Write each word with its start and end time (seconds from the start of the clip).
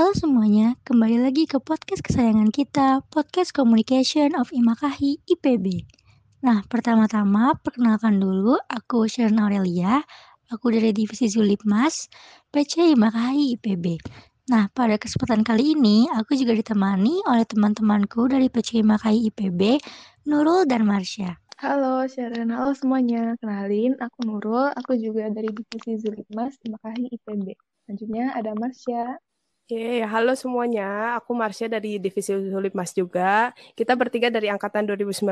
Halo 0.00 0.16
semuanya, 0.16 0.80
kembali 0.88 1.20
lagi 1.20 1.44
ke 1.44 1.60
podcast 1.60 2.00
kesayangan 2.00 2.48
kita, 2.48 3.04
Podcast 3.12 3.52
Communication 3.52 4.32
of 4.32 4.48
Imakahi 4.48 5.20
IPB. 5.28 5.84
Nah, 6.40 6.64
pertama-tama 6.72 7.52
perkenalkan 7.60 8.16
dulu, 8.16 8.56
aku 8.64 9.04
Sharon 9.04 9.36
Aurelia, 9.36 10.00
aku 10.48 10.72
dari 10.72 10.96
Divisi 10.96 11.28
Zulipmas, 11.28 12.08
PC 12.48 12.96
Imakahi 12.96 13.60
IPB. 13.60 14.00
Nah, 14.48 14.72
pada 14.72 14.96
kesempatan 14.96 15.44
kali 15.44 15.76
ini, 15.76 16.08
aku 16.08 16.32
juga 16.32 16.56
ditemani 16.56 17.20
oleh 17.28 17.44
teman-temanku 17.44 18.24
dari 18.24 18.48
PC 18.48 18.80
Imakahi 18.80 19.28
IPB, 19.28 19.84
Nurul 20.32 20.64
dan 20.64 20.88
Marsha. 20.88 21.36
Halo 21.60 22.08
Sharon, 22.08 22.48
halo 22.48 22.72
semuanya. 22.72 23.36
Kenalin, 23.36 24.00
aku 24.00 24.24
Nurul, 24.24 24.72
aku 24.80 24.96
juga 24.96 25.28
dari 25.28 25.52
Divisi 25.52 26.00
Zulipmas 26.00 26.56
Imakahi 26.64 27.04
IPB. 27.20 27.52
Selanjutnya 27.84 28.32
ada 28.32 28.56
Marsha. 28.56 29.20
Oke, 29.70 30.02
halo 30.02 30.34
semuanya. 30.34 31.14
Aku 31.22 31.30
Marsha 31.30 31.70
dari 31.70 32.02
Divisi 32.02 32.34
Mas 32.74 32.90
juga. 32.90 33.54
Kita 33.78 33.94
bertiga 33.94 34.26
dari 34.26 34.50
angkatan 34.50 34.82
2019. 34.82 35.22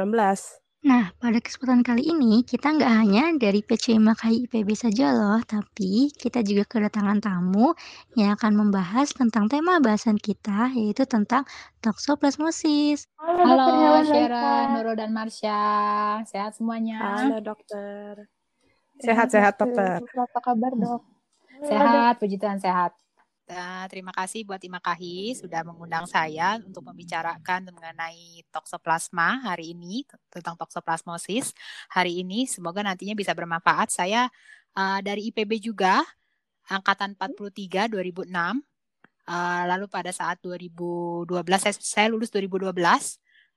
Nah, 0.86 1.10
pada 1.18 1.42
kesempatan 1.42 1.82
kali 1.82 2.06
ini 2.06 2.46
kita 2.46 2.70
nggak 2.70 2.92
hanya 3.02 3.34
dari 3.34 3.66
PC 3.66 3.98
Makai 3.98 4.46
IPB 4.46 4.78
saja 4.78 5.10
loh, 5.10 5.42
tapi 5.42 6.14
kita 6.14 6.46
juga 6.46 6.70
kedatangan 6.70 7.18
tamu 7.18 7.74
yang 8.14 8.38
akan 8.38 8.54
membahas 8.54 9.10
tentang 9.10 9.50
tema 9.50 9.82
bahasan 9.82 10.14
kita, 10.14 10.70
yaitu 10.70 11.02
tentang 11.02 11.42
toksoplasmosis. 11.82 13.10
Halo, 13.18 13.42
halo 13.58 14.06
Sharon, 14.06 14.66
Nurul, 14.78 14.94
dan 14.94 15.10
Marsha. 15.10 15.58
Sehat 16.30 16.54
semuanya. 16.54 17.26
Halo 17.26 17.42
dokter. 17.42 18.30
Sehat-sehat 19.02 19.58
dokter. 19.58 19.98
Apa 19.98 20.38
kabar 20.38 20.78
dok? 20.78 21.02
Sehat, 21.66 22.22
puji 22.22 22.38
Tuhan 22.38 22.62
sehat. 22.62 22.94
Uh, 23.48 23.88
terima 23.88 24.12
kasih 24.12 24.44
buat 24.44 24.60
Imakahi 24.60 25.32
sudah 25.32 25.64
mengundang 25.64 26.04
saya 26.04 26.60
untuk 26.60 26.84
membicarakan 26.84 27.72
mengenai 27.72 28.44
toksoplasma 28.52 29.40
hari 29.40 29.72
ini 29.72 30.04
tentang 30.28 30.52
toksoplasmosis 30.60 31.56
hari 31.88 32.20
ini. 32.20 32.44
Semoga 32.44 32.84
nantinya 32.84 33.16
bisa 33.16 33.32
bermanfaat. 33.32 33.88
Saya 33.88 34.28
uh, 34.76 35.00
dari 35.00 35.32
IPB 35.32 35.64
juga 35.64 36.04
angkatan 36.68 37.16
43 37.16 37.88
2006. 37.88 38.28
Uh, 38.28 39.64
lalu 39.64 39.88
pada 39.88 40.12
saat 40.12 40.36
2012 40.44 41.32
saya, 41.56 41.72
saya 41.80 42.06
lulus 42.12 42.28
2012 42.28 42.68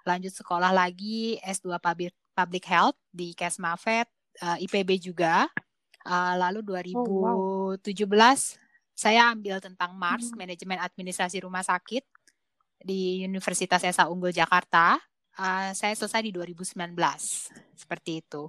lanjut 0.08 0.34
sekolah 0.40 0.72
lagi 0.72 1.36
S2 1.44 1.68
Public 1.84 2.16
Public 2.32 2.64
Health 2.64 2.96
di 3.12 3.36
Kesmafet 3.36 4.08
uh, 4.40 4.56
IPB 4.56 5.04
juga. 5.04 5.52
Uh, 6.08 6.40
lalu 6.40 6.64
2017 6.64 6.96
oh, 6.96 7.04
wow 7.04 8.61
saya 9.02 9.34
ambil 9.34 9.58
tentang 9.58 9.98
Mars, 9.98 10.30
hmm. 10.30 10.38
manajemen 10.38 10.78
administrasi 10.78 11.42
rumah 11.42 11.66
sakit 11.66 12.06
di 12.86 13.26
Universitas 13.26 13.82
Esa 13.82 14.06
Unggul 14.06 14.30
Jakarta. 14.30 15.02
Uh, 15.34 15.74
saya 15.74 15.98
selesai 15.98 16.22
di 16.22 16.30
2019, 16.30 16.94
seperti 17.74 18.22
itu. 18.22 18.46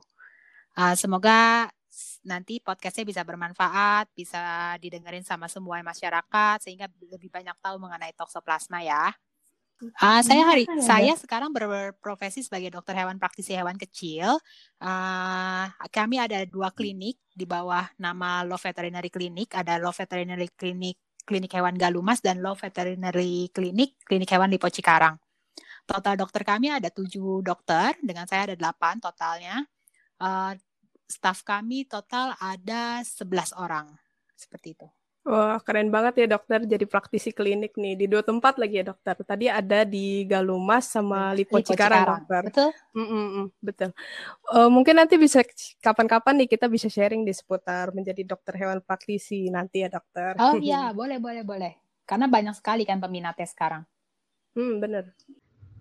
Uh, 0.77 0.93
semoga 0.93 1.73
nanti 2.21 2.61
podcastnya 2.61 3.09
bisa 3.09 3.25
bermanfaat, 3.25 4.13
bisa 4.13 4.77
didengerin 4.77 5.25
sama 5.25 5.49
semua 5.49 5.81
masyarakat, 5.81 6.61
sehingga 6.61 6.85
lebih 7.09 7.33
banyak 7.33 7.57
tahu 7.65 7.81
mengenai 7.81 8.13
toksoplasma 8.13 8.85
ya. 8.85 9.09
Uh, 9.83 10.23
saya 10.23 10.47
hari 10.47 10.63
ya, 10.63 10.79
saya 10.79 11.15
sekarang 11.19 11.51
berprofesi 11.51 12.47
sebagai 12.47 12.71
dokter 12.71 12.95
hewan 12.95 13.19
praktisi 13.19 13.51
hewan 13.51 13.75
kecil. 13.75 14.39
Uh, 14.79 15.67
kami 15.91 16.23
ada 16.23 16.47
dua 16.47 16.71
klinik 16.71 17.19
di 17.35 17.43
bawah 17.43 17.91
nama 17.99 18.47
Law 18.47 18.63
Veterinary 18.63 19.11
Clinic. 19.11 19.51
Ada 19.51 19.83
Law 19.83 19.91
Veterinary 19.91 20.47
Clinic 20.55 20.97
klinik 21.23 21.55
hewan 21.55 21.75
Galumas 21.79 22.23
dan 22.23 22.43
Law 22.43 22.55
Veterinary 22.55 23.51
Clinic 23.51 23.99
klinik 24.07 24.31
hewan 24.31 24.51
di 24.51 24.59
Pocikarang. 24.59 25.19
Total 25.83 26.15
dokter 26.15 26.47
kami 26.47 26.71
ada 26.71 26.95
tujuh 26.95 27.43
dokter, 27.43 27.99
dengan 27.99 28.27
saya 28.31 28.51
ada 28.51 28.57
delapan 28.59 29.03
totalnya. 29.03 29.67
Uh, 30.23 30.55
staff 31.11 31.43
kami 31.43 31.91
total 31.91 32.39
ada 32.39 33.03
sebelas 33.03 33.51
orang, 33.59 33.91
seperti 34.39 34.79
itu. 34.79 34.87
Wah, 35.23 35.63
keren 35.63 35.87
banget 35.87 36.27
ya 36.27 36.35
dokter 36.35 36.67
jadi 36.67 36.83
praktisi 36.83 37.31
klinik 37.31 37.79
nih 37.79 37.95
di 37.95 38.11
dua 38.11 38.27
tempat 38.27 38.59
lagi 38.59 38.83
ya 38.83 38.91
dokter. 38.91 39.15
Tadi 39.23 39.47
ada 39.47 39.87
di 39.87 40.27
Galumas 40.27 40.91
sama 40.91 41.31
Lipo, 41.31 41.55
Lipo 41.55 41.71
Cikarang, 41.71 42.27
dokter. 42.27 42.43
Betul? 42.51 42.71
Mm 42.91 43.07
-mm, 43.07 43.47
betul. 43.63 43.91
Uh, 44.51 44.67
mungkin 44.67 44.99
nanti 44.99 45.15
bisa 45.15 45.47
kapan-kapan 45.79 46.43
nih 46.43 46.49
kita 46.51 46.67
bisa 46.67 46.91
sharing 46.91 47.23
di 47.23 47.31
seputar 47.31 47.95
menjadi 47.95 48.27
dokter 48.27 48.59
hewan 48.59 48.83
praktisi 48.83 49.47
nanti 49.47 49.87
ya 49.87 49.95
dokter. 49.95 50.35
Oh 50.43 50.59
iya, 50.59 50.91
boleh 50.99 51.23
boleh 51.23 51.47
boleh. 51.47 51.73
Karena 52.03 52.27
banyak 52.27 52.59
sekali 52.59 52.83
kan 52.83 52.99
peminatnya 52.99 53.47
sekarang. 53.47 53.87
Hmm, 54.59 54.83
bener. 54.83 55.15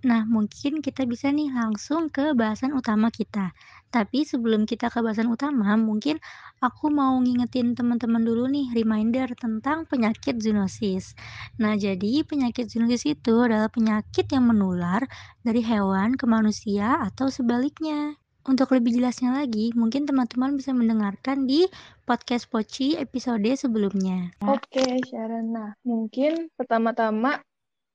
Nah, 0.01 0.25
mungkin 0.25 0.81
kita 0.81 1.05
bisa 1.05 1.29
nih 1.29 1.53
langsung 1.53 2.09
ke 2.09 2.33
bahasan 2.33 2.73
utama 2.73 3.13
kita. 3.13 3.53
Tapi 3.93 4.25
sebelum 4.25 4.65
kita 4.65 4.89
ke 4.89 4.97
bahasan 4.97 5.29
utama, 5.29 5.77
mungkin 5.77 6.17
aku 6.57 6.89
mau 6.89 7.13
ngingetin 7.21 7.77
teman-teman 7.77 8.25
dulu 8.25 8.49
nih 8.49 8.73
reminder 8.73 9.29
tentang 9.37 9.85
penyakit 9.85 10.41
zoonosis. 10.41 11.13
Nah, 11.61 11.77
jadi 11.77 12.25
penyakit 12.25 12.73
zoonosis 12.73 13.13
itu 13.13 13.45
adalah 13.45 13.69
penyakit 13.69 14.25
yang 14.33 14.49
menular 14.49 15.05
dari 15.45 15.61
hewan 15.61 16.17
ke 16.17 16.25
manusia 16.25 16.97
atau 17.05 17.29
sebaliknya. 17.29 18.17
Untuk 18.41 18.73
lebih 18.73 18.97
jelasnya 18.97 19.37
lagi, 19.37 19.69
mungkin 19.77 20.09
teman-teman 20.09 20.57
bisa 20.57 20.73
mendengarkan 20.73 21.45
di 21.45 21.69
podcast 22.09 22.49
Poci 22.49 22.97
episode 22.97 23.45
sebelumnya. 23.53 24.33
Oke, 24.49 24.81
okay, 24.81 24.97
Sharon. 25.05 25.53
Nah, 25.53 25.77
mungkin 25.85 26.49
pertama-tama 26.57 27.37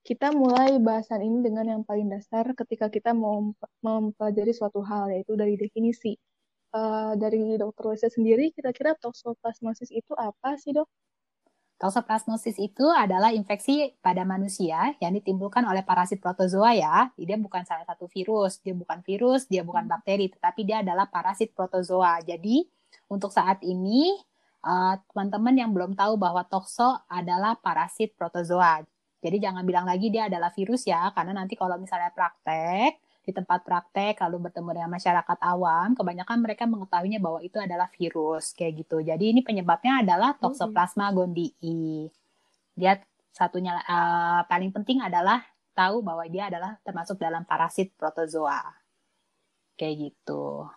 kita 0.07 0.31
mulai 0.31 0.79
bahasan 0.79 1.19
ini 1.27 1.43
dengan 1.43 1.67
yang 1.67 1.83
paling 1.83 2.07
dasar 2.07 2.55
ketika 2.55 2.87
kita 2.87 3.11
mau 3.11 3.51
mempelajari 3.83 4.55
suatu 4.55 4.79
hal, 4.87 5.11
yaitu 5.11 5.35
dari 5.35 5.59
definisi. 5.59 6.15
Uh, 6.71 7.17
dari 7.19 7.57
dokter 7.57 7.89
Lisa 7.89 8.07
sendiri, 8.13 8.53
kira-kira 8.53 8.95
toksoplasmosis 9.01 9.91
itu 9.91 10.13
apa 10.15 10.55
sih 10.61 10.77
dok? 10.77 10.87
Toksoplasmosis 11.81 12.57
itu 12.61 12.87
adalah 12.93 13.33
infeksi 13.33 13.97
pada 13.99 14.23
manusia 14.23 14.95
yang 15.01 15.17
ditimbulkan 15.17 15.65
oleh 15.67 15.83
parasit 15.83 16.23
protozoa 16.23 16.77
ya. 16.77 17.11
Dia 17.19 17.37
bukan 17.41 17.65
salah 17.67 17.85
satu 17.89 18.07
virus, 18.07 18.63
dia 18.63 18.77
bukan 18.77 19.03
virus, 19.03 19.49
dia 19.51 19.67
bukan 19.67 19.89
hmm. 19.89 19.93
bakteri, 19.93 20.27
tetapi 20.31 20.61
dia 20.69 20.87
adalah 20.87 21.11
parasit 21.11 21.51
protozoa. 21.57 22.21
Jadi 22.23 22.65
untuk 23.09 23.33
saat 23.33 23.61
ini 23.65 24.17
eh, 24.65 24.95
teman-teman 25.13 25.55
uh, 25.57 25.61
yang 25.65 25.71
belum 25.73 25.93
tahu 25.97 26.17
bahwa 26.17 26.45
tokso 26.49 26.97
adalah 27.09 27.57
parasit 27.61 28.17
protozoa. 28.17 28.85
Jadi 29.27 29.43
jangan 29.43 29.67
bilang 29.67 29.91
lagi 29.91 30.07
dia 30.07 30.31
adalah 30.31 30.55
virus 30.55 30.87
ya, 30.87 31.11
karena 31.11 31.35
nanti 31.35 31.59
kalau 31.59 31.75
misalnya 31.83 32.15
praktek, 32.15 33.03
di 33.27 33.35
tempat 33.35 33.67
praktek 33.67 34.23
lalu 34.23 34.47
bertemu 34.47 34.71
dengan 34.71 34.91
masyarakat 34.95 35.39
awam, 35.43 35.99
kebanyakan 35.99 36.39
mereka 36.39 36.63
mengetahuinya 36.63 37.19
bahwa 37.19 37.43
itu 37.43 37.59
adalah 37.59 37.91
virus 37.91 38.55
kayak 38.55 38.87
gitu. 38.87 39.03
Jadi 39.03 39.35
ini 39.35 39.43
penyebabnya 39.43 40.07
adalah 40.07 40.39
Toxoplasma 40.39 41.11
gondii. 41.11 42.07
Dia 42.79 43.03
satunya 43.35 43.83
uh, 43.83 44.47
paling 44.47 44.71
penting 44.71 45.03
adalah 45.03 45.43
tahu 45.75 46.07
bahwa 46.07 46.23
dia 46.31 46.47
adalah 46.47 46.79
termasuk 46.87 47.19
dalam 47.19 47.43
parasit 47.43 47.91
protozoa. 47.99 48.63
Kayak 49.75 50.15
gitu. 50.15 50.71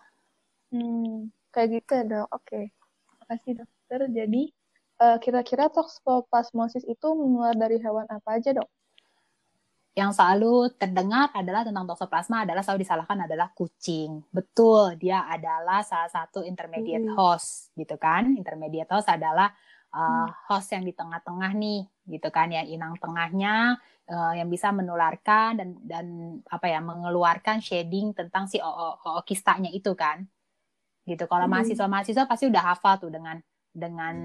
Hmm, 0.74 1.30
kayak 1.54 1.68
gitu 1.78 1.90
ya 1.94 2.02
dok. 2.02 2.28
Oke, 2.34 2.74
makasih 3.22 3.62
dokter. 3.62 4.10
Jadi 4.10 4.50
kira-kira 5.24 5.72
toxoplasmosis 5.72 6.84
itu 6.84 7.08
menular 7.16 7.56
dari 7.56 7.80
hewan 7.80 8.04
apa 8.12 8.36
aja 8.36 8.52
dok? 8.52 8.68
Yang 9.90 10.22
selalu 10.22 10.70
terdengar 10.78 11.34
adalah 11.34 11.66
tentang 11.66 11.82
toxoplasma 11.82 12.46
adalah 12.46 12.62
selalu 12.62 12.86
disalahkan 12.86 13.26
adalah 13.26 13.50
kucing. 13.56 14.22
Betul, 14.30 14.94
dia 15.00 15.26
adalah 15.26 15.82
salah 15.82 16.06
satu 16.06 16.46
intermediate 16.46 17.10
hmm. 17.10 17.18
host, 17.18 17.74
gitu 17.74 17.98
kan? 17.98 18.38
Intermediate 18.38 18.86
host 18.86 19.10
adalah 19.10 19.50
uh, 19.90 20.30
host 20.46 20.70
yang 20.70 20.86
di 20.86 20.94
tengah-tengah 20.94 21.50
nih, 21.58 21.90
gitu 22.06 22.30
kan? 22.30 22.54
Yang 22.54 22.78
inang 22.78 22.94
tengahnya 23.02 23.82
uh, 24.06 24.32
yang 24.38 24.46
bisa 24.46 24.70
menularkan 24.70 25.58
dan 25.58 25.68
dan 25.82 26.06
apa 26.46 26.70
ya 26.70 26.78
mengeluarkan 26.78 27.58
shading 27.58 28.14
tentang 28.14 28.46
si 28.46 28.62
ookistanya 28.62 29.74
itu 29.74 29.90
kan, 29.98 30.22
gitu. 31.02 31.26
Kalau 31.26 31.50
mahasiswa-mahasiswa 31.50 32.30
pasti 32.30 32.46
udah 32.46 32.62
hafal 32.62 33.02
tuh 33.02 33.10
dengan 33.10 33.42
dengan 33.70 34.16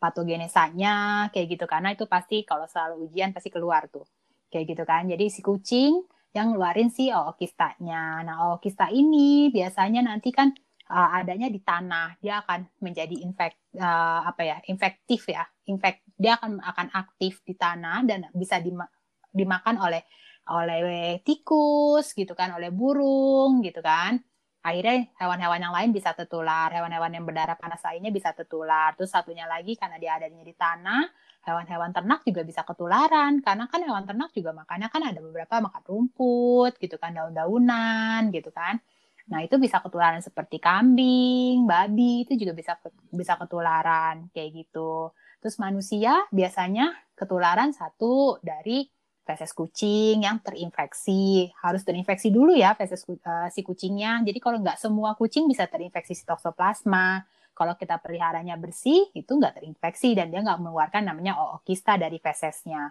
patogenesanya 0.00 1.28
kayak 1.32 1.46
gitu. 1.58 1.64
Karena 1.68 1.92
itu 1.92 2.08
pasti 2.08 2.42
kalau 2.42 2.64
selalu 2.64 3.08
ujian 3.08 3.30
pasti 3.36 3.52
keluar 3.52 3.86
tuh. 3.92 4.04
Kayak 4.48 4.64
gitu 4.74 4.82
kan. 4.88 5.04
Jadi 5.06 5.24
si 5.28 5.40
kucing 5.44 6.04
yang 6.32 6.52
ngeluarin 6.52 6.92
si 6.92 7.08
ookistanya 7.08 8.20
nah 8.20 8.52
ookista 8.52 8.92
ini 8.92 9.48
biasanya 9.48 10.04
nanti 10.04 10.28
kan 10.28 10.52
uh, 10.88 11.18
adanya 11.20 11.48
di 11.52 11.60
tanah. 11.60 12.16
Dia 12.20 12.40
akan 12.44 12.80
menjadi 12.84 13.16
infek 13.24 13.76
uh, 13.76 14.24
apa 14.24 14.42
ya 14.44 14.56
infektif 14.68 15.28
ya. 15.28 15.44
Infek 15.68 16.04
dia 16.16 16.40
akan 16.40 16.60
akan 16.64 16.88
aktif 16.96 17.44
di 17.44 17.54
tanah 17.54 18.04
dan 18.08 18.28
bisa 18.32 18.60
dima 18.60 18.88
dimakan 19.28 19.76
oleh 19.84 20.02
oleh 20.48 21.20
tikus 21.20 22.16
gitu 22.16 22.32
kan 22.32 22.56
oleh 22.56 22.72
burung 22.72 23.60
gitu 23.60 23.84
kan 23.84 24.16
akhirnya 24.62 25.08
hewan-hewan 25.16 25.60
yang 25.62 25.74
lain 25.74 25.90
bisa 25.94 26.12
tertular, 26.12 26.68
hewan-hewan 26.70 27.10
yang 27.14 27.24
berdarah 27.24 27.56
panas 27.56 27.80
lainnya 27.82 28.10
bisa 28.10 28.34
tertular. 28.34 28.92
Terus 28.98 29.10
satunya 29.10 29.46
lagi 29.46 29.78
karena 29.78 29.96
dia 29.96 30.18
adanya 30.18 30.42
di 30.44 30.54
tanah, 30.54 31.02
hewan-hewan 31.46 31.90
ternak 31.94 32.20
juga 32.26 32.42
bisa 32.44 32.66
ketularan 32.66 33.40
karena 33.40 33.64
kan 33.70 33.80
hewan 33.80 34.04
ternak 34.04 34.30
juga 34.36 34.50
makannya 34.52 34.88
kan 34.90 35.02
ada 35.06 35.20
beberapa 35.22 35.54
makan 35.62 35.82
rumput 35.86 36.76
gitu 36.82 36.96
kan 37.00 37.14
daun-daunan 37.16 38.28
gitu 38.34 38.50
kan. 38.52 38.82
Nah, 39.28 39.44
itu 39.44 39.60
bisa 39.60 39.84
ketularan 39.84 40.24
seperti 40.24 40.56
kambing, 40.56 41.68
babi, 41.68 42.24
itu 42.24 42.32
juga 42.40 42.56
bisa 42.56 42.80
bisa 43.12 43.36
ketularan 43.36 44.32
kayak 44.32 44.50
gitu. 44.64 45.12
Terus 45.38 45.56
manusia 45.60 46.24
biasanya 46.32 46.96
ketularan 47.14 47.70
satu 47.76 48.40
dari 48.40 48.88
feses 49.28 49.52
kucing 49.52 50.24
yang 50.24 50.40
terinfeksi. 50.40 51.52
Harus 51.60 51.84
terinfeksi 51.84 52.32
dulu 52.32 52.56
ya 52.56 52.72
feses 52.72 53.04
uh, 53.04 53.52
si 53.52 53.60
kucingnya. 53.60 54.24
Jadi 54.24 54.40
kalau 54.40 54.64
nggak 54.64 54.80
semua 54.80 55.12
kucing 55.12 55.44
bisa 55.44 55.68
terinfeksi 55.68 56.16
si 56.16 56.24
toxoplasma. 56.24 57.28
Kalau 57.52 57.76
kita 57.76 58.00
peliharanya 58.00 58.56
bersih, 58.56 59.12
itu 59.12 59.28
nggak 59.28 59.60
terinfeksi 59.60 60.16
dan 60.16 60.32
dia 60.32 60.40
nggak 60.40 60.62
mengeluarkan 60.62 61.04
namanya 61.04 61.36
ookista 61.36 62.00
dari 62.00 62.16
fesesnya 62.16 62.88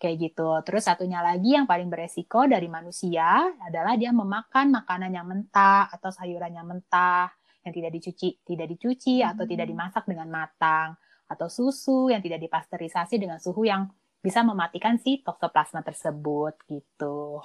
kayak 0.00 0.16
gitu. 0.20 0.48
Terus 0.64 0.88
satunya 0.88 1.20
lagi 1.20 1.52
yang 1.52 1.68
paling 1.68 1.92
beresiko 1.92 2.48
dari 2.48 2.70
manusia 2.70 3.44
adalah 3.60 3.98
dia 4.00 4.14
memakan 4.14 4.70
makanan 4.70 5.10
yang 5.12 5.26
mentah 5.26 5.90
atau 5.92 6.08
sayuran 6.08 6.54
yang 6.54 6.66
mentah 6.66 7.28
yang 7.64 7.72
tidak 7.72 7.92
dicuci, 7.96 8.44
tidak 8.44 8.66
dicuci 8.76 9.24
atau 9.24 9.48
tidak 9.48 9.66
hmm. 9.66 9.72
dimasak 9.72 10.04
dengan 10.04 10.28
matang 10.28 10.88
atau 11.24 11.48
susu 11.48 12.12
yang 12.12 12.20
tidak 12.20 12.44
dipasteurisasi 12.44 13.16
dengan 13.16 13.40
suhu 13.40 13.64
yang 13.64 13.88
bisa 14.24 14.40
mematikan 14.40 14.96
si 14.96 15.20
toksoplasma 15.20 15.84
tersebut 15.84 16.56
gitu. 16.64 17.44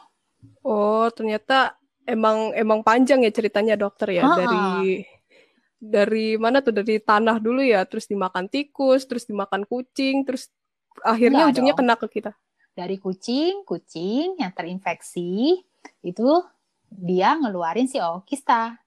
Oh, 0.63 1.07
ternyata 1.11 1.75
emang 2.07 2.55
emang 2.55 2.79
panjang 2.79 3.27
ya 3.27 3.31
ceritanya 3.35 3.75
dokter 3.75 4.15
ya 4.15 4.23
ha 4.23 4.31
-ha. 4.31 4.37
dari 4.39 4.63
dari 5.75 6.27
mana 6.39 6.63
tuh 6.63 6.71
dari 6.71 7.03
tanah 7.03 7.43
dulu 7.43 7.59
ya, 7.59 7.83
terus 7.83 8.07
dimakan 8.07 8.47
tikus, 8.47 9.03
terus 9.03 9.27
dimakan 9.27 9.67
kucing, 9.67 10.23
terus 10.23 10.47
akhirnya 11.03 11.47
Enggak 11.47 11.59
ujungnya 11.59 11.75
dong. 11.75 11.81
kena 11.83 11.95
ke 11.99 12.07
kita 12.07 12.31
dari 12.79 12.95
kucing, 12.95 13.67
kucing 13.67 14.39
yang 14.39 14.55
terinfeksi 14.55 15.59
itu 15.99 16.29
dia 16.87 17.35
ngeluarin 17.35 17.91
si 17.91 17.99
ookista. 17.99 18.79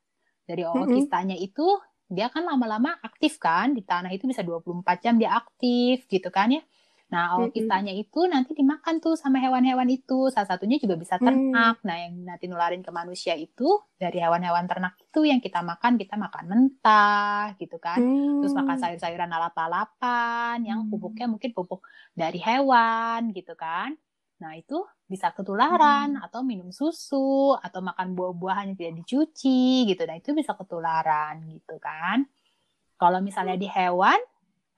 Dari 0.48 0.64
ookistanya 0.64 1.36
mm 1.36 1.42
-hmm. 1.44 1.48
itu 1.52 1.66
dia 2.08 2.32
kan 2.32 2.44
lama-lama 2.44 2.96
aktif 3.04 3.36
kan 3.36 3.76
di 3.76 3.84
tanah 3.84 4.12
itu 4.12 4.24
bisa 4.24 4.40
24 4.40 4.84
jam 5.04 5.20
dia 5.20 5.36
aktif 5.36 6.08
gitu 6.08 6.32
kan 6.32 6.56
ya. 6.56 6.64
Nah, 7.12 7.37
ookistanya 7.37 7.93
mm-hmm. 7.93 8.09
itu 8.09 8.20
nanti 8.25 8.50
dimakan 8.56 8.97
tuh 8.97 9.20
sama 9.20 9.37
hewan-hewan 9.37 9.85
itu. 9.93 10.32
Salah 10.32 10.49
satunya 10.49 10.81
juga 10.81 10.97
bisa 10.97 11.20
ternak. 11.20 11.76
Mm. 11.81 11.85
Nah, 11.85 11.97
yang 12.00 12.12
nanti 12.25 12.44
nularin 12.49 12.81
ke 12.81 12.88
manusia 12.88 13.37
itu 13.37 13.69
dari 14.00 14.17
hewan-hewan 14.17 14.64
ternak 14.64 14.97
itu 14.97 15.29
yang 15.29 15.44
kita 15.44 15.61
makan, 15.61 16.00
kita 16.00 16.17
makan 16.17 16.44
mentah 16.49 17.53
gitu 17.61 17.76
kan. 17.76 18.00
Mm. 18.00 18.41
Terus 18.41 18.56
makan 18.56 18.76
mm. 18.81 18.82
sayur-sayuran 18.82 19.29
alap-alapan 19.29 20.64
yang 20.64 20.88
mm. 20.88 20.91
pupuknya 20.91 21.29
mungkin 21.29 21.53
pupuk 21.53 21.85
dari 22.17 22.41
hewan 22.41 23.37
gitu 23.37 23.53
kan. 23.61 23.93
Nah, 24.41 24.56
itu 24.59 24.81
bisa 25.06 25.31
ketularan 25.31 26.19
hmm. 26.19 26.25
atau 26.26 26.43
minum 26.43 26.75
susu 26.75 27.55
atau 27.55 27.79
makan 27.79 28.17
buah-buahan 28.19 28.75
yang 28.75 28.79
tidak 28.81 28.94
dicuci 29.05 29.87
gitu. 29.87 30.03
Nah, 30.03 30.19
itu 30.19 30.35
bisa 30.35 30.59
ketularan 30.59 31.47
gitu 31.47 31.79
kan. 31.79 32.26
Kalau 32.99 33.23
misalnya 33.23 33.55
di 33.55 33.70
hewan 33.70 34.19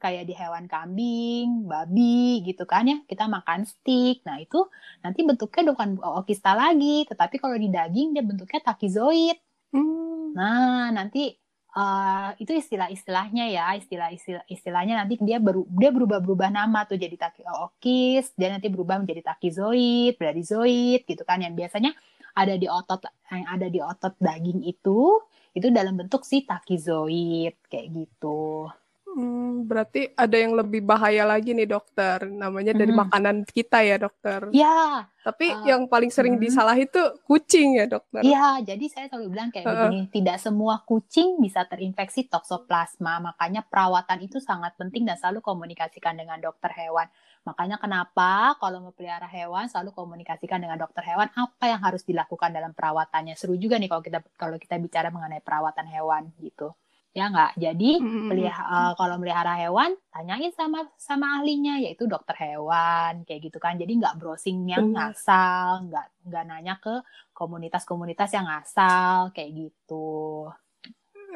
kayak 0.04 0.28
di 0.28 0.36
hewan 0.36 0.68
kambing, 0.68 1.64
babi 1.64 2.44
gitu 2.44 2.68
kan 2.68 2.84
ya, 2.84 3.00
kita 3.08 3.24
makan 3.24 3.64
steak. 3.64 4.20
Nah, 4.28 4.36
itu 4.36 4.68
nanti 5.00 5.24
bentuknya 5.24 5.72
bukan 5.72 5.96
okista 6.20 6.52
lagi, 6.52 7.08
tetapi 7.08 7.40
kalau 7.40 7.56
di 7.56 7.72
daging 7.72 8.12
dia 8.12 8.20
bentuknya 8.20 8.60
takizoid. 8.60 9.40
Hmm. 9.72 10.36
Nah, 10.36 10.92
nanti 10.92 11.32
uh, 11.72 12.36
itu 12.36 12.52
istilah-istilahnya 12.52 13.48
ya, 13.48 13.72
istilah-istilah 13.80 14.44
istilahnya 14.44 15.00
nanti 15.00 15.16
dia 15.24 15.40
baru 15.40 15.64
dia 15.72 15.88
berubah-berubah 15.88 16.52
nama 16.52 16.84
tuh 16.84 17.00
jadi 17.00 17.16
takiokis, 17.16 18.36
dia 18.36 18.52
nanti 18.52 18.68
berubah 18.68 19.00
menjadi 19.00 19.34
takizoid, 19.34 20.20
bradizoid 20.20 21.08
gitu 21.08 21.24
kan 21.24 21.40
yang 21.40 21.56
biasanya 21.56 21.96
ada 22.34 22.54
di 22.60 22.66
otot 22.68 23.08
yang 23.30 23.46
ada 23.48 23.66
di 23.70 23.80
otot 23.80 24.14
daging 24.18 24.66
itu 24.66 25.22
itu 25.54 25.70
dalam 25.70 25.94
bentuk 25.94 26.26
si 26.26 26.42
takizoid 26.42 27.56
kayak 27.70 27.86
gitu. 27.94 28.68
Hmm, 29.14 29.70
berarti 29.70 30.10
ada 30.18 30.34
yang 30.34 30.58
lebih 30.58 30.82
bahaya 30.82 31.22
lagi 31.22 31.54
nih 31.54 31.70
dokter, 31.70 32.26
namanya 32.26 32.74
dari 32.74 32.90
hmm. 32.90 33.00
makanan 33.06 33.36
kita 33.46 33.86
ya 33.86 33.94
dokter. 33.94 34.50
Ya. 34.50 35.06
Tapi 35.22 35.54
uh, 35.54 35.62
yang 35.62 35.86
paling 35.86 36.10
sering 36.10 36.34
hmm. 36.34 36.42
disalah 36.42 36.74
itu 36.74 36.98
kucing 37.22 37.78
ya 37.78 37.86
dokter. 37.86 38.26
Iya, 38.26 38.74
jadi 38.74 38.84
saya 38.90 39.06
selalu 39.06 39.30
bilang 39.30 39.54
kayak 39.54 39.70
uh. 39.70 39.72
begini, 39.86 40.10
tidak 40.10 40.42
semua 40.42 40.82
kucing 40.82 41.38
bisa 41.38 41.62
terinfeksi 41.62 42.26
toksoplasma, 42.26 43.22
makanya 43.22 43.62
perawatan 43.62 44.26
itu 44.26 44.42
sangat 44.42 44.74
penting 44.74 45.06
dan 45.06 45.14
selalu 45.14 45.46
komunikasikan 45.46 46.18
dengan 46.18 46.42
dokter 46.42 46.74
hewan. 46.74 47.06
Makanya 47.46 47.78
kenapa 47.78 48.58
kalau 48.58 48.90
mau 48.90 48.92
pelihara 48.92 49.30
hewan 49.30 49.70
selalu 49.70 49.94
komunikasikan 49.94 50.58
dengan 50.58 50.74
dokter 50.74 51.06
hewan 51.06 51.30
apa 51.38 51.70
yang 51.70 51.78
harus 51.78 52.02
dilakukan 52.02 52.50
dalam 52.50 52.74
perawatannya. 52.74 53.38
Seru 53.38 53.54
juga 53.54 53.78
nih 53.78 53.86
kalau 53.86 54.02
kita 54.02 54.18
kalau 54.34 54.56
kita 54.58 54.74
bicara 54.82 55.14
mengenai 55.14 55.38
perawatan 55.38 55.86
hewan 55.86 56.34
gitu 56.42 56.74
ya 57.14 57.30
nggak 57.30 57.54
jadi 57.54 57.90
mm-hmm. 58.02 58.26
pelihara, 58.26 58.66
uh, 58.66 58.92
kalau 58.98 59.16
melihara 59.22 59.54
hewan 59.54 59.94
tanyain 60.10 60.50
sama 60.50 60.90
sama 60.98 61.38
ahlinya 61.38 61.78
yaitu 61.78 62.10
dokter 62.10 62.34
hewan 62.34 63.22
kayak 63.22 63.46
gitu 63.46 63.62
kan 63.62 63.78
jadi 63.78 63.94
nggak 63.94 64.18
browsing 64.18 64.66
yang 64.66 64.90
mm. 64.90 64.98
ngasal 64.98 65.86
nggak 65.86 66.06
nggak 66.26 66.42
nanya 66.42 66.74
ke 66.82 66.90
komunitas-komunitas 67.30 68.34
yang 68.34 68.50
ngasal 68.50 69.30
kayak 69.30 69.54
gitu 69.54 70.50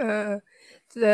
uh, 0.03 0.43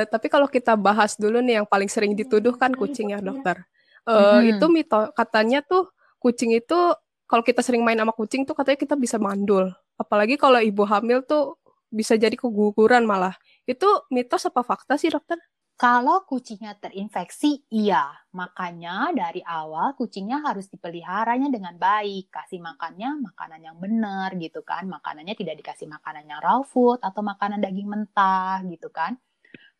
tapi 0.08 0.26
kalau 0.32 0.48
kita 0.48 0.80
bahas 0.80 1.20
dulu 1.20 1.44
nih 1.44 1.60
yang 1.60 1.68
paling 1.68 1.92
sering 1.92 2.16
dituduh 2.16 2.56
kan 2.56 2.72
kucing 2.72 3.12
ya 3.12 3.20
dokter 3.20 3.68
uh, 4.08 4.40
mm-hmm. 4.40 4.48
itu 4.56 4.66
mito 4.72 5.12
katanya 5.12 5.60
tuh 5.60 5.92
kucing 6.16 6.56
itu 6.56 6.96
kalau 7.28 7.44
kita 7.44 7.60
sering 7.60 7.84
main 7.84 8.00
sama 8.00 8.16
kucing 8.16 8.48
tuh 8.48 8.56
katanya 8.56 8.80
kita 8.80 8.96
bisa 8.96 9.20
mandul 9.20 9.76
apalagi 10.00 10.40
kalau 10.40 10.56
ibu 10.56 10.88
hamil 10.88 11.20
tuh 11.20 11.60
bisa 11.94 12.18
jadi 12.18 12.34
keguguran 12.34 13.06
malah 13.06 13.38
itu 13.64 13.86
mitos 14.10 14.44
apa 14.50 14.66
fakta 14.66 14.98
sih 14.98 15.14
dokter? 15.14 15.38
Kalau 15.74 16.22
kucingnya 16.22 16.78
terinfeksi, 16.78 17.66
iya. 17.74 18.14
Makanya 18.30 19.10
dari 19.10 19.42
awal 19.42 19.98
kucingnya 19.98 20.38
harus 20.46 20.70
dipeliharanya 20.70 21.50
dengan 21.50 21.74
baik. 21.74 22.30
Kasih 22.30 22.62
makannya 22.62 23.18
makanan 23.18 23.58
yang 23.58 23.76
benar 23.82 24.38
gitu 24.38 24.62
kan. 24.62 24.86
Makanannya 24.86 25.34
tidak 25.34 25.58
dikasih 25.58 25.90
makanan 25.90 26.30
yang 26.30 26.38
raw 26.38 26.62
food 26.62 27.02
atau 27.02 27.26
makanan 27.26 27.58
daging 27.58 27.90
mentah 27.90 28.62
gitu 28.70 28.86
kan. 28.94 29.18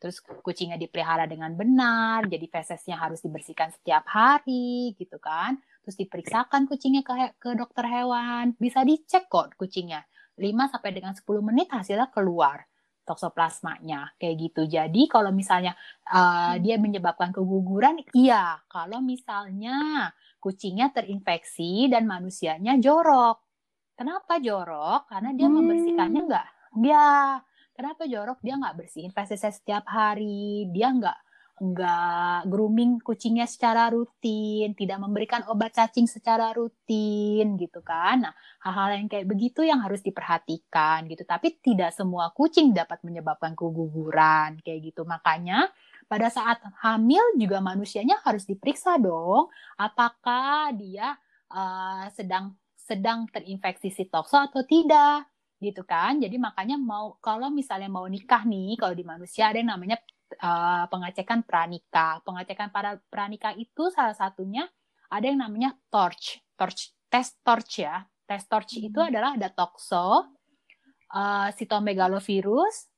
Terus 0.02 0.18
kucingnya 0.20 0.76
dipelihara 0.82 1.30
dengan 1.30 1.54
benar, 1.54 2.26
jadi 2.26 2.46
fesesnya 2.50 2.98
harus 2.98 3.22
dibersihkan 3.22 3.70
setiap 3.70 4.02
hari 4.10 4.98
gitu 4.98 5.22
kan. 5.22 5.62
Terus 5.86 5.94
diperiksakan 5.94 6.66
kucingnya 6.66 7.06
ke, 7.06 7.38
ke 7.38 7.50
dokter 7.54 7.86
hewan. 7.86 8.58
Bisa 8.58 8.82
dicek 8.82 9.30
kok 9.30 9.54
kucingnya. 9.54 10.02
5 10.34 10.72
sampai 10.72 10.90
dengan 10.90 11.14
10 11.14 11.22
menit 11.42 11.68
hasilnya 11.70 12.10
keluar 12.10 12.66
toksoplasmanya 13.04 14.16
kayak 14.16 14.34
gitu. 14.40 14.62
Jadi 14.64 15.06
kalau 15.06 15.30
misalnya 15.30 15.76
uh, 16.08 16.56
dia 16.58 16.80
menyebabkan 16.80 17.30
keguguran, 17.30 18.00
iya. 18.16 18.58
Kalau 18.66 19.04
misalnya 19.04 20.08
kucingnya 20.40 20.90
terinfeksi 20.90 21.92
dan 21.92 22.08
manusianya 22.08 22.80
jorok. 22.80 23.44
Kenapa 23.94 24.40
jorok? 24.42 25.06
Karena 25.06 25.30
dia 25.36 25.46
hmm. 25.46 25.54
membersihkannya 25.54 26.20
enggak. 26.24 26.48
Dia 26.80 27.04
kenapa 27.76 28.02
jorok? 28.08 28.42
Dia 28.42 28.58
nggak 28.58 28.76
bersihin 28.80 29.12
fesesnya 29.14 29.52
setiap 29.54 29.84
hari. 29.86 30.66
Dia 30.72 30.90
nggak 30.90 31.18
nggak 31.54 32.50
grooming 32.50 32.98
kucingnya 32.98 33.46
secara 33.46 33.86
rutin, 33.86 34.74
tidak 34.74 34.98
memberikan 34.98 35.46
obat 35.46 35.70
cacing 35.70 36.10
secara 36.10 36.50
rutin 36.50 37.54
gitu 37.54 37.78
kan. 37.78 38.26
Nah, 38.26 38.34
hal-hal 38.66 38.98
yang 38.98 39.06
kayak 39.06 39.26
begitu 39.30 39.62
yang 39.62 39.78
harus 39.78 40.02
diperhatikan 40.02 41.06
gitu. 41.06 41.22
Tapi 41.22 41.54
tidak 41.62 41.94
semua 41.94 42.34
kucing 42.34 42.74
dapat 42.74 42.98
menyebabkan 43.06 43.54
keguguran 43.54 44.58
kayak 44.66 44.90
gitu. 44.90 45.06
Makanya 45.06 45.70
pada 46.10 46.26
saat 46.26 46.58
hamil 46.82 47.22
juga 47.38 47.62
manusianya 47.62 48.20
harus 48.26 48.44
diperiksa 48.44 49.00
dong 49.00 49.48
apakah 49.78 50.74
dia 50.76 51.16
uh, 51.48 52.06
sedang 52.12 52.52
sedang 52.76 53.24
terinfeksi 53.32 53.88
sitokso 53.88 54.36
atau 54.36 54.60
tidak 54.66 55.24
gitu 55.62 55.86
kan. 55.86 56.20
Jadi 56.20 56.36
makanya 56.36 56.76
mau 56.76 57.16
kalau 57.24 57.48
misalnya 57.48 57.88
mau 57.88 58.04
nikah 58.04 58.44
nih 58.44 58.76
kalau 58.76 58.92
di 58.92 59.06
manusia 59.06 59.48
ada 59.48 59.62
yang 59.62 59.72
namanya 59.72 59.96
uh, 60.40 60.84
pengecekan 60.90 61.46
pranika. 61.46 62.18
Pengecekan 62.26 62.70
para 62.74 62.98
pranika 63.10 63.52
itu 63.54 63.90
salah 63.94 64.16
satunya 64.16 64.66
ada 65.10 65.26
yang 65.26 65.38
namanya 65.38 65.76
torch, 65.92 66.42
torch 66.58 66.94
tes 67.12 67.34
torch 67.46 67.84
ya. 67.84 68.02
Tes 68.24 68.42
torch 68.48 68.74
hmm. 68.74 68.88
itu 68.88 68.98
adalah 68.98 69.36
ada 69.36 69.52
toxo, 69.52 70.26
uh, 71.14 71.48
cytomegalovirus, 71.54 72.88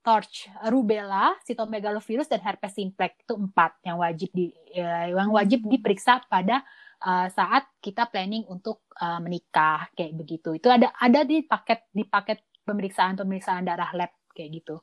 torch, 0.00 0.48
rubella, 0.72 1.36
cytomegalovirus 1.44 2.30
dan 2.30 2.40
herpes 2.40 2.72
simplex 2.72 3.18
itu 3.20 3.34
empat 3.36 3.76
yang 3.84 4.00
wajib 4.00 4.30
di 4.32 4.48
uh, 4.78 5.06
yang 5.12 5.34
wajib 5.34 5.66
diperiksa 5.68 6.24
pada 6.30 6.64
uh, 7.04 7.28
saat 7.28 7.68
kita 7.82 8.08
planning 8.08 8.46
untuk 8.48 8.86
uh, 8.96 9.20
menikah 9.20 9.90
kayak 9.92 10.16
begitu. 10.16 10.56
Itu 10.56 10.72
ada 10.72 10.94
ada 10.96 11.26
di 11.26 11.44
paket 11.44 11.92
di 11.92 12.08
paket 12.08 12.40
pemeriksaan-pemeriksaan 12.64 13.68
darah 13.68 13.92
lab 13.92 14.12
kayak 14.32 14.62
gitu. 14.62 14.80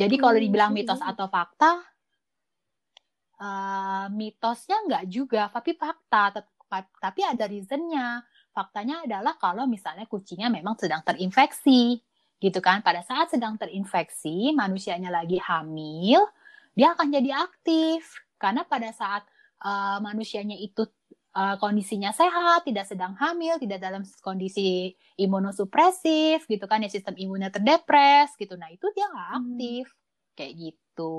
Jadi 0.00 0.14
kalau 0.22 0.36
Hmm, 0.36 0.44
dibilang 0.44 0.72
iya, 0.74 0.74
mitos 0.76 1.00
atau 1.10 1.26
fakta, 1.30 1.70
eh, 3.40 4.06
mitosnya 4.12 4.76
nggak 4.86 5.04
juga, 5.10 5.42
tapi 5.52 5.74
fakta. 5.76 6.22
Tapi 6.98 7.20
ada 7.22 7.44
reasonnya. 7.46 8.22
Faktanya 8.54 9.06
adalah 9.06 9.34
kalau 9.38 9.66
misalnya 9.70 10.06
kucingnya 10.10 10.50
memang 10.50 10.74
sedang 10.78 11.02
terinfeksi, 11.06 12.02
gitu 12.42 12.58
kan. 12.62 12.82
Pada 12.82 13.02
saat 13.06 13.30
sedang 13.34 13.54
terinfeksi, 13.58 14.50
manusianya 14.54 15.10
lagi 15.10 15.38
hamil, 15.42 16.22
dia 16.74 16.94
akan 16.94 17.08
jadi 17.14 17.30
aktif. 17.46 18.02
Karena 18.38 18.66
pada 18.66 18.90
saat 18.94 19.22
eh, 19.64 19.98
manusianya 20.02 20.58
itu 20.58 20.86
eh, 21.36 21.56
kondisinya 21.62 22.10
sehat, 22.14 22.64
tidak 22.68 22.86
sedang 22.90 23.12
hamil, 23.18 23.58
tidak 23.62 23.78
dalam 23.82 24.02
kondisi 24.22 24.94
imunosupresif, 25.20 26.46
gitu 26.48 26.64
kan, 26.70 26.82
ya 26.84 26.90
sistem 26.92 27.14
imunnya 27.18 27.50
terdepres, 27.54 28.34
gitu. 28.40 28.54
Nah 28.60 28.70
itu 28.72 28.86
dia 28.96 29.06
nggak 29.12 29.30
Hmm. 29.32 29.42
aktif, 29.44 29.86
kayak 30.38 30.52
gitu. 30.58 31.12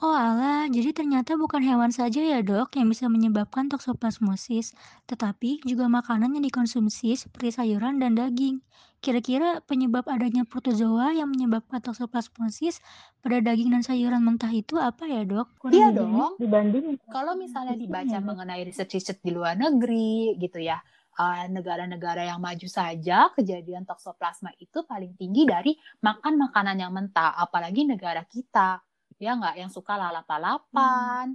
Oh 0.00 0.14
alah, 0.16 0.66
jadi 0.72 0.90
ternyata 0.96 1.36
bukan 1.36 1.60
hewan 1.62 1.92
saja 1.92 2.20
ya 2.24 2.40
dok 2.40 2.74
yang 2.80 2.88
bisa 2.92 3.06
menyebabkan 3.12 3.68
toksoplasmosis, 3.72 4.72
tetapi 5.10 5.60
juga 5.68 5.84
makanan 5.92 6.32
yang 6.36 6.44
dikonsumsi 6.48 7.12
seperti 7.14 7.48
sayuran 7.56 8.00
dan 8.02 8.16
daging. 8.16 8.64
Kira-kira 9.02 9.58
penyebab 9.66 10.06
adanya 10.06 10.46
protozoa 10.46 11.10
yang 11.10 11.26
menyebabkan 11.26 11.82
toksoplasmosis 11.82 12.78
pada 13.18 13.42
daging 13.42 13.74
dan 13.74 13.82
sayuran 13.82 14.22
mentah 14.22 14.54
itu 14.54 14.78
apa 14.78 15.10
ya 15.10 15.26
dok? 15.26 15.50
Iya 15.74 15.90
higienis 15.90 15.98
dong. 15.98 16.32
dibanding 16.38 16.84
Kalau 17.10 17.34
misalnya 17.34 17.74
dibaca 17.74 18.06
ya, 18.06 18.22
Dok? 18.22 18.30
mengenai 18.30 18.62
riset-riset 18.62 19.18
di 19.18 19.34
luar 19.34 19.58
negeri, 19.58 20.38
gitu 20.38 20.62
ya, 20.62 20.78
eh, 21.18 21.50
negara-negara 21.50 22.30
yang 22.30 22.38
maju 22.38 22.68
saja 22.70 23.26
kejadian 23.34 23.82
toksoplasma 23.82 24.54
itu 24.62 24.86
paling 24.86 25.18
tinggi 25.18 25.50
dari 25.50 25.74
makan 25.98 26.38
makanan 26.38 26.78
yang 26.78 26.94
mentah, 26.94 27.34
apalagi 27.42 27.82
negara 27.82 28.22
kita, 28.22 28.86
ya 29.18 29.34
nggak 29.34 29.66
yang 29.66 29.70
suka 29.74 29.98
lalap-lalapan, 29.98 31.34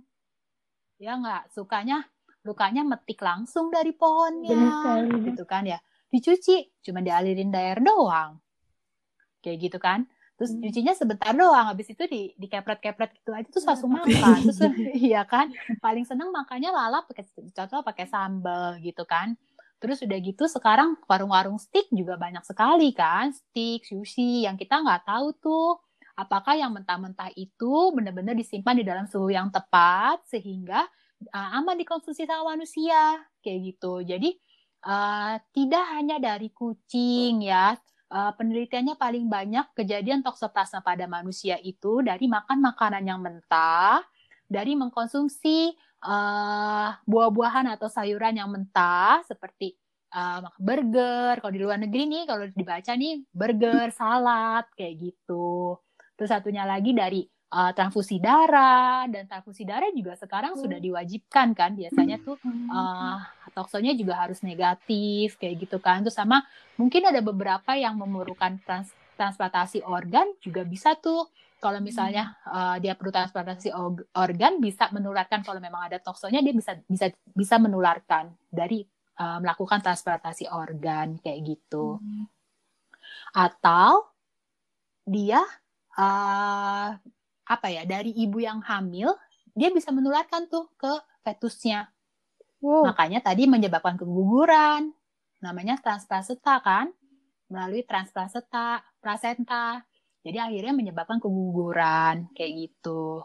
ya 1.03 1.19
nggak 1.19 1.51
sukanya 1.51 2.07
lukanya 2.47 2.87
metik 2.87 3.19
langsung 3.19 3.67
dari 3.75 3.91
Benar 3.91 3.99
pohonnya, 3.99 4.55
sekali, 4.71 5.11
Dok. 5.11 5.23
gitu 5.35 5.43
kan 5.43 5.67
ya, 5.67 5.83
dicuci 6.13 6.71
cuma 6.85 6.99
dialirin 7.03 7.51
air 7.55 7.79
doang, 7.83 8.39
kayak 9.43 9.57
gitu 9.69 9.77
kan. 9.81 10.05
Terus 10.37 10.53
Hmm. 10.53 10.61
cucinya 10.61 10.93
sebentar 10.93 11.33
doang, 11.33 11.65
habis 11.73 11.89
itu 11.89 12.03
di 12.05 12.29
dikepret-kepret 12.37 13.09
gitu 13.17 13.33
aja 13.33 13.47
terus 13.49 13.65
langsung 13.65 13.89
pakai 13.89 14.13
makan. 14.21 14.39
Terus 14.45 14.59
iya 15.09 15.25
kan, 15.25 15.49
paling 15.81 16.05
seneng 16.05 16.29
makannya 16.29 16.69
lalap 16.69 17.09
pakai 17.09 17.25
cocok 17.57 17.81
pakai 17.81 18.05
sambal 18.05 18.77
gitu 18.85 19.01
kan. 19.09 19.33
Terus 19.81 20.01
udah 20.05 20.17
gitu 20.21 20.45
sekarang 20.49 20.97
warung-warung 21.09 21.57
steak 21.61 21.89
juga 21.93 22.17
banyak 22.17 22.41
sekali 22.45 22.93
kan, 22.93 23.33
steak, 23.33 23.85
sushi 23.85 24.45
yang 24.45 24.57
kita 24.57 24.81
nggak 24.81 25.05
tahu 25.09 25.33
tuh 25.37 25.77
apakah 26.17 26.57
yang 26.57 26.73
mentah-mentah 26.73 27.29
itu 27.37 27.93
benar-benar 27.93 28.33
disimpan 28.33 28.73
di 28.77 28.85
dalam 28.85 29.05
suhu 29.05 29.29
yang 29.29 29.53
tepat 29.53 30.21
sehingga 30.25 30.85
uh, 31.29 31.49
aman 31.61 31.77
dikonsumsi 31.77 32.25
sama 32.25 32.57
manusia 32.57 33.21
kayak 33.45 33.73
gitu. 33.73 34.01
Jadi 34.01 34.33
uh, 34.83 35.35
tidak 35.55 35.85
hanya 35.95 36.17
dari 36.21 36.51
kucing 36.53 37.45
ya, 37.45 37.77
uh, 38.11 38.31
penelitiannya 38.35 38.95
paling 38.99 39.25
banyak 39.31 39.65
kejadian 39.73 40.21
toksoplasma 40.21 40.83
pada 40.83 41.05
manusia 41.09 41.57
itu 41.63 42.03
dari 42.03 42.27
makan 42.29 42.61
makanan 42.61 43.03
yang 43.07 43.19
mentah, 43.21 44.03
dari 44.47 44.75
mengkonsumsi 44.75 45.75
uh, 46.03 46.89
buah-buahan 47.03 47.67
atau 47.75 47.87
sayuran 47.91 48.37
yang 48.37 48.49
mentah 48.51 49.23
seperti 49.27 49.75
uh, 50.13 50.45
burger. 50.59 51.39
Kalau 51.39 51.53
di 51.53 51.61
luar 51.61 51.79
negeri 51.81 52.03
nih, 52.07 52.23
kalau 52.27 52.45
dibaca 52.51 52.91
nih 52.95 53.23
burger, 53.31 53.91
salad 53.91 54.65
kayak 54.75 54.95
gitu. 54.99 55.77
Terus 56.17 56.29
satunya 56.33 56.65
lagi 56.65 56.97
dari 56.97 57.21
uh, 57.51 57.71
transfusi 57.71 58.19
darah 58.19 59.07
dan 59.07 59.27
transfusi 59.27 59.63
darah 59.63 59.87
juga 59.95 60.19
sekarang 60.19 60.59
sudah 60.59 60.79
diwajibkan 60.79 61.55
kan 61.55 61.71
biasanya 61.75 62.19
tuh 62.19 62.35
uh, 62.71 63.17
toksonya 63.55 63.95
juga 63.95 64.19
harus 64.19 64.43
negatif 64.43 65.39
kayak 65.39 65.67
gitu 65.67 65.77
kan. 65.79 66.03
Terus 66.03 66.17
sama 66.17 66.43
mungkin 66.75 67.07
ada 67.07 67.23
beberapa 67.23 67.73
yang 67.73 67.95
memerlukan 67.97 68.59
trans 68.63 68.91
transplantasi 69.17 69.81
organ 69.81 70.29
juga 70.43 70.61
bisa 70.61 70.93
tuh. 70.93 71.25
Kalau 71.57 71.81
misalnya 71.81 72.37
uh, 72.45 72.77
dia 72.77 72.93
perlu 72.93 73.09
transplantasi 73.09 73.73
org- 73.73 74.05
organ 74.13 74.61
bisa 74.61 74.93
menularkan. 74.93 75.41
Kalau 75.41 75.57
memang 75.57 75.89
ada 75.89 75.97
toksonya 75.97 76.45
dia 76.45 76.53
bisa 76.53 76.77
bisa 76.85 77.09
bisa 77.33 77.57
menularkan 77.57 78.29
dari 78.45 78.85
uh, 79.17 79.41
melakukan 79.41 79.81
transplantasi 79.81 80.45
organ 80.53 81.17
kayak 81.17 81.57
gitu. 81.57 81.97
Atau 83.33 84.05
dia 85.01 85.41
uh, 85.97 86.93
apa 87.47 87.71
ya 87.71 87.87
dari 87.87 88.11
ibu 88.11 88.43
yang 88.43 88.59
hamil 88.63 89.15
dia 89.57 89.73
bisa 89.73 89.89
menularkan 89.89 90.45
tuh 90.51 90.69
ke 90.77 90.91
fetusnya. 91.25 91.89
Wow. 92.57 92.89
makanya 92.89 93.21
tadi 93.21 93.45
menyebabkan 93.45 94.01
keguguran. 94.01 94.89
Namanya 95.45 95.77
transplasenta 95.77 96.57
kan? 96.65 96.89
Melalui 97.53 97.85
transplasenta 97.85 98.81
plasenta. 98.97 99.85
Jadi 100.25 100.37
akhirnya 100.41 100.73
menyebabkan 100.73 101.21
keguguran 101.21 102.33
kayak 102.33 102.51
gitu. 102.57 103.21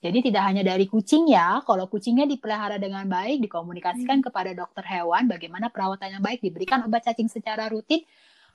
Jadi 0.00 0.32
tidak 0.32 0.42
hanya 0.48 0.64
dari 0.64 0.88
kucing 0.88 1.28
ya 1.28 1.60
kalau 1.60 1.84
kucingnya 1.84 2.24
dipelihara 2.24 2.80
dengan 2.80 3.04
baik 3.04 3.44
dikomunikasikan 3.44 4.24
kepada 4.24 4.56
dokter 4.56 4.80
hewan 4.80 5.28
bagaimana 5.28 5.68
perawatan 5.68 6.16
yang 6.16 6.24
baik 6.24 6.40
diberikan 6.40 6.88
obat 6.88 7.04
cacing 7.04 7.28
secara 7.28 7.68
rutin 7.68 8.00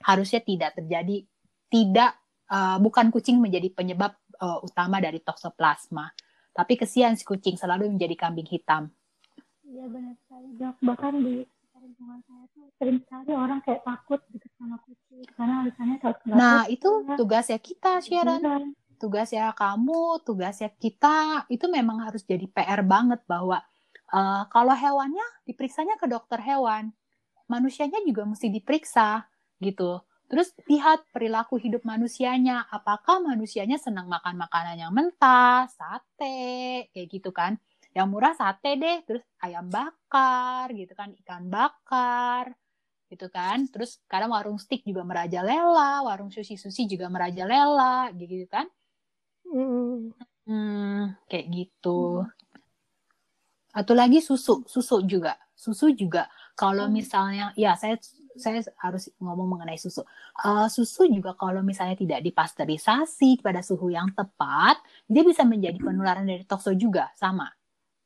harusnya 0.01 0.41
tidak 0.41 0.73
terjadi 0.73 1.21
tidak 1.69 2.17
uh, 2.49 2.81
bukan 2.81 3.13
kucing 3.13 3.37
menjadi 3.37 3.69
penyebab 3.69 4.17
uh, 4.39 4.59
utama 4.63 4.99
dari 4.99 5.19
toksoplasma 5.23 6.11
tapi 6.55 6.79
kesian 6.79 7.19
si 7.19 7.23
kucing 7.27 7.59
selalu 7.59 7.91
menjadi 7.91 8.15
kambing 8.15 8.47
hitam 8.47 8.91
Iya 9.65 9.85
benar 9.89 10.13
sekali 10.23 10.49
dok. 10.55 10.75
Bahkan 10.79 11.13
di 11.25 11.35
lingkungan 11.85 12.19
saya 12.25 12.45
tuh 12.49 12.65
sering 12.81 12.97
sekali 13.05 13.31
orang 13.37 13.59
kayak 13.61 13.85
takut 13.85 14.17
gitu 14.33 14.47
sama 14.57 14.81
kucing 14.81 15.21
karena 15.37 15.61
alasannya 15.61 15.97
takut 16.01 16.25
Nah, 16.33 16.65
itu 16.65 16.89
tugas 17.13 17.45
ya 17.51 17.59
kita, 17.61 18.01
Sharon. 18.01 18.41
keguguran. 18.41 18.63
Tugas 18.95 19.29
ya 19.29 19.51
kamu, 19.53 20.23
tugas 20.25 20.55
ya 20.63 20.69
kita. 20.71 21.45
Itu 21.51 21.69
memang 21.69 22.01
harus 22.01 22.25
jadi 22.25 22.47
PR 22.49 22.81
banget 22.81 23.21
bahwa 23.29 23.61
eh, 24.09 24.43
kalau 24.49 24.73
hewannya 24.73 25.25
diperiksanya 25.45 25.99
ke 26.01 26.09
dokter 26.09 26.41
hewan, 26.41 26.89
manusianya 27.45 28.01
juga 28.01 28.25
mesti 28.25 28.49
diperiksa 28.49 29.29
gitu. 29.61 30.01
Terus 30.25 30.49
lihat 30.65 31.05
perilaku 31.13 31.61
hidup 31.61 31.85
manusianya, 31.85 32.65
apakah 32.73 33.21
manusianya 33.21 33.77
senang 33.77 34.09
makan 34.09 34.41
makanan 34.41 34.81
yang 34.81 34.91
mentah, 34.91 35.69
sate, 35.69 36.89
kayak 36.89 37.07
gitu 37.13 37.29
kan. 37.29 37.61
Yang 37.93 38.07
murah 38.09 38.33
sate 38.33 38.75
deh, 38.75 38.97
terus 39.05 39.23
ayam 39.39 39.69
bakar 39.69 40.73
gitu 40.73 40.97
kan, 40.97 41.13
ikan 41.21 41.45
bakar 41.47 42.57
gitu 43.13 43.29
kan. 43.29 43.69
Terus 43.69 44.01
kadang 44.09 44.33
warung 44.33 44.57
steak 44.57 44.81
juga 44.81 45.05
merajalela, 45.05 46.01
warung 46.01 46.33
sushi-sushi 46.33 46.89
juga 46.89 47.05
merajalela 47.07 48.09
gitu 48.17 48.49
kan. 48.49 48.65
Mm. 49.45 50.09
Hmm, 50.45 51.17
kayak 51.29 51.45
gitu. 51.53 52.25
Atau 53.73 53.93
lagi 53.93 54.25
susu, 54.25 54.65
susu 54.65 55.05
juga. 55.05 55.37
Susu 55.53 55.93
juga 55.93 56.29
kalau 56.55 56.87
misalnya 56.87 57.51
ya 57.59 57.75
saya 57.75 57.99
saya 58.35 58.59
harus 58.83 59.09
ngomong 59.17 59.57
mengenai 59.57 59.79
susu. 59.79 60.03
Eh, 60.43 60.67
susu 60.67 61.07
juga 61.07 61.33
kalau 61.39 61.63
misalnya 61.63 61.95
tidak 61.95 62.19
dipasteurisasi 62.21 63.39
pada 63.39 63.63
suhu 63.63 63.91
yang 63.91 64.11
tepat, 64.11 64.79
dia 65.07 65.23
bisa 65.23 65.47
menjadi 65.47 65.79
penularan 65.79 66.27
dari 66.27 66.43
tokso 66.43 66.75
juga 66.75 67.09
sama. 67.15 67.47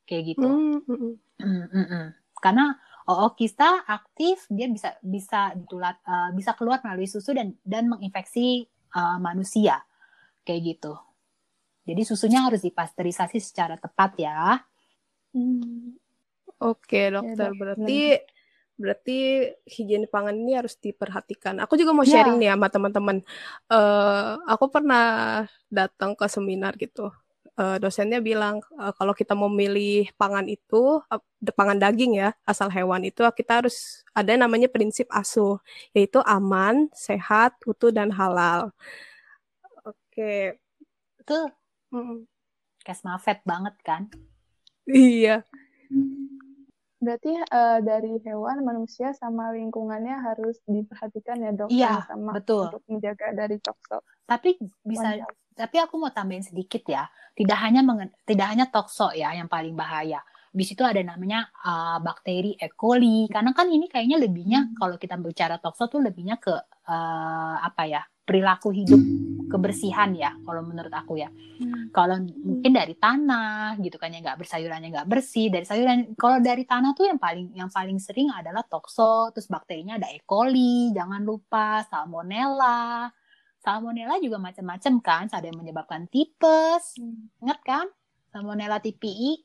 Kayak 0.05 0.23
gitu. 0.37 0.47
Mm, 0.47 0.79
mm, 0.85 0.97
mm. 0.97 1.13
Mm, 1.39 1.65
mm, 1.69 1.87
mm. 1.89 2.07
Karena 2.39 2.65
OO 3.09 3.33
kita 3.33 3.89
aktif, 3.89 4.45
dia 4.53 4.69
bisa 4.69 4.95
bisa 5.01 5.53
ditular 5.57 5.97
eh, 6.05 6.29
bisa 6.37 6.53
keluar 6.53 6.79
melalui 6.85 7.09
susu 7.09 7.33
dan 7.33 7.57
dan 7.65 7.89
menginfeksi 7.89 8.69
eh, 8.69 9.17
manusia 9.17 9.81
kayak 10.45 10.61
gitu. 10.77 10.93
Jadi 11.89 12.01
susunya 12.05 12.45
harus 12.45 12.61
dipasteurisasi 12.61 13.41
secara 13.41 13.73
tepat 13.77 14.13
ya. 14.21 14.61
Hmm. 15.33 15.97
Oke, 16.59 17.07
Ya, 17.09 17.17
dokter. 17.17 17.49
dok. 17.49 17.57
Berarti 17.57 17.99
berarti 18.81 19.11
higiene 19.67 20.07
pangan 20.07 20.35
ini 20.35 20.51
harus 20.59 20.75
diperhatikan. 20.79 21.59
Aku 21.63 21.75
juga 21.75 21.91
mau 21.91 22.07
Ya. 22.07 22.15
sharing 22.15 22.39
nih 22.39 22.49
sama 22.55 22.67
teman-teman. 22.71 23.17
Eh, 23.71 24.31
aku 24.47 24.65
pernah 24.71 25.03
datang 25.69 26.15
ke 26.19 26.25
seminar 26.31 26.73
gitu. 26.79 27.11
Eh, 27.59 27.75
dosennya 27.83 28.19
bilang 28.23 28.63
eh, 28.79 28.93
kalau 28.95 29.11
kita 29.11 29.35
mau 29.35 29.51
milih 29.51 30.09
pangan 30.15 30.47
itu 30.47 31.03
de- 31.43 31.55
pangan 31.55 31.75
daging 31.83 32.11
ya, 32.23 32.29
asal 32.47 32.71
hewan 32.71 33.03
itu 33.03 33.19
kita 33.35 33.59
harus 33.63 34.03
ada 34.15 34.31
namanya 34.39 34.67
prinsip 34.71 35.07
ASUH, 35.11 35.59
yaitu 35.95 36.19
aman, 36.23 36.87
sehat, 36.95 37.59
utuh 37.67 37.91
dan 37.91 38.09
halal. 38.15 38.71
Oke. 39.85 40.59
Itu 41.21 41.35
Mm, 41.93 42.25
kesmafet 42.87 43.39
banget 43.49 43.75
kan. 43.87 44.01
Iya. 44.87 45.43
Berarti 46.99 47.31
uh, 47.31 47.79
dari 47.79 48.19
hewan, 48.27 48.59
manusia, 48.67 49.15
sama 49.15 49.55
lingkungannya 49.55 50.19
harus 50.19 50.59
diperhatikan 50.67 51.39
ya 51.39 51.51
dok, 51.55 51.69
iya, 51.71 52.03
sama 52.03 52.35
betul. 52.35 52.67
untuk 52.67 52.83
menjaga 52.91 53.31
dari 53.31 53.55
tokso. 53.63 54.03
Tapi 54.27 54.59
bisa, 54.83 55.15
Wajar. 55.15 55.31
tapi 55.55 55.75
aku 55.79 55.95
mau 55.95 56.11
tambahin 56.11 56.43
sedikit 56.43 56.83
ya. 56.83 57.07
Tidak 57.39 57.55
hanya 57.55 57.79
mengen, 57.79 58.11
tidak 58.27 58.51
hanya 58.51 58.67
tokso 58.67 59.15
ya 59.15 59.31
yang 59.31 59.47
paling 59.47 59.79
bahaya. 59.79 60.19
Di 60.51 60.65
situ 60.67 60.83
ada 60.83 60.99
namanya 60.99 61.47
uh, 61.63 62.03
bakteri 62.03 62.59
E. 62.59 62.67
coli. 62.75 63.31
Karena 63.31 63.55
kan 63.55 63.71
ini 63.71 63.87
kayaknya 63.87 64.19
lebihnya 64.19 64.59
hmm. 64.67 64.75
kalau 64.75 64.99
kita 64.99 65.15
bicara 65.15 65.55
tokso 65.55 65.87
tuh 65.87 66.03
lebihnya 66.03 66.35
ke 66.35 66.51
uh, 66.89 67.55
apa 67.63 67.87
ya? 67.87 68.03
Perilaku 68.29 68.69
hidup 68.69 69.01
kebersihan 69.49 70.13
ya 70.13 70.37
kalau 70.45 70.61
menurut 70.61 70.93
aku 70.93 71.17
ya 71.17 71.33
hmm. 71.33 71.89
kalau 71.89 72.21
mungkin 72.21 72.69
dari 72.69 72.93
tanah 72.93 73.73
gitu 73.81 73.97
kan 73.97 74.13
ya 74.13 74.21
nggak 74.21 74.45
bersayurannya 74.45 74.93
nggak 74.93 75.09
bersih 75.09 75.49
dari 75.49 75.65
sayuran 75.65 76.13
kalau 76.13 76.37
dari 76.37 76.69
tanah 76.69 76.93
tuh 76.93 77.09
yang 77.09 77.17
paling 77.17 77.49
yang 77.57 77.73
paling 77.73 77.97
sering 77.97 78.29
adalah 78.29 78.61
tokso 78.61 79.33
terus 79.33 79.49
bakterinya 79.49 79.97
ada 79.97 80.05
E. 80.13 80.21
coli 80.21 80.93
jangan 80.93 81.25
lupa 81.25 81.81
salmonella 81.89 83.09
salmonella 83.57 84.21
juga 84.21 84.37
macam-macam 84.37 84.93
kan 85.01 85.25
ada 85.33 85.49
yang 85.49 85.57
menyebabkan 85.57 86.05
tipes 86.05 87.01
hmm. 87.01 87.41
ingat 87.41 87.59
kan 87.65 87.89
salmonella 88.29 88.77
TPI 88.77 89.41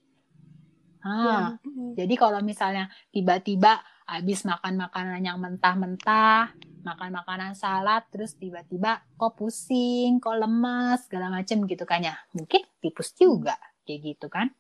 ah 1.01 1.57
ya. 1.57 2.05
jadi 2.05 2.15
kalau 2.21 2.45
misalnya 2.45 2.93
tiba-tiba 3.09 3.81
habis 4.05 4.45
makan 4.45 4.77
makanan 4.77 5.21
yang 5.25 5.41
mentah-mentah 5.41 6.53
makan 6.85 7.11
makanan 7.17 7.57
salad 7.57 8.05
terus 8.13 8.37
tiba-tiba 8.37 9.01
kok 9.17 9.35
pusing, 9.41 10.21
kok 10.21 10.37
lemas, 10.37 11.09
segala 11.09 11.33
macem 11.33 11.65
gitu 11.65 11.89
kan 11.89 12.05
ya. 12.05 12.15
Mungkin 12.37 12.61
tipus 12.85 13.17
juga 13.17 13.57
kayak 13.89 14.01
gitu 14.05 14.29
kan. 14.29 14.53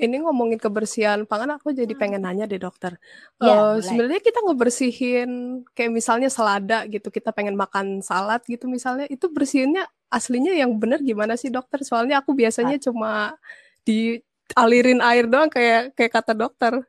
Ini 0.00 0.16
ngomongin 0.24 0.56
kebersihan 0.56 1.28
pangan, 1.28 1.60
aku 1.60 1.76
jadi 1.76 1.92
hmm. 1.92 2.00
pengen 2.00 2.24
nanya 2.24 2.48
deh 2.48 2.56
dokter. 2.56 2.96
Ya, 3.36 3.76
uh, 3.76 3.84
Sebenarnya 3.84 4.24
kita 4.24 4.40
ngebersihin 4.40 5.60
kayak 5.76 5.92
misalnya 5.92 6.32
selada 6.32 6.88
gitu, 6.88 7.12
kita 7.12 7.36
pengen 7.36 7.52
makan 7.52 8.00
salad 8.00 8.40
gitu 8.48 8.64
misalnya, 8.64 9.04
itu 9.12 9.28
bersihinnya 9.28 9.84
aslinya 10.08 10.56
yang 10.56 10.72
benar 10.80 11.04
gimana 11.04 11.36
sih 11.36 11.52
dokter? 11.52 11.84
Soalnya 11.84 12.24
aku 12.24 12.32
biasanya 12.32 12.80
cuma 12.80 13.36
dialirin 13.84 15.04
air 15.04 15.28
doang 15.28 15.52
kayak 15.52 15.92
kayak 15.92 16.12
kata 16.16 16.32
dokter. 16.32 16.80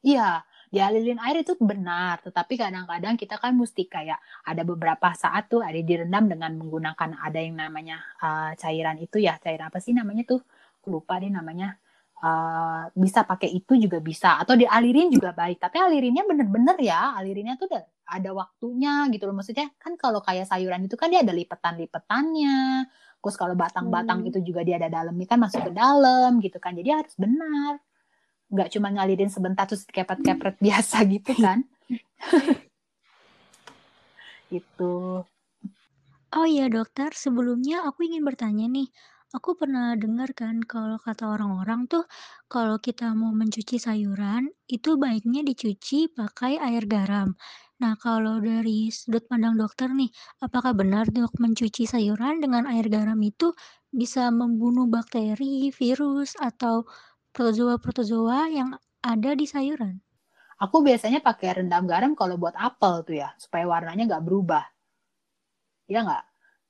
Iya, 0.00 0.40
dialirin 0.70 1.18
air 1.18 1.42
itu 1.42 1.58
benar, 1.58 2.22
tetapi 2.22 2.54
kadang-kadang 2.54 3.18
kita 3.18 3.42
kan 3.42 3.58
mesti 3.58 3.90
kayak 3.90 4.22
ada 4.46 4.62
beberapa 4.62 5.10
saat 5.18 5.50
tuh 5.50 5.66
ada 5.66 5.76
direndam 5.82 6.30
dengan 6.30 6.54
menggunakan 6.54 7.18
ada 7.18 7.38
yang 7.42 7.58
namanya 7.58 7.98
uh, 8.22 8.54
cairan 8.54 9.02
itu 9.02 9.18
ya, 9.18 9.34
cairan 9.42 9.66
apa 9.66 9.82
sih 9.82 9.90
namanya 9.90 10.22
tuh? 10.30 10.40
Lupa 10.86 11.18
deh 11.18 11.28
namanya. 11.28 11.74
Uh, 12.20 12.84
bisa 12.92 13.24
pakai 13.24 13.48
itu 13.48 13.80
juga 13.80 13.96
bisa 13.96 14.36
atau 14.36 14.52
dialirin 14.52 15.08
juga 15.08 15.32
baik 15.32 15.56
tapi 15.56 15.80
alirinnya 15.80 16.28
bener-bener 16.28 16.76
ya 16.76 17.16
alirinnya 17.16 17.56
tuh 17.56 17.72
udah 17.72 17.80
ada 18.12 18.30
waktunya 18.36 19.08
gitu 19.08 19.24
loh 19.24 19.40
maksudnya 19.40 19.72
kan 19.80 19.96
kalau 19.96 20.20
kayak 20.20 20.44
sayuran 20.44 20.84
itu 20.84 21.00
kan 21.00 21.08
dia 21.08 21.24
ada 21.24 21.32
lipetan-lipetannya 21.32 22.84
terus 23.24 23.36
kalau 23.40 23.56
batang-batang 23.56 24.20
hmm. 24.20 24.28
itu 24.36 24.52
juga 24.52 24.60
dia 24.68 24.76
ada 24.76 24.92
dalamnya 24.92 25.26
kan 25.32 25.40
masuk 25.40 25.64
ke 25.64 25.72
dalam 25.72 26.44
gitu 26.44 26.60
kan 26.60 26.76
jadi 26.76 27.00
harus 27.00 27.16
benar 27.16 27.80
nggak 28.50 28.68
cuma 28.74 28.90
ngalirin 28.90 29.30
sebentar 29.30 29.64
terus 29.64 29.86
kepret-kepret 29.86 30.58
biasa 30.64 31.06
gitu 31.06 31.32
kan. 31.38 31.64
Itu 34.50 35.24
oh 36.30 36.46
iya 36.46 36.66
dokter. 36.66 37.14
Sebelumnya 37.14 37.86
aku 37.86 38.06
ingin 38.06 38.22
bertanya 38.26 38.66
nih. 38.66 38.90
Aku 39.30 39.54
pernah 39.54 39.94
dengar 39.94 40.34
kan 40.34 40.58
kalau 40.66 40.98
kata 40.98 41.22
orang-orang 41.38 41.86
tuh 41.86 42.02
kalau 42.50 42.82
kita 42.82 43.14
mau 43.14 43.30
mencuci 43.30 43.78
sayuran 43.78 44.50
itu 44.66 44.98
baiknya 44.98 45.46
dicuci 45.46 46.10
pakai 46.10 46.58
air 46.58 46.82
garam. 46.90 47.38
Nah, 47.80 47.94
kalau 47.96 48.42
dari 48.42 48.92
sudut 48.92 49.24
pandang 49.30 49.56
dokter 49.56 49.88
nih, 49.88 50.10
apakah 50.44 50.76
benar 50.76 51.06
dok 51.08 51.32
mencuci 51.40 51.88
sayuran 51.88 52.42
dengan 52.42 52.68
air 52.68 52.90
garam 52.92 53.16
itu 53.24 53.56
bisa 53.88 54.28
membunuh 54.28 54.84
bakteri, 54.84 55.72
virus, 55.72 56.36
atau 56.36 56.84
protozoa-protozoa 57.32 58.50
yang 58.50 58.74
ada 59.00 59.30
di 59.32 59.46
sayuran. 59.48 59.98
Aku 60.60 60.84
biasanya 60.84 61.24
pakai 61.24 61.64
rendam 61.64 61.88
garam 61.88 62.12
kalau 62.12 62.36
buat 62.36 62.52
apel 62.52 63.00
tuh 63.08 63.16
ya, 63.16 63.32
supaya 63.40 63.64
warnanya 63.64 64.04
nggak 64.04 64.24
berubah. 64.28 64.64
Ya 65.88 66.04
nggak? 66.04 66.24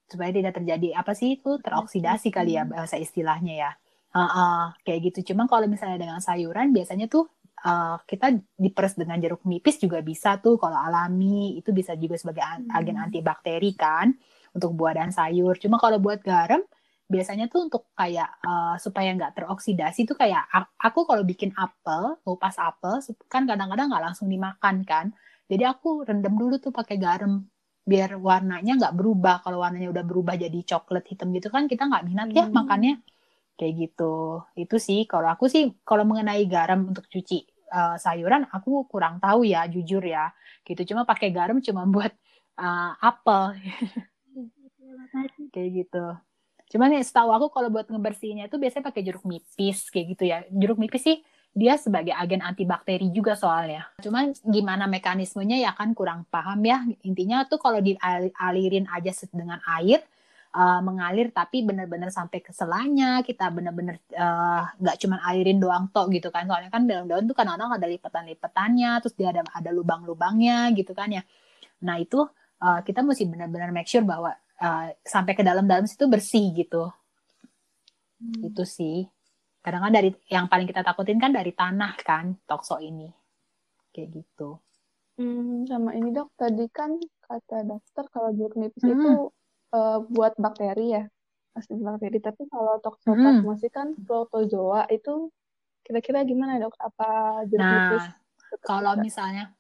Supaya 0.07 0.31
tidak 0.31 0.55
terjadi 0.63 0.95
apa 0.95 1.11
sih 1.15 1.39
itu 1.43 1.59
teroksidasi 1.59 2.31
kali 2.31 2.55
ya 2.55 2.63
bahasa 2.67 2.95
istilahnya 2.99 3.55
ya. 3.59 3.71
Uh, 4.11 4.23
uh, 4.23 4.63
kayak 4.87 5.11
gitu. 5.11 5.35
Cuma 5.35 5.47
kalau 5.51 5.67
misalnya 5.67 5.99
dengan 5.99 6.23
sayuran 6.23 6.71
biasanya 6.75 7.07
tuh 7.07 7.31
uh, 7.67 7.99
kita 8.07 8.39
diperes 8.59 8.99
dengan 8.99 9.19
jeruk 9.23 9.43
nipis 9.47 9.79
juga 9.79 10.03
bisa 10.03 10.39
tuh 10.43 10.59
kalau 10.59 10.79
alami 10.79 11.59
itu 11.59 11.71
bisa 11.71 11.95
juga 11.95 12.19
sebagai 12.19 12.43
agen 12.71 12.99
hmm. 12.99 13.07
antibakteri 13.11 13.71
kan 13.75 14.15
untuk 14.55 14.75
buah 14.75 14.99
dan 14.99 15.11
sayur. 15.15 15.59
Cuma 15.59 15.79
kalau 15.79 15.99
buat 16.03 16.23
garam 16.23 16.63
biasanya 17.11 17.51
tuh 17.51 17.67
untuk 17.67 17.91
kayak 17.99 18.39
uh, 18.47 18.79
supaya 18.79 19.11
nggak 19.19 19.35
teroksidasi 19.43 20.07
tuh 20.07 20.15
kayak 20.15 20.47
aku 20.79 21.03
kalau 21.03 21.27
bikin 21.27 21.51
apel 21.59 22.23
ngupas 22.23 22.55
apel 22.63 23.03
kan 23.27 23.51
kadang-kadang 23.51 23.91
nggak 23.91 24.05
langsung 24.07 24.31
dimakan 24.31 24.87
kan 24.87 25.11
jadi 25.51 25.75
aku 25.75 26.07
rendam 26.07 26.39
dulu 26.39 26.63
tuh 26.63 26.71
pakai 26.71 27.03
garam 27.03 27.51
biar 27.83 28.15
warnanya 28.15 28.79
nggak 28.79 28.95
berubah 28.95 29.43
kalau 29.43 29.67
warnanya 29.67 29.91
udah 29.91 30.05
berubah 30.07 30.39
jadi 30.39 30.55
coklat 30.63 31.03
hitam 31.11 31.35
gitu 31.35 31.51
kan 31.51 31.67
kita 31.67 31.91
nggak 31.91 32.07
minat 32.07 32.29
ya 32.31 32.47
hmm. 32.47 32.55
makannya 32.55 32.95
kayak 33.59 33.75
gitu 33.75 34.47
itu 34.55 34.77
sih 34.79 35.03
kalau 35.11 35.27
aku 35.35 35.51
sih 35.51 35.75
kalau 35.83 36.07
mengenai 36.07 36.47
garam 36.47 36.95
untuk 36.95 37.11
cuci 37.11 37.43
uh, 37.75 37.99
sayuran 37.99 38.47
aku 38.55 38.87
kurang 38.87 39.19
tahu 39.19 39.43
ya 39.43 39.67
jujur 39.67 40.01
ya 40.07 40.31
gitu 40.63 40.95
cuma 40.95 41.03
pakai 41.03 41.35
garam 41.35 41.59
cuma 41.59 41.83
buat 41.91 42.15
uh, 42.55 42.95
apel 43.03 43.59
kayak 45.51 45.71
gitu 45.75 46.05
Cuman 46.71 46.95
nih 46.95 47.03
setahu 47.03 47.35
aku 47.35 47.47
kalau 47.51 47.69
buat 47.69 47.91
ngebersihinnya 47.91 48.47
itu 48.47 48.57
biasanya 48.57 48.85
pakai 48.87 49.03
jeruk 49.03 49.27
nipis 49.27 49.91
kayak 49.91 50.07
gitu 50.15 50.25
ya. 50.31 50.39
Jeruk 50.55 50.79
nipis 50.79 51.03
sih 51.03 51.19
dia 51.51 51.75
sebagai 51.75 52.15
agen 52.15 52.47
antibakteri 52.47 53.11
juga 53.11 53.35
soalnya. 53.35 53.91
Cuman 53.99 54.31
gimana 54.47 54.87
mekanismenya 54.87 55.59
ya 55.59 55.75
kan 55.75 55.91
kurang 55.99 56.23
paham 56.31 56.63
ya. 56.63 56.87
Intinya 57.03 57.43
tuh 57.51 57.59
kalau 57.59 57.83
dialirin 57.83 58.87
aja 58.87 59.11
dengan 59.35 59.59
air, 59.67 60.07
uh, 60.55 60.81
mengalir 60.83 61.31
tapi 61.31 61.63
benar-benar 61.63 62.11
sampai 62.11 62.43
ke 62.43 62.51
selanya 62.51 63.23
kita 63.23 63.51
benar-benar 63.51 63.97
eh, 64.11 64.63
nggak 64.83 64.97
uh, 64.97 65.01
cuma 65.01 65.17
alirin 65.27 65.59
doang 65.63 65.91
tok 65.91 66.11
gitu 66.15 66.29
kan 66.35 66.47
soalnya 66.47 66.71
kan 66.73 66.87
daun-daun 66.87 67.25
tuh 67.27 67.37
kadang-kadang 67.37 67.71
ada 67.79 67.87
lipetan-lipetannya 67.87 68.91
terus 69.03 69.15
dia 69.15 69.31
ada 69.31 69.43
ada 69.55 69.71
lubang-lubangnya 69.71 70.71
gitu 70.75 70.93
kan 70.95 71.11
ya 71.11 71.23
nah 71.81 71.97
itu 71.97 72.27
uh, 72.61 72.81
kita 72.83 73.01
mesti 73.01 73.25
benar-benar 73.31 73.71
make 73.71 73.89
sure 73.89 74.05
bahwa 74.05 74.35
uh, 74.61 74.93
sampai 75.03 75.33
ke 75.35 75.43
dalam-dalam 75.43 75.89
situ 75.89 76.07
bersih 76.07 76.53
gitu. 76.55 76.93
Hmm. 78.21 78.47
Itu 78.47 78.63
sih. 78.69 79.09
Kadang-kadang 79.61 79.97
dari 79.97 80.11
yang 80.33 80.49
paling 80.49 80.69
kita 80.69 80.81
takutin 80.85 81.21
kan 81.21 81.33
dari 81.33 81.53
tanah 81.53 81.93
kan, 82.01 82.37
tokso 82.49 82.81
ini. 82.81 83.09
Kayak 83.93 84.25
gitu. 84.25 84.61
Hmm, 85.21 85.69
sama 85.69 85.93
ini 85.93 86.17
dok, 86.17 86.33
tadi 86.33 86.65
kan 86.73 86.97
kata 87.21 87.69
dokter 87.69 88.05
kalau 88.09 88.33
jeruk 88.33 88.57
nipis 88.57 88.81
hmm. 88.81 88.93
itu 88.97 89.13
uh, 89.77 90.01
buat 90.09 90.33
bakteri 90.41 90.97
ya, 90.97 91.05
asli 91.53 91.77
bakteri. 91.77 92.25
Tapi 92.25 92.49
kalau 92.49 92.81
toksoplasmosis 92.81 93.69
hmm. 93.69 93.77
kan 93.77 93.89
protozoa 94.01 94.89
itu 94.89 95.29
kira-kira 95.85 96.25
gimana 96.25 96.57
dok? 96.57 96.73
Apa 96.81 97.45
jeruk 97.45 97.61
nah, 97.61 97.77
nipis? 97.77 98.07
Kalau 98.65 98.97
misalnya, 98.97 99.53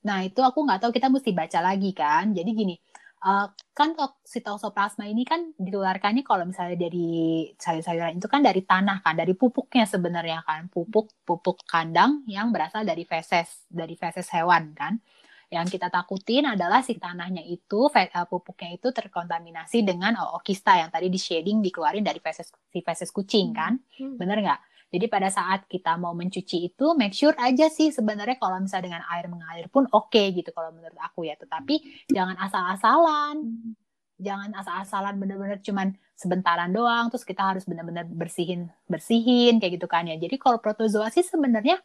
nah 0.00 0.24
itu 0.24 0.40
aku 0.40 0.64
nggak 0.64 0.80
tahu 0.80 0.96
kita 0.96 1.12
mesti 1.12 1.30
baca 1.36 1.58
lagi 1.60 1.92
kan. 1.92 2.32
Jadi 2.32 2.50
gini, 2.56 2.74
Uh, 3.18 3.50
kan 3.74 3.98
sitosoplasma 4.22 5.10
ini 5.10 5.26
kan 5.26 5.50
ditularkannya 5.58 6.22
kalau 6.22 6.46
misalnya 6.46 6.78
dari 6.78 7.50
sayur-sayuran 7.58 8.14
itu 8.14 8.30
kan 8.30 8.46
dari 8.46 8.62
tanah 8.62 9.02
kan, 9.02 9.18
dari 9.18 9.34
pupuknya 9.34 9.90
sebenarnya 9.90 10.46
kan, 10.46 10.70
pupuk 10.70 11.10
pupuk 11.26 11.66
kandang 11.66 12.22
yang 12.30 12.54
berasal 12.54 12.86
dari 12.86 13.02
feses, 13.02 13.66
dari 13.66 13.98
feses 13.98 14.30
hewan 14.30 14.70
kan. 14.78 15.02
Yang 15.50 15.80
kita 15.80 15.88
takutin 15.88 16.44
adalah 16.44 16.84
si 16.84 16.94
tanahnya 16.94 17.40
itu 17.42 17.88
eh, 17.96 18.06
pupuknya 18.28 18.70
itu 18.76 18.92
terkontaminasi 18.92 19.82
dengan 19.82 20.14
ookista 20.36 20.76
yang 20.78 20.92
tadi 20.92 21.08
di 21.10 21.18
shading 21.18 21.58
dikeluarin 21.64 22.04
dari 22.04 22.20
feses 22.22 22.54
si 22.70 22.78
feses 22.84 23.10
kucing 23.10 23.50
kan, 23.50 23.82
hmm. 23.98 24.14
bener 24.14 24.38
nggak? 24.44 24.60
Jadi 24.88 25.06
pada 25.06 25.28
saat 25.28 25.68
kita 25.68 26.00
mau 26.00 26.16
mencuci 26.16 26.72
itu 26.72 26.96
make 26.96 27.12
sure 27.12 27.36
aja 27.36 27.68
sih 27.68 27.92
sebenarnya 27.92 28.40
kalau 28.40 28.56
misalnya 28.56 28.88
dengan 28.88 29.04
air 29.12 29.28
mengalir 29.28 29.68
pun 29.68 29.84
oke 29.92 30.08
okay, 30.08 30.32
gitu 30.32 30.48
kalau 30.56 30.72
menurut 30.72 30.96
aku 30.96 31.28
ya. 31.28 31.36
Tetapi 31.36 32.08
jangan 32.08 32.36
asal-asalan. 32.40 33.36
Jangan 34.18 34.50
asal-asalan 34.56 35.14
bener-bener 35.20 35.62
cuman 35.62 35.94
sebentaran 36.18 36.74
doang 36.74 37.06
terus 37.12 37.22
kita 37.22 37.54
harus 37.54 37.62
bener-bener 37.62 38.02
bersihin 38.08 38.66
bersihin 38.90 39.62
kayak 39.62 39.78
gitu 39.78 39.86
kan 39.86 40.08
ya. 40.08 40.16
Jadi 40.16 40.40
kalau 40.40 40.58
protozoa 40.58 41.12
sih 41.14 41.22
sebenarnya 41.22 41.78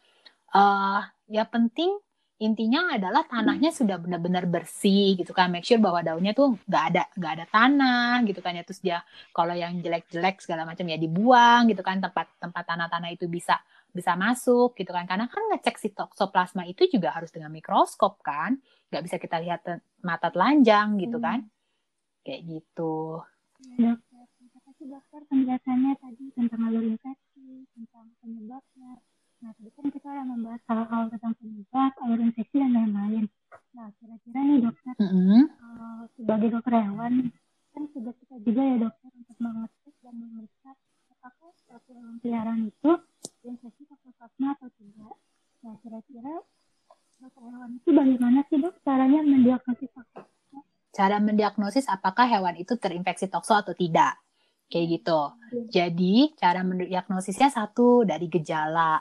uh, 0.56 1.04
ya 1.30 1.46
penting 1.46 1.94
intinya 2.42 2.98
adalah 2.98 3.24
tanahnya 3.28 3.70
sudah 3.70 3.98
benar-benar 4.02 4.46
bersih 4.50 5.16
gitu 5.20 5.32
kan. 5.36 5.52
Make 5.54 5.66
sure 5.68 5.80
bahwa 5.82 6.02
daunnya 6.02 6.34
tuh 6.36 6.58
nggak 6.66 6.84
ada 6.94 7.04
nggak 7.16 7.34
ada 7.40 7.46
tanah 7.48 8.14
gitu 8.28 8.40
kan 8.44 8.58
ya. 8.58 8.64
Terus 8.66 8.82
dia 8.84 8.98
kalau 9.36 9.54
yang 9.54 9.78
jelek-jelek 9.80 10.42
segala 10.44 10.66
macam 10.68 10.86
ya 10.90 10.98
dibuang 10.98 11.70
gitu 11.72 11.82
kan. 11.86 12.02
Tempat 12.02 12.28
tempat 12.42 12.64
tanah-tanah 12.66 13.10
itu 13.14 13.26
bisa 13.30 13.62
bisa 13.94 14.18
masuk 14.18 14.74
gitu 14.76 14.92
kan. 14.92 15.06
Karena 15.06 15.30
kan 15.30 15.44
ngecek 15.54 15.76
si 15.78 15.90
toksoplasma 15.94 16.66
itu 16.66 16.90
juga 16.90 17.14
harus 17.14 17.30
dengan 17.30 17.54
mikroskop 17.54 18.20
kan. 18.26 18.58
Nggak 18.90 19.04
bisa 19.06 19.18
kita 19.22 19.38
lihat 19.40 19.62
mata 20.04 20.30
telanjang 20.34 20.98
gitu 21.00 21.18
kan. 21.22 21.46
Hmm. 21.46 21.52
kayak 22.24 22.42
gitu. 22.48 23.20
Ya, 23.80 23.96
dokter 23.96 24.24
terima 24.40 24.60
kasih 24.68 24.86
dokter 24.92 25.22
penjelasannya 25.28 25.94
tadi 26.00 26.26
tentang 26.36 26.62
alur 26.68 26.84
infeksi 26.84 27.68
tentang 27.76 28.12
penyebabnya 28.20 28.92
nah 29.44 29.52
tadi 29.60 29.70
kan 29.76 29.86
kita 29.92 30.08
udah 30.08 30.26
membahas 30.26 30.62
hal-hal 30.72 31.04
tentang 31.12 31.34
penyebab 31.36 31.92
alur 32.00 32.20
infeksi 32.24 32.56
dan 32.64 32.72
lain-lain 32.72 33.26
nah 33.76 33.92
kira-kira 34.00 34.40
nih 34.40 34.60
dokter 34.64 34.94
mm 34.96 35.10
-hmm. 35.12 35.42
uh, 35.60 36.02
sebagai 36.16 36.48
dokter 36.56 36.74
hewan 36.80 37.14
kan 37.74 37.84
tugas 37.92 38.16
kita 38.24 38.36
juga 38.40 38.62
ya 38.64 38.76
dokter 38.88 39.10
untuk 39.12 39.38
mengecek 39.44 39.96
dan 40.00 40.16
memeriksa 40.16 40.72
apakah 41.24 41.52
hewan 41.92 42.16
peliharaan 42.22 42.62
itu 42.70 42.92
infeksi 43.48 43.84
toksoplasma 43.88 44.56
atau 44.60 44.70
tidak. 44.76 45.16
Nah, 45.64 45.76
kira-kira 45.84 46.34
dokter 47.20 47.44
hewan 47.48 47.70
itu 47.80 47.90
bagaimana 47.96 48.40
sih 48.48 48.58
dok 48.60 48.76
caranya 48.84 49.20
mendiagnosis 49.24 49.90
toksoplasma? 49.92 50.60
Cara 50.94 51.18
mendiagnosis 51.24 51.86
apakah 51.90 52.28
hewan 52.28 52.56
itu 52.60 52.76
terinfeksi 52.76 53.28
tokso 53.28 53.56
atau 53.56 53.72
tidak. 53.72 54.20
Kayak 54.68 55.00
gitu. 55.00 55.20
Hmm. 55.32 55.66
Jadi, 55.70 56.16
cara 56.40 56.62
mendiagnosisnya 56.66 57.50
satu 57.52 58.08
dari 58.08 58.28
gejala. 58.32 59.00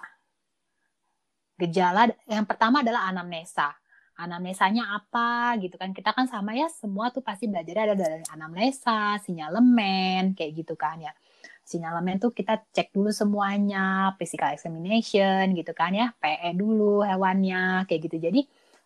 Gejala 1.62 2.11
yang 2.27 2.42
pertama 2.42 2.83
adalah 2.83 3.07
anamnesa. 3.07 3.70
Anamnesanya 4.18 4.98
apa 4.98 5.55
gitu 5.62 5.79
kan. 5.79 5.94
Kita 5.94 6.11
kan 6.11 6.27
sama 6.27 6.59
ya 6.59 6.66
semua 6.66 7.14
tuh 7.14 7.22
pasti 7.22 7.46
belajar 7.46 7.87
ada 7.87 7.94
dari 7.94 8.27
anamnesa 8.35 9.22
sinyalemen 9.22 10.35
kayak 10.35 10.53
gitu 10.59 10.75
kan 10.75 10.98
ya. 10.98 11.14
Sinyalemen 11.62 12.18
tuh 12.18 12.35
kita 12.35 12.59
cek 12.75 12.90
dulu 12.90 13.14
semuanya 13.14 14.11
physical 14.18 14.51
examination 14.51 15.55
gitu 15.55 15.70
kan 15.70 15.94
ya 15.94 16.11
PE 16.18 16.51
dulu 16.59 17.07
hewannya 17.07 17.87
kayak 17.87 18.11
gitu. 18.11 18.18
Jadi 18.18 18.40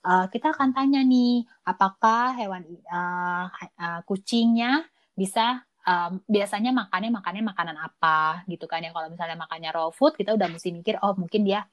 uh, 0.04 0.28
kita 0.28 0.52
akan 0.52 0.76
tanya 0.76 1.00
nih 1.00 1.48
apakah 1.64 2.36
hewan 2.36 2.62
uh, 2.92 3.48
uh, 3.80 4.00
kucingnya 4.04 4.84
bisa 5.16 5.64
um, 5.88 6.20
biasanya 6.28 6.76
makannya 6.76 7.08
makannya 7.08 7.42
makanan 7.48 7.76
apa 7.80 8.44
gitu 8.52 8.68
kan 8.68 8.84
ya. 8.84 8.92
Kalau 8.92 9.08
misalnya 9.08 9.40
makannya 9.40 9.70
raw 9.72 9.88
food 9.88 10.12
kita 10.12 10.36
udah 10.36 10.52
mesti 10.52 10.70
mikir 10.76 11.00
oh 11.00 11.16
mungkin 11.16 11.48
dia 11.48 11.64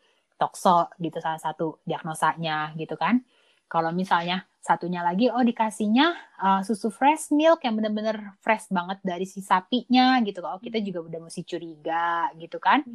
tokso 0.44 0.92
gitu 1.00 1.24
salah 1.24 1.40
satu 1.40 1.80
diagnosanya 1.88 2.76
gitu 2.76 3.00
kan 3.00 3.24
kalau 3.74 3.90
misalnya 3.90 4.46
satunya 4.62 5.02
lagi, 5.02 5.34
oh 5.34 5.42
dikasihnya 5.42 6.14
uh, 6.38 6.62
susu 6.62 6.94
fresh 6.94 7.34
milk 7.34 7.66
yang 7.66 7.74
benar-benar 7.74 8.38
fresh 8.38 8.70
banget 8.70 9.02
dari 9.02 9.26
si 9.26 9.42
sapinya 9.42 10.22
gitu. 10.22 10.46
Oh 10.46 10.62
kita 10.62 10.78
juga 10.78 11.02
udah 11.10 11.20
mesti 11.26 11.42
curiga 11.42 12.30
gitu 12.38 12.62
kan. 12.62 12.86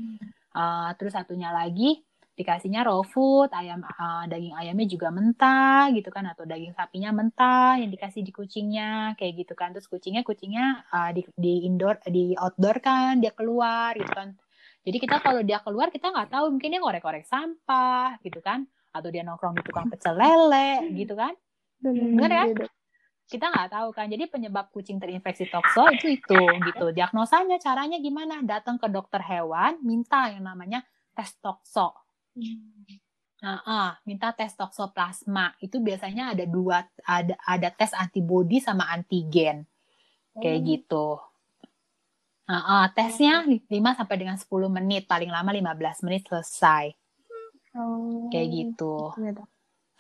Uh, 0.55 0.95
terus 0.95 1.19
satunya 1.19 1.51
lagi 1.51 1.99
dikasihnya 2.39 2.87
raw 2.87 3.03
food, 3.03 3.51
ayam 3.51 3.83
uh, 3.83 4.23
daging 4.31 4.55
ayamnya 4.55 4.87
juga 4.87 5.11
mentah 5.11 5.91
gitu 5.91 6.15
kan 6.15 6.31
atau 6.31 6.47
daging 6.47 6.71
sapinya 6.79 7.11
mentah 7.11 7.75
yang 7.83 7.91
dikasih 7.91 8.23
di 8.23 8.31
kucingnya 8.31 9.19
kayak 9.19 9.43
gitu 9.43 9.59
kan. 9.59 9.75
Terus 9.75 9.91
kucingnya 9.91 10.23
kucingnya 10.23 10.87
uh, 10.95 11.11
di, 11.11 11.27
di 11.35 11.67
indoor 11.67 11.99
di 12.07 12.39
outdoor 12.39 12.79
kan 12.79 13.19
dia 13.19 13.35
keluar 13.35 13.99
gitu 13.99 14.15
kan. 14.15 14.39
Jadi 14.89 15.05
kita 15.05 15.21
kalau 15.21 15.45
dia 15.45 15.61
keluar 15.61 15.93
kita 15.93 16.09
nggak 16.09 16.33
tahu 16.33 16.57
mungkin 16.57 16.73
dia 16.73 16.81
ngorek-ngorek 16.81 17.29
sampah 17.29 18.17
gitu 18.25 18.41
kan? 18.41 18.65
Atau 18.89 19.13
dia 19.13 19.21
nongkrong 19.21 19.61
di 19.61 19.63
tukang 19.69 19.93
pecel 19.93 20.17
lele 20.17 20.89
gitu 20.97 21.13
kan? 21.13 21.37
Bener 21.85 22.33
ya? 22.33 22.45
kita 23.29 23.53
nggak 23.53 23.69
tahu 23.69 23.89
kan? 23.93 24.09
Jadi 24.09 24.25
penyebab 24.33 24.73
kucing 24.73 24.97
terinfeksi 24.97 25.53
tokso 25.53 25.85
itu 25.93 26.17
itu 26.17 26.41
gitu. 26.41 26.87
Diagnosanya 26.97 27.61
caranya 27.61 28.01
gimana? 28.01 28.41
Datang 28.41 28.81
ke 28.81 28.89
dokter 28.89 29.21
hewan 29.21 29.77
minta 29.85 30.33
yang 30.33 30.49
namanya 30.49 30.81
tes 31.13 31.37
tokso. 31.37 31.93
Nah, 33.39 33.61
uh, 33.63 33.93
minta 34.09 34.33
tes 34.33 34.57
toksoplasma 34.57 35.55
itu 35.61 35.79
biasanya 35.79 36.35
ada 36.35 36.49
dua 36.49 36.89
ada 37.05 37.37
ada 37.45 37.69
tes 37.69 37.93
antibodi 37.93 38.65
sama 38.65 38.89
antigen. 38.89 39.69
Kayak 40.41 40.59
oh. 40.59 40.65
gitu. 40.65 41.07
Nah, 42.49 42.61
uh, 42.65 42.87
tesnya 42.97 43.45
5 43.45 43.69
sampai 43.69 44.17
dengan 44.17 44.41
10 44.41 44.73
menit, 44.73 45.05
paling 45.05 45.29
lama 45.29 45.53
15 45.53 46.05
menit 46.09 46.25
selesai. 46.25 46.97
Oh, 47.77 48.33
kayak 48.33 48.49
gitu. 48.49 49.13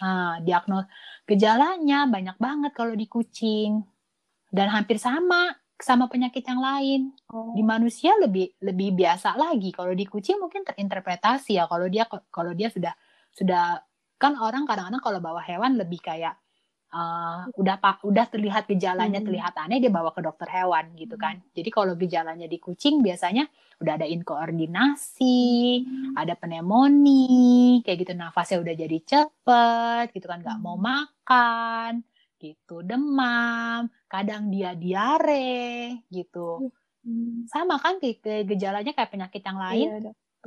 Nah, 0.01 0.41
diagnos 0.41 0.89
gejalanya 1.29 2.09
banyak 2.09 2.41
banget 2.41 2.73
kalau 2.73 2.97
di 2.97 3.05
kucing 3.05 3.85
dan 4.49 4.73
hampir 4.73 4.97
sama 4.97 5.53
sama 5.79 6.09
penyakit 6.09 6.43
yang 6.43 6.59
lain. 6.59 7.01
Oh. 7.31 7.53
Di 7.53 7.61
manusia 7.61 8.17
lebih 8.17 8.57
lebih 8.65 8.97
biasa 8.97 9.37
lagi. 9.37 9.71
Kalau 9.71 9.93
di 9.93 10.09
kucing 10.09 10.41
mungkin 10.41 10.65
terinterpretasi 10.65 11.61
ya. 11.61 11.69
Kalau 11.69 11.87
dia 11.87 12.09
kalau 12.33 12.57
dia 12.57 12.73
sudah 12.73 12.97
sudah 13.31 13.79
kan 14.19 14.35
orang 14.41 14.67
kadang-kadang 14.67 15.03
kalau 15.05 15.21
bawa 15.23 15.45
hewan 15.45 15.79
lebih 15.79 16.03
kayak 16.03 16.35
uh, 16.92 17.48
udah 17.57 17.77
pak 17.81 18.05
udah 18.05 18.27
terlihat 18.29 18.64
gejalanya 18.68 19.20
hmm. 19.20 19.27
terlihat 19.29 19.55
aneh 19.61 19.79
dia 19.81 19.92
bawa 19.92 20.12
ke 20.12 20.20
dokter 20.24 20.48
hewan 20.48 20.92
gitu 20.96 21.16
hmm. 21.16 21.22
kan 21.22 21.35
jadi 21.53 21.68
kalau 21.68 21.94
gejalanya 21.94 22.46
di 22.48 22.59
kucing 22.61 23.05
biasanya 23.05 23.48
udah 23.79 23.92
ada 24.01 24.07
inkoordinasi 24.09 25.38
hmm. 25.85 26.14
ada 26.16 26.35
pneumonia 26.35 27.85
kayak 27.85 27.98
gitu 28.05 28.12
nafasnya 28.16 28.59
udah 28.64 28.74
jadi 28.74 28.98
cepet 29.05 30.07
gitu 30.16 30.27
kan 30.27 30.40
nggak 30.40 30.61
mau 30.61 30.77
hmm. 30.77 30.85
makan 30.85 31.92
gitu 32.38 32.87
demam 32.87 33.90
kadang 34.07 34.48
dia 34.48 34.72
diare 34.79 36.07
gitu 36.09 36.70
hmm. 37.05 37.51
sama 37.51 37.83
kan 37.83 37.98
kayak 37.98 38.46
gejalanya 38.46 38.94
kayak 38.94 39.11
penyakit 39.11 39.42
yang 39.42 39.59
lain 39.59 39.88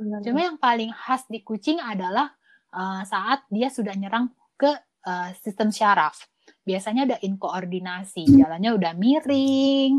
iya, 0.00 0.18
cuma 0.24 0.40
yang 0.40 0.56
paling 0.56 0.88
khas 0.88 1.28
di 1.28 1.44
kucing 1.44 1.76
adalah 1.78 2.32
uh, 2.72 3.04
saat 3.04 3.44
dia 3.52 3.68
sudah 3.68 3.92
nyerang 3.92 4.32
ke 4.56 4.72
uh, 5.04 5.30
sistem 5.36 5.68
syaraf 5.68 6.31
biasanya 6.62 7.02
ada 7.10 7.18
inkoordinasi 7.18 8.38
jalannya 8.38 8.70
udah 8.78 8.92
miring 8.94 9.92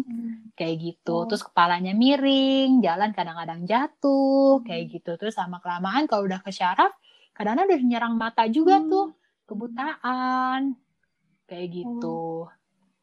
kayak 0.55 0.75
gitu 0.79 1.23
oh. 1.23 1.27
terus 1.27 1.43
kepalanya 1.43 1.91
miring 1.91 2.79
jalan 2.79 3.11
kadang-kadang 3.11 3.67
jatuh 3.67 4.63
kayak 4.63 4.95
gitu 4.95 5.19
terus 5.19 5.35
sama 5.35 5.59
kelamaan 5.59 6.07
kalau 6.07 6.23
udah 6.23 6.39
ke 6.39 6.55
syaraf 6.55 6.95
kadang-kadang 7.35 7.67
udah 7.67 7.81
nyerang 7.83 8.15
mata 8.15 8.47
juga 8.47 8.79
hmm. 8.79 8.87
tuh 8.87 9.07
kebutaan 9.43 10.79
kayak 11.51 11.67
gitu 11.83 12.47
oh. 12.47 12.51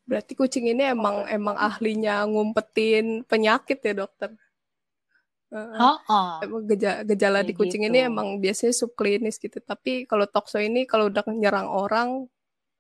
berarti 0.09 0.33
kucing 0.33 0.73
ini 0.73 0.97
emang 0.97 1.29
emang 1.29 1.57
ahlinya 1.61 2.25
ngumpetin 2.25 3.29
penyakit 3.29 3.81
ya 3.85 3.93
dokter 3.93 4.33
Uh, 5.51 5.75
oh, 5.83 5.99
oh. 6.07 6.63
Gejala, 6.63 7.03
gejala 7.03 7.43
di 7.43 7.51
kucing 7.59 7.83
gitu. 7.83 7.91
ini 7.91 8.07
emang 8.07 8.39
biasanya 8.39 8.71
subklinis 8.71 9.35
gitu. 9.43 9.59
Tapi 9.59 10.07
kalau 10.07 10.23
tokso 10.31 10.63
ini 10.63 10.87
kalau 10.87 11.11
udah 11.11 11.27
nyerang 11.27 11.67
orang 11.67 12.31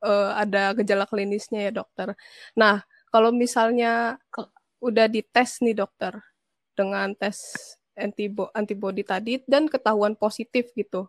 uh, 0.05 0.33
ada 0.37 0.73
gejala 0.77 1.05
klinisnya 1.05 1.71
ya 1.71 1.73
dokter. 1.73 2.17
Nah, 2.57 2.83
kalau 3.13 3.31
misalnya 3.31 4.17
udah 4.81 5.07
dites 5.07 5.61
nih 5.61 5.77
dokter 5.77 6.17
dengan 6.73 7.13
tes 7.13 7.53
antibo 7.99 8.49
antibody 8.57 9.05
tadi 9.05 9.45
dan 9.45 9.69
ketahuan 9.69 10.17
positif 10.17 10.73
gitu. 10.73 11.07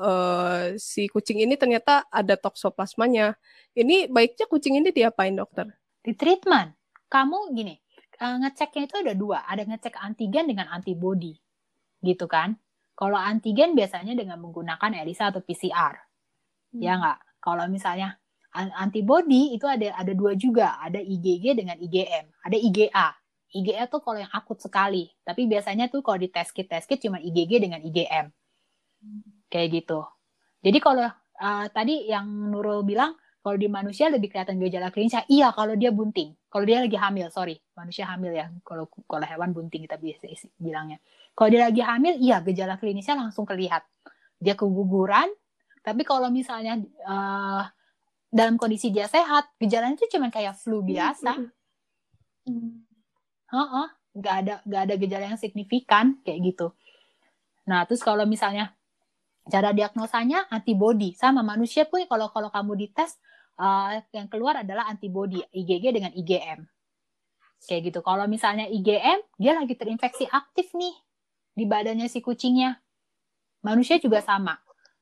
Uh, 0.00 0.80
si 0.80 1.12
kucing 1.12 1.44
ini 1.44 1.56
ternyata 1.60 2.08
ada 2.08 2.36
toksoplasmanya. 2.36 3.36
Ini 3.76 4.08
baiknya 4.08 4.48
kucing 4.48 4.80
ini 4.80 4.92
diapain 4.92 5.36
dokter? 5.36 5.68
Di 6.00 6.16
treatment. 6.16 6.72
Kamu 7.10 7.52
gini, 7.52 7.76
uh, 8.22 8.36
ngeceknya 8.40 8.82
itu 8.86 8.96
ada 9.02 9.12
dua. 9.12 9.44
Ada 9.44 9.66
ngecek 9.66 10.00
antigen 10.00 10.48
dengan 10.48 10.72
antibody. 10.72 11.36
Gitu 12.00 12.24
kan. 12.30 12.56
Kalau 12.96 13.16
antigen 13.16 13.72
biasanya 13.72 14.12
dengan 14.12 14.40
menggunakan 14.40 14.92
ELISA 15.04 15.32
atau 15.32 15.40
PCR. 15.44 15.96
Ya 15.96 16.76
hmm. 16.76 16.80
Ya 16.80 16.92
nggak? 17.00 17.18
Kalau 17.40 17.64
misalnya 17.66 18.20
antibody 18.54 19.54
itu 19.56 19.64
ada 19.66 19.94
ada 19.96 20.12
dua 20.12 20.36
juga, 20.36 20.76
ada 20.78 20.98
IgG 21.00 21.56
dengan 21.56 21.76
IgM, 21.80 22.24
ada 22.44 22.56
IgA. 22.56 23.08
IgA 23.50 23.90
tuh 23.90 23.98
kalau 24.04 24.22
yang 24.22 24.30
akut 24.30 24.62
sekali, 24.62 25.10
tapi 25.26 25.50
biasanya 25.50 25.90
tuh 25.90 26.06
kalau 26.06 26.22
di 26.22 26.30
test 26.30 26.54
kit 26.54 26.70
test 26.70 26.86
kit 26.86 27.02
cuma 27.02 27.18
IgG 27.18 27.58
dengan 27.58 27.82
IgM. 27.82 28.30
Kayak 29.50 29.68
gitu. 29.82 30.06
Jadi 30.62 30.78
kalau 30.78 31.08
uh, 31.40 31.66
tadi 31.72 32.06
yang 32.06 32.28
Nurul 32.52 32.86
bilang 32.86 33.16
kalau 33.40 33.56
di 33.56 33.72
manusia 33.72 34.12
lebih 34.12 34.28
kelihatan 34.28 34.60
gejala 34.60 34.92
klinisnya, 34.92 35.24
iya 35.32 35.48
kalau 35.56 35.72
dia 35.72 35.88
bunting. 35.88 36.36
Kalau 36.52 36.64
dia 36.68 36.84
lagi 36.84 36.98
hamil, 37.00 37.32
sorry, 37.32 37.56
manusia 37.72 38.04
hamil 38.04 38.36
ya. 38.36 38.52
Kalau 38.60 38.84
kalau 39.08 39.24
hewan 39.24 39.56
bunting 39.56 39.88
kita 39.88 39.96
biasa 39.96 40.28
bilangnya. 40.60 41.00
Kalau 41.32 41.48
dia 41.48 41.64
lagi 41.64 41.80
hamil, 41.80 42.20
iya 42.20 42.44
gejala 42.44 42.76
klinisnya 42.76 43.16
langsung 43.16 43.48
kelihatan. 43.48 43.88
Dia 44.36 44.52
keguguran, 44.52 45.32
tapi 45.80 46.02
kalau 46.04 46.28
misalnya 46.28 46.80
uh, 47.08 47.64
dalam 48.30 48.60
kondisi 48.60 48.92
dia 48.94 49.10
sehat, 49.10 49.50
gejalanya 49.58 49.96
itu 49.98 50.06
cuma 50.12 50.30
kayak 50.30 50.54
flu 50.54 50.84
biasa. 50.84 51.34
Hmm. 52.46 52.84
Uh 53.50 53.90
nggak 54.10 54.34
ada 54.42 54.54
nggak 54.66 54.82
ada 54.90 54.94
gejala 54.98 55.24
yang 55.34 55.40
signifikan 55.40 56.18
kayak 56.26 56.54
gitu. 56.54 56.74
Nah, 57.70 57.86
terus 57.86 58.02
kalau 58.02 58.26
misalnya 58.26 58.74
cara 59.46 59.70
diagnosanya 59.70 60.50
antibody 60.50 61.14
sama 61.14 61.46
manusia 61.46 61.86
pun 61.86 62.02
kalau 62.10 62.30
kalau 62.34 62.50
kamu 62.50 62.86
dites 62.86 63.18
uh, 63.58 64.02
yang 64.10 64.26
keluar 64.26 64.62
adalah 64.66 64.90
antibody 64.90 65.42
IgG 65.54 65.94
dengan 65.94 66.10
IgM. 66.10 66.66
Kayak 67.60 67.80
gitu. 67.92 68.00
Kalau 68.02 68.26
misalnya 68.26 68.66
IgM 68.66 69.20
dia 69.38 69.52
lagi 69.54 69.78
terinfeksi 69.78 70.26
aktif 70.26 70.74
nih 70.74 70.94
di 71.54 71.64
badannya 71.68 72.10
si 72.10 72.18
kucingnya. 72.18 72.82
Manusia 73.60 74.00
juga 74.00 74.24
sama. 74.24 74.56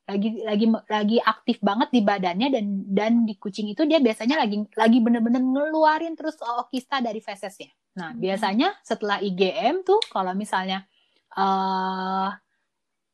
Lagi 0.08 0.40
lagi 0.40 0.66
lagi 0.88 1.18
aktif 1.20 1.60
banget 1.60 1.92
di 1.92 2.00
badannya 2.00 2.48
dan 2.48 2.64
dan 2.88 3.12
di 3.28 3.36
kucing 3.36 3.68
itu 3.68 3.84
dia 3.84 4.00
biasanya 4.00 4.40
lagi 4.40 4.64
lagi 4.72 4.98
bener-bener 5.04 5.44
ngeluarin 5.44 6.16
terus 6.16 6.40
okista 6.40 7.04
dari 7.04 7.20
fesesnya. 7.20 7.68
Nah, 7.98 8.14
hmm. 8.14 8.20
biasanya 8.22 8.68
setelah 8.80 9.20
IgM 9.20 9.84
tuh 9.84 10.00
kalau 10.08 10.32
misalnya 10.32 10.86
uh, 11.34 12.30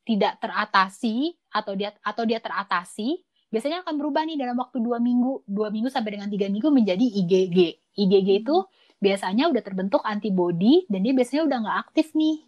tidak 0.04 0.36
teratasi 0.38 1.32
atau 1.48 1.72
dia 1.72 1.96
atau 2.04 2.22
dia 2.28 2.38
teratasi, 2.38 3.24
biasanya 3.48 3.82
akan 3.82 3.96
berubah 3.96 4.22
nih 4.28 4.36
dalam 4.36 4.60
waktu 4.60 4.78
dua 4.84 5.00
minggu, 5.00 5.48
dua 5.48 5.72
minggu 5.72 5.88
sampai 5.88 6.20
dengan 6.20 6.28
tiga 6.28 6.52
minggu 6.52 6.68
menjadi 6.68 7.02
IgG. 7.02 7.58
IgG 7.96 8.28
itu 8.44 8.56
hmm. 8.60 9.00
biasanya 9.00 9.48
udah 9.48 9.62
terbentuk 9.64 10.04
antibody 10.04 10.84
dan 10.92 11.00
dia 11.00 11.16
biasanya 11.16 11.42
udah 11.48 11.58
nggak 11.64 11.78
aktif 11.88 12.12
nih. 12.12 12.44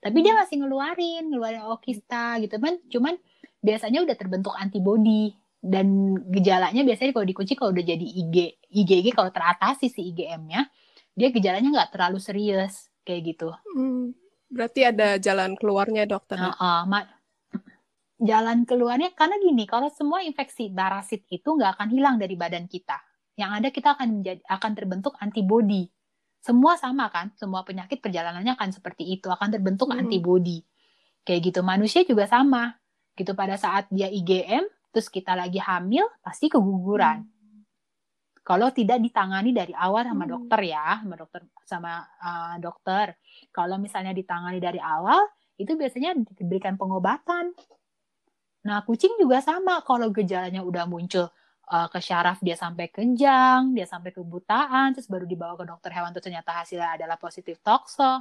Tapi 0.00 0.18
dia 0.20 0.32
hmm. 0.36 0.40
masih 0.44 0.56
ngeluarin, 0.60 1.24
ngeluarin 1.32 1.64
okista 1.72 2.36
gitu 2.44 2.56
kan. 2.60 2.76
Cuman 2.92 3.16
biasanya 3.60 4.04
udah 4.04 4.16
terbentuk 4.16 4.56
antibody 4.56 5.36
dan 5.60 6.16
gejalanya 6.32 6.80
biasanya 6.80 7.12
kalau 7.12 7.26
di 7.28 7.36
kucing 7.36 7.58
kalau 7.60 7.70
udah 7.76 7.84
jadi 7.84 8.00
IG 8.00 8.36
IgG 8.72 9.12
kalau 9.12 9.28
teratasi 9.28 9.92
si 9.92 10.08
IgM-nya 10.08 10.64
dia 11.12 11.28
gejalanya 11.28 11.68
nggak 11.68 11.90
terlalu 11.92 12.16
serius 12.16 12.88
kayak 13.04 13.36
gitu. 13.36 13.52
Hmm, 13.76 14.16
berarti 14.48 14.88
ada 14.88 15.20
jalan 15.20 15.52
keluarnya 15.60 16.08
dokter. 16.08 16.40
Uh, 16.40 16.56
uh, 16.56 17.04
jalan 18.20 18.64
keluarnya 18.64 19.12
karena 19.12 19.36
gini 19.36 19.68
kalau 19.68 19.92
semua 19.92 20.24
infeksi 20.24 20.72
parasit 20.72 21.28
itu 21.28 21.44
nggak 21.44 21.76
akan 21.76 21.88
hilang 21.92 22.16
dari 22.16 22.40
badan 22.40 22.64
kita. 22.64 22.96
Yang 23.36 23.50
ada 23.52 23.68
kita 23.68 23.88
akan 23.96 24.08
menjadi 24.20 24.40
akan 24.48 24.72
terbentuk 24.72 25.14
antibody. 25.20 25.88
Semua 26.40 26.80
sama 26.80 27.12
kan, 27.12 27.36
semua 27.36 27.68
penyakit 27.68 28.00
perjalanannya 28.00 28.56
akan 28.56 28.72
seperti 28.72 29.04
itu, 29.12 29.28
akan 29.28 29.52
terbentuk 29.52 29.92
hmm. 29.92 30.08
antibody. 30.08 30.64
Kayak 31.20 31.52
gitu 31.52 31.60
manusia 31.60 32.00
juga 32.08 32.24
sama 32.24 32.79
gitu 33.20 33.36
pada 33.36 33.60
saat 33.60 33.84
dia 33.92 34.08
IgM 34.08 34.64
terus 34.90 35.12
kita 35.12 35.36
lagi 35.36 35.60
hamil 35.60 36.08
pasti 36.24 36.50
keguguran 36.50 37.22
hmm. 37.22 37.62
kalau 38.42 38.72
tidak 38.72 38.98
ditangani 38.98 39.52
dari 39.52 39.76
awal 39.76 40.02
sama 40.02 40.24
hmm. 40.26 40.32
dokter 40.32 40.60
ya 40.66 40.88
sama 41.04 41.14
dokter 41.20 41.40
sama 41.68 41.92
uh, 42.24 42.54
dokter 42.56 43.06
kalau 43.54 43.76
misalnya 43.76 44.16
ditangani 44.16 44.58
dari 44.58 44.80
awal 44.80 45.20
itu 45.60 45.76
biasanya 45.76 46.16
diberikan 46.34 46.74
pengobatan 46.74 47.52
nah 48.64 48.80
kucing 48.84 49.16
juga 49.16 49.40
sama 49.40 49.84
kalau 49.84 50.08
gejalanya 50.12 50.60
udah 50.64 50.84
muncul 50.84 51.28
uh, 51.70 51.88
ke 51.88 51.98
syaraf 52.02 52.42
dia 52.42 52.58
sampai 52.58 52.88
kejang 52.88 53.72
dia 53.72 53.86
sampai 53.86 54.10
kebutaan 54.10 54.92
terus 54.92 55.08
baru 55.08 55.24
dibawa 55.24 55.54
ke 55.60 55.64
dokter 55.64 55.92
hewan 55.94 56.10
terus 56.12 56.26
ternyata 56.28 56.56
hasilnya 56.56 56.98
adalah 56.98 57.16
positif 57.16 57.62
tokso 57.62 58.20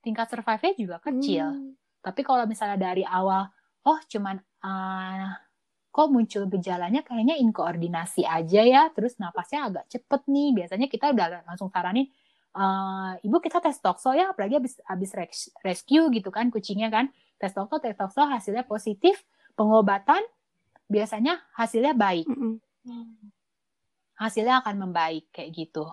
tingkat 0.00 0.30
survive-nya 0.30 0.72
juga 0.78 0.96
kecil 1.02 1.46
hmm. 1.48 1.72
tapi 2.00 2.20
kalau 2.22 2.46
misalnya 2.46 2.78
dari 2.78 3.04
awal 3.04 3.50
oh 3.86 3.98
cuman 4.06 4.36
uh, 4.62 5.30
kok 5.92 6.08
muncul 6.08 6.48
gejalanya 6.48 7.04
kayaknya 7.04 7.36
inkoordinasi 7.36 8.24
aja 8.24 8.62
ya 8.64 8.82
terus 8.96 9.20
napasnya 9.20 9.68
agak 9.68 9.84
cepet 9.92 10.22
nih 10.24 10.48
biasanya 10.56 10.86
kita 10.88 11.12
udah 11.12 11.44
langsung 11.44 11.68
saranin 11.68 12.08
uh, 12.56 13.12
ibu 13.20 13.36
kita 13.44 13.60
tes 13.60 13.76
tokso 13.76 14.16
ya 14.16 14.32
apalagi 14.32 14.56
habis 14.56 14.80
habis 14.88 15.12
rescue 15.60 16.08
gitu 16.08 16.32
kan 16.32 16.48
kucingnya 16.48 16.88
kan 16.88 17.12
tes 17.36 17.52
tokso 17.52 17.76
tes 17.76 17.92
tokso 17.92 18.24
hasilnya 18.24 18.64
positif 18.64 19.20
pengobatan 19.52 20.24
biasanya 20.88 21.44
hasilnya 21.52 21.92
baik 21.92 22.24
mm 22.24 22.36
-hmm. 22.40 23.04
hasilnya 24.16 24.64
akan 24.64 24.88
membaik 24.88 25.28
kayak 25.28 25.52
gitu 25.52 25.92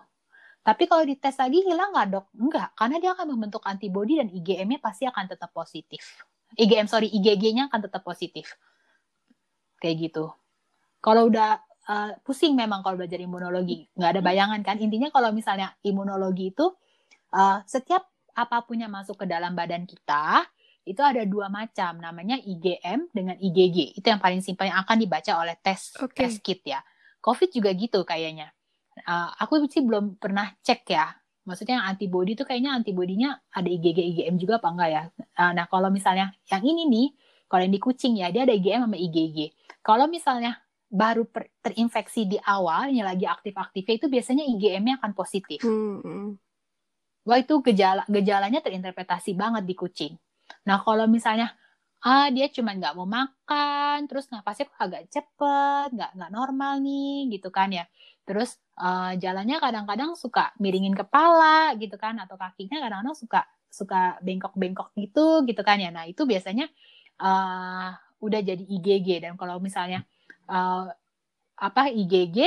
tapi 0.59 0.85
kalau 0.85 1.01
dites 1.07 1.33
lagi 1.39 1.65
hilang 1.65 1.89
nggak 1.95 2.07
dok? 2.13 2.25
Enggak, 2.35 2.69
karena 2.75 3.01
dia 3.01 3.11
akan 3.15 3.33
membentuk 3.33 3.63
antibodi 3.65 4.19
dan 4.19 4.27
IgM-nya 4.27 4.77
pasti 4.83 5.07
akan 5.07 5.25
tetap 5.25 5.49
positif. 5.55 6.03
IgM 6.57 6.89
sorry 6.89 7.11
IgG-nya 7.11 7.69
akan 7.69 7.79
tetap 7.85 8.01
positif. 8.01 8.57
Kayak 9.77 10.09
gitu. 10.09 10.25
Kalau 10.99 11.29
udah 11.29 11.61
uh, 11.89 12.11
pusing 12.21 12.53
memang 12.57 12.85
kalau 12.85 12.99
belajar 12.99 13.19
imunologi. 13.19 13.89
Nggak 13.97 14.09
ada 14.17 14.21
bayangan 14.21 14.61
kan? 14.65 14.77
Intinya 14.81 15.09
kalau 15.13 15.33
misalnya 15.33 15.73
imunologi 15.85 16.53
itu 16.53 16.69
uh, 17.33 17.59
setiap 17.65 18.09
apa 18.33 18.63
pun 18.63 18.79
yang 18.79 18.93
masuk 18.93 19.19
ke 19.19 19.25
dalam 19.27 19.51
badan 19.51 19.83
kita 19.83 20.47
itu 20.87 21.01
ada 21.03 21.21
dua 21.27 21.51
macam. 21.51 21.99
Namanya 21.99 22.39
IgM 22.39 23.11
dengan 23.11 23.35
IgG 23.37 23.99
itu 23.99 24.05
yang 24.07 24.21
paling 24.21 24.41
simpel 24.41 24.69
yang 24.69 24.79
akan 24.81 24.97
dibaca 24.97 25.31
oleh 25.37 25.55
tes 25.59 25.93
okay. 25.99 26.27
tes 26.27 26.39
kit 26.39 26.61
ya. 26.65 26.79
COVID 27.19 27.51
juga 27.51 27.69
gitu 27.75 28.01
kayaknya. 28.07 28.51
Uh, 29.03 29.31
aku 29.39 29.63
sih 29.71 29.83
belum 29.83 30.19
pernah 30.19 30.51
cek 30.59 30.83
ya 30.91 31.18
maksudnya 31.49 31.81
yang 31.81 31.87
antibody 31.89 32.37
itu 32.37 32.45
kayaknya 32.45 32.77
antibodinya 32.77 33.41
ada 33.49 33.65
IgG 33.65 33.97
IgM 33.97 34.37
juga 34.37 34.61
apa 34.61 34.69
enggak 34.69 34.89
ya? 34.93 35.03
Ah, 35.33 35.51
nah 35.57 35.65
kalau 35.65 35.89
misalnya 35.89 36.29
yang 36.45 36.61
ini 36.61 36.85
nih 36.85 37.07
kalau 37.49 37.65
yang 37.65 37.73
di 37.73 37.81
kucing 37.81 38.13
ya 38.21 38.29
dia 38.29 38.45
ada 38.45 38.53
IgM 38.53 38.85
sama 38.85 38.97
IgG 39.01 39.49
kalau 39.81 40.05
misalnya 40.05 40.61
baru 40.89 41.25
per, 41.25 41.49
terinfeksi 41.61 42.29
di 42.29 42.37
awal 42.41 42.93
yang 42.93 43.09
lagi 43.09 43.25
aktif-aktifnya 43.25 43.93
itu 43.97 44.07
biasanya 44.09 44.43
IgM-nya 44.45 45.01
akan 45.01 45.11
positif. 45.17 45.61
Hmm. 45.65 46.37
wah 47.27 47.37
itu 47.37 47.61
gejala 47.61 48.05
gejalanya 48.09 48.57
terinterpretasi 48.61 49.37
banget 49.37 49.65
di 49.65 49.75
kucing. 49.77 50.13
Nah 50.65 50.81
kalau 50.81 51.05
misalnya 51.05 51.53
ah 51.99 52.27
dia 52.31 52.47
cuma 52.47 52.71
nggak 52.75 52.95
mau 52.95 53.03
makan 53.03 54.07
terus 54.07 54.31
napasnya 54.31 54.71
kok 54.71 54.79
agak 54.79 55.03
cepet 55.11 55.87
nggak 55.95 56.11
nggak 56.15 56.31
normal 56.31 56.79
nih 56.79 57.27
gitu 57.35 57.49
kan 57.51 57.69
ya. 57.73 57.85
Terus 58.23 58.55
uh, 58.79 59.17
jalannya 59.17 59.57
kadang-kadang 59.59 60.13
suka 60.15 60.53
miringin 60.61 60.95
kepala 60.95 61.73
gitu 61.75 61.95
kan 61.99 62.15
atau 62.21 62.37
kakinya 62.39 62.79
kadang-kadang 62.83 63.17
suka 63.17 63.41
suka 63.69 64.17
bengkok-bengkok 64.23 64.95
gitu 64.95 65.43
gitu 65.49 65.61
kan 65.65 65.77
ya. 65.81 65.89
Nah 65.91 66.05
itu 66.07 66.23
biasanya 66.23 66.71
uh, 67.19 67.91
udah 68.19 68.41
jadi 68.43 68.63
IgG 68.63 69.23
dan 69.23 69.33
kalau 69.39 69.59
misalnya 69.59 70.03
uh, 70.51 70.87
apa 71.59 71.91
IgG 71.91 72.37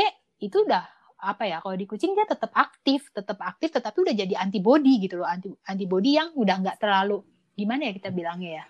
itu 0.40 0.56
udah 0.64 0.84
apa 1.22 1.46
ya 1.46 1.62
kalau 1.62 1.78
di 1.78 1.86
kucing 1.86 2.18
dia 2.18 2.26
tetap 2.26 2.50
aktif 2.50 3.14
tetap 3.14 3.38
aktif 3.46 3.70
tetapi 3.70 3.94
udah 4.02 4.14
jadi 4.16 4.34
antibody 4.42 4.98
gitu 5.06 5.22
loh 5.22 5.28
anti 5.28 5.54
antibody 5.70 6.18
yang 6.18 6.34
udah 6.34 6.58
nggak 6.58 6.82
terlalu 6.82 7.22
gimana 7.54 7.86
ya 7.88 7.92
kita 7.94 8.10
bilangnya 8.10 8.50
ya 8.58 8.64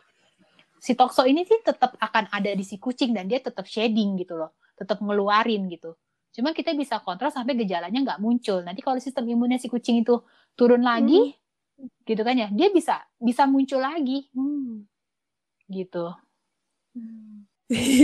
si 0.82 0.98
tokso 0.98 1.22
ini 1.22 1.46
sih 1.46 1.62
tetap 1.62 1.94
akan 1.94 2.26
ada 2.34 2.50
di 2.58 2.66
si 2.66 2.82
kucing 2.82 3.14
dan 3.14 3.30
dia 3.30 3.38
tetap 3.38 3.70
shading 3.70 4.18
gitu 4.18 4.34
loh, 4.34 4.58
tetap 4.74 4.98
ngeluarin 4.98 5.70
gitu. 5.70 5.94
Cuma 6.34 6.50
kita 6.50 6.74
bisa 6.74 6.98
kontrol 6.98 7.30
sampai 7.30 7.54
gejalanya 7.54 8.02
nggak 8.02 8.18
muncul. 8.18 8.58
Nanti 8.66 8.82
kalau 8.82 8.98
sistem 8.98 9.30
imunnya 9.30 9.62
si 9.62 9.70
kucing 9.70 10.02
itu 10.02 10.18
turun 10.58 10.82
lagi, 10.82 11.38
hmm. 11.78 12.02
gitu 12.02 12.22
kan 12.26 12.34
ya, 12.34 12.50
dia 12.50 12.74
bisa 12.74 12.98
bisa 13.14 13.46
muncul 13.46 13.78
lagi, 13.78 14.26
hmm. 14.34 14.82
gitu. 15.70 16.10
Hmm. 16.98 17.46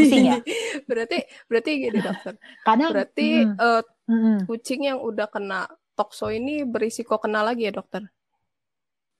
Ya? 0.08 0.38
berarti 0.88 1.26
berarti 1.50 1.70
gini 1.82 1.98
dokter. 1.98 2.38
Karena 2.62 2.94
berarti 2.94 3.28
hmm. 3.42 3.58
Uh, 3.58 3.82
hmm. 4.06 4.38
kucing 4.46 4.86
yang 4.86 5.02
udah 5.02 5.26
kena 5.26 5.66
tokso 5.98 6.30
ini 6.30 6.62
berisiko 6.62 7.18
kena 7.18 7.42
lagi 7.42 7.66
ya 7.66 7.74
dokter? 7.74 8.06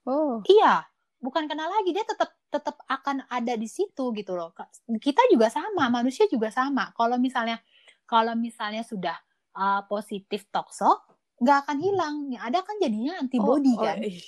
Oh. 0.07 0.41
Iya, 0.47 0.89
bukan 1.19 1.51
kena 1.51 1.67
lagi 1.67 1.91
dia 1.91 2.07
tetap 2.07 2.31
tetap 2.49 2.81
akan 2.87 3.27
ada 3.29 3.55
di 3.59 3.69
situ 3.69 4.15
gitu 4.15 4.33
loh. 4.39 4.55
Kita 4.99 5.21
juga 5.29 5.53
sama 5.53 5.91
manusia 5.93 6.25
juga 6.31 6.49
sama. 6.49 6.95
Kalau 6.95 7.19
misalnya 7.21 7.61
kalau 8.09 8.33
misalnya 8.39 8.87
sudah 8.87 9.15
uh, 9.59 9.85
positif 9.85 10.49
tokso 10.49 11.05
nggak 11.43 11.59
akan 11.67 11.79
hilang. 11.83 12.15
Yang 12.33 12.43
ada 12.43 12.59
kan 12.65 12.77
jadinya 12.81 13.13
antibody 13.21 13.75
oh, 13.77 13.83
oh, 13.83 13.85
kan? 13.85 13.99
iya. 14.01 14.25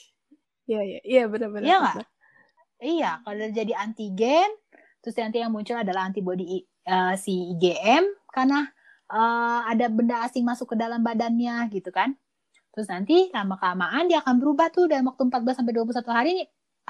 Iya 0.70 0.80
iya. 1.06 1.22
Benar-benar 1.30 1.66
iya 1.66 1.76
nggak? 1.80 1.96
Iya 2.80 3.10
kalau 3.24 3.46
jadi 3.52 3.72
antigen 3.76 4.50
terus 5.00 5.16
nanti 5.16 5.40
yang 5.40 5.48
muncul 5.48 5.80
adalah 5.80 6.04
antibody 6.04 6.60
uh, 6.84 7.16
si 7.16 7.56
IgM 7.56 8.04
karena 8.36 8.68
uh, 9.08 9.64
ada 9.64 9.88
benda 9.88 10.28
asing 10.28 10.44
masuk 10.44 10.72
ke 10.72 10.76
dalam 10.76 11.00
badannya 11.00 11.70
gitu 11.72 11.88
kan. 11.88 12.12
Terus 12.70 12.86
nanti 12.86 13.32
lama 13.34 13.58
kelamaan 13.58 14.06
dia 14.06 14.22
akan 14.22 14.38
berubah 14.38 14.68
tuh 14.70 14.86
dalam 14.86 15.08
waktu 15.08 15.26
14 15.26 15.58
sampai 15.58 15.72
21 15.74 16.06
hari 16.12 16.36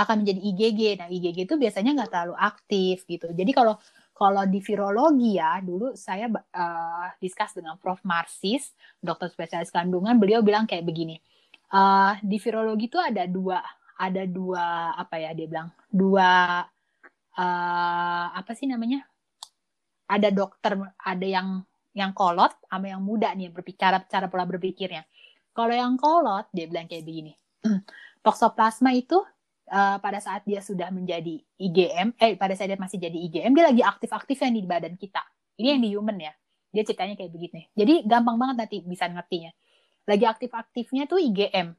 akan 0.01 0.25
menjadi 0.25 0.41
IgG. 0.41 0.81
Nah, 0.97 1.09
IgG 1.13 1.45
itu 1.45 1.55
biasanya 1.61 1.93
nggak 1.93 2.11
terlalu 2.11 2.35
aktif 2.41 3.05
gitu. 3.05 3.29
Jadi 3.37 3.53
kalau 3.53 3.77
kalau 4.17 4.45
di 4.45 4.61
virologi 4.61 5.41
ya, 5.41 5.61
dulu 5.65 5.97
saya 5.97 6.29
uh, 6.29 7.09
discuss 7.21 7.57
dengan 7.57 7.81
Prof. 7.81 8.05
Marsis, 8.05 8.73
dokter 9.01 9.33
spesialis 9.33 9.73
kandungan, 9.73 10.17
beliau 10.21 10.45
bilang 10.45 10.69
kayak 10.69 10.85
begini. 10.85 11.21
Uh, 11.73 12.17
di 12.21 12.37
virologi 12.37 12.89
itu 12.89 13.01
ada 13.01 13.25
dua, 13.25 13.65
ada 13.97 14.25
dua 14.29 14.93
apa 14.93 15.17
ya 15.17 15.33
dia 15.33 15.47
bilang, 15.49 15.73
dua 15.89 16.61
uh, 17.37 18.27
apa 18.37 18.53
sih 18.53 18.69
namanya? 18.69 19.05
Ada 20.11 20.29
dokter, 20.35 20.77
ada 21.01 21.27
yang 21.27 21.65
yang 21.97 22.13
kolot 22.13 22.55
sama 22.69 22.93
yang 22.93 23.03
muda 23.03 23.33
nih 23.33 23.49
berbicara 23.49 24.05
cara 24.05 24.29
pola 24.29 24.45
berpikirnya. 24.45 25.05
Kalau 25.57 25.73
yang 25.73 25.97
kolot 25.97 26.45
dia 26.53 26.69
bilang 26.69 26.85
kayak 26.89 27.09
begini. 27.09 27.33
Toksoplasma 28.25 28.93
itu 28.93 29.17
uh, 29.71 29.97
pada 30.03 30.19
saat 30.19 30.43
dia 30.45 30.61
sudah 30.61 30.91
menjadi 30.91 31.41
IgM, 31.57 32.19
eh 32.19 32.35
pada 32.35 32.53
saat 32.59 32.69
dia 32.69 32.79
masih 32.79 32.99
jadi 32.99 33.17
IgM, 33.17 33.55
dia 33.55 33.65
lagi 33.71 33.83
aktif-aktifnya 33.87 34.51
di 34.51 34.63
badan 34.67 34.95
kita. 34.99 35.23
Ini 35.57 35.79
yang 35.79 35.83
di 35.83 35.91
human 35.95 36.19
ya. 36.19 36.33
Dia 36.71 36.83
ceritanya 36.87 37.15
kayak 37.19 37.31
begini. 37.35 37.67
Jadi 37.75 38.07
gampang 38.07 38.39
banget 38.39 38.57
nanti 38.67 38.77
bisa 38.87 39.07
ngertinya. 39.11 39.51
Lagi 40.07 40.25
aktif-aktifnya 40.27 41.07
tuh 41.11 41.19
IgM. 41.19 41.75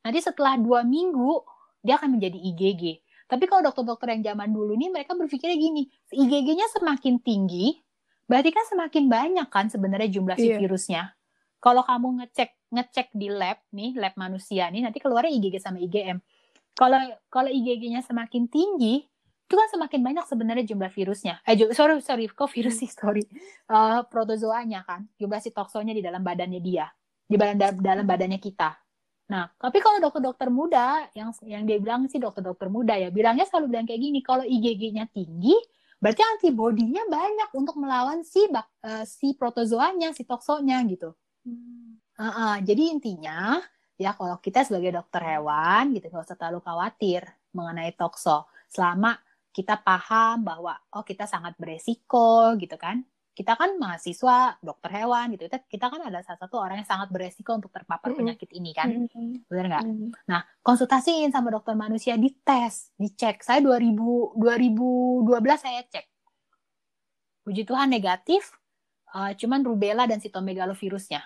Nanti 0.00 0.18
setelah 0.20 0.56
dua 0.56 0.80
minggu, 0.84 1.44
dia 1.84 2.00
akan 2.00 2.16
menjadi 2.16 2.36
IgG. 2.36 3.04
Tapi 3.30 3.44
kalau 3.46 3.62
dokter-dokter 3.62 4.16
yang 4.16 4.22
zaman 4.34 4.50
dulu 4.50 4.74
nih 4.74 4.90
mereka 4.90 5.14
berpikirnya 5.14 5.54
gini, 5.54 5.86
IgG-nya 6.10 6.66
semakin 6.74 7.22
tinggi, 7.22 7.78
berarti 8.26 8.50
kan 8.50 8.64
semakin 8.66 9.04
banyak 9.06 9.48
kan 9.52 9.70
sebenarnya 9.70 10.10
jumlah 10.10 10.34
si 10.34 10.50
Iya. 10.50 10.58
virusnya. 10.58 11.02
Kalau 11.60 11.84
kamu 11.84 12.24
ngecek 12.24 12.50
ngecek 12.74 13.08
di 13.14 13.28
lab 13.30 13.60
nih, 13.70 13.94
lab 14.00 14.14
manusia 14.16 14.66
nih, 14.72 14.82
nanti 14.82 14.98
keluarnya 14.98 15.30
IgG 15.30 15.62
sama 15.62 15.78
IgM. 15.78 16.18
Kalau 16.80 16.96
kalau 17.28 17.50
IgG-nya 17.52 18.00
semakin 18.00 18.48
tinggi, 18.48 19.04
itu 19.04 19.54
kan 19.58 19.68
semakin 19.68 20.00
banyak 20.00 20.24
sebenarnya 20.24 20.64
jumlah 20.72 20.88
virusnya. 20.88 21.44
Eh, 21.44 21.58
sorry, 21.76 22.00
sorry, 22.00 22.24
kok 22.32 22.48
virus 22.48 22.80
sih, 22.80 22.88
sorry. 22.88 23.20
Eh, 23.68 24.00
protozoanya 24.08 24.88
kan, 24.88 25.04
jumlah 25.20 25.44
sitoksonya 25.44 25.92
di 25.92 26.00
dalam 26.00 26.24
badannya 26.24 26.62
dia, 26.64 26.88
di 27.28 27.36
badan 27.36 27.76
dalam 27.84 28.08
badannya 28.08 28.40
kita. 28.40 28.72
Nah, 29.28 29.46
tapi 29.60 29.78
kalau 29.84 30.00
dokter-dokter 30.00 30.48
muda, 30.48 31.04
yang 31.12 31.36
yang 31.44 31.68
dia 31.68 31.76
bilang 31.76 32.08
sih 32.08 32.16
dokter-dokter 32.16 32.72
muda 32.72 32.96
ya, 32.96 33.12
bilangnya 33.12 33.44
selalu 33.44 33.76
bilang 33.76 33.86
kayak 33.86 34.00
gini, 34.00 34.18
kalau 34.24 34.42
IgG-nya 34.42 35.06
tinggi, 35.12 35.54
berarti 36.00 36.22
antibodinya 36.24 37.04
banyak 37.06 37.50
untuk 37.54 37.76
melawan 37.76 38.24
si 38.24 38.48
bak, 38.48 38.66
eh, 38.82 39.04
si 39.04 39.36
protozoanya, 39.36 40.16
si 40.16 40.24
toksonya 40.24 40.80
gitu. 40.88 41.12
Heeh, 42.16 42.54
jadi 42.64 42.82
intinya 42.90 43.60
ya 44.00 44.16
kalau 44.16 44.40
kita 44.40 44.64
sebagai 44.64 44.96
dokter 44.96 45.20
hewan 45.20 45.92
gitu 45.92 46.08
nggak 46.08 46.24
usah 46.24 46.38
terlalu 46.40 46.64
khawatir 46.64 47.20
mengenai 47.52 47.92
tokso 47.92 48.48
selama 48.72 49.20
kita 49.52 49.76
paham 49.76 50.40
bahwa 50.40 50.72
oh 50.96 51.04
kita 51.04 51.28
sangat 51.28 51.52
beresiko 51.60 52.56
gitu 52.56 52.80
kan 52.80 53.04
kita 53.36 53.56
kan 53.56 53.76
mahasiswa 53.76 54.56
dokter 54.60 54.90
hewan 55.00 55.32
gitu 55.36 55.48
kita, 55.48 55.64
kita 55.64 55.86
kan 55.92 56.00
ada 56.02 56.20
salah 56.24 56.40
satu 56.44 56.56
orang 56.60 56.80
yang 56.80 56.88
sangat 56.88 57.08
beresiko 57.12 57.52
untuk 57.56 57.68
terpapar 57.68 58.12
penyakit 58.16 58.48
ini 58.56 58.72
kan 58.72 58.88
benar 59.48 59.66
nggak 59.68 59.84
Mm. 59.90 60.12
Nah, 60.28 60.44
konsultasiin 60.60 61.32
sama 61.32 61.48
dokter 61.48 61.72
manusia, 61.72 62.20
dites, 62.20 62.92
dicek. 63.00 63.40
Saya 63.40 63.64
2000, 63.64 64.36
2012 64.36 65.56
saya 65.56 65.80
cek. 65.88 66.04
Puji 67.48 67.64
Tuhan 67.64 67.88
negatif, 67.88 68.54
eh, 69.16 69.32
cuman 69.40 69.64
rubella 69.64 70.04
dan 70.04 70.20
sitomegalovirusnya. 70.20 71.24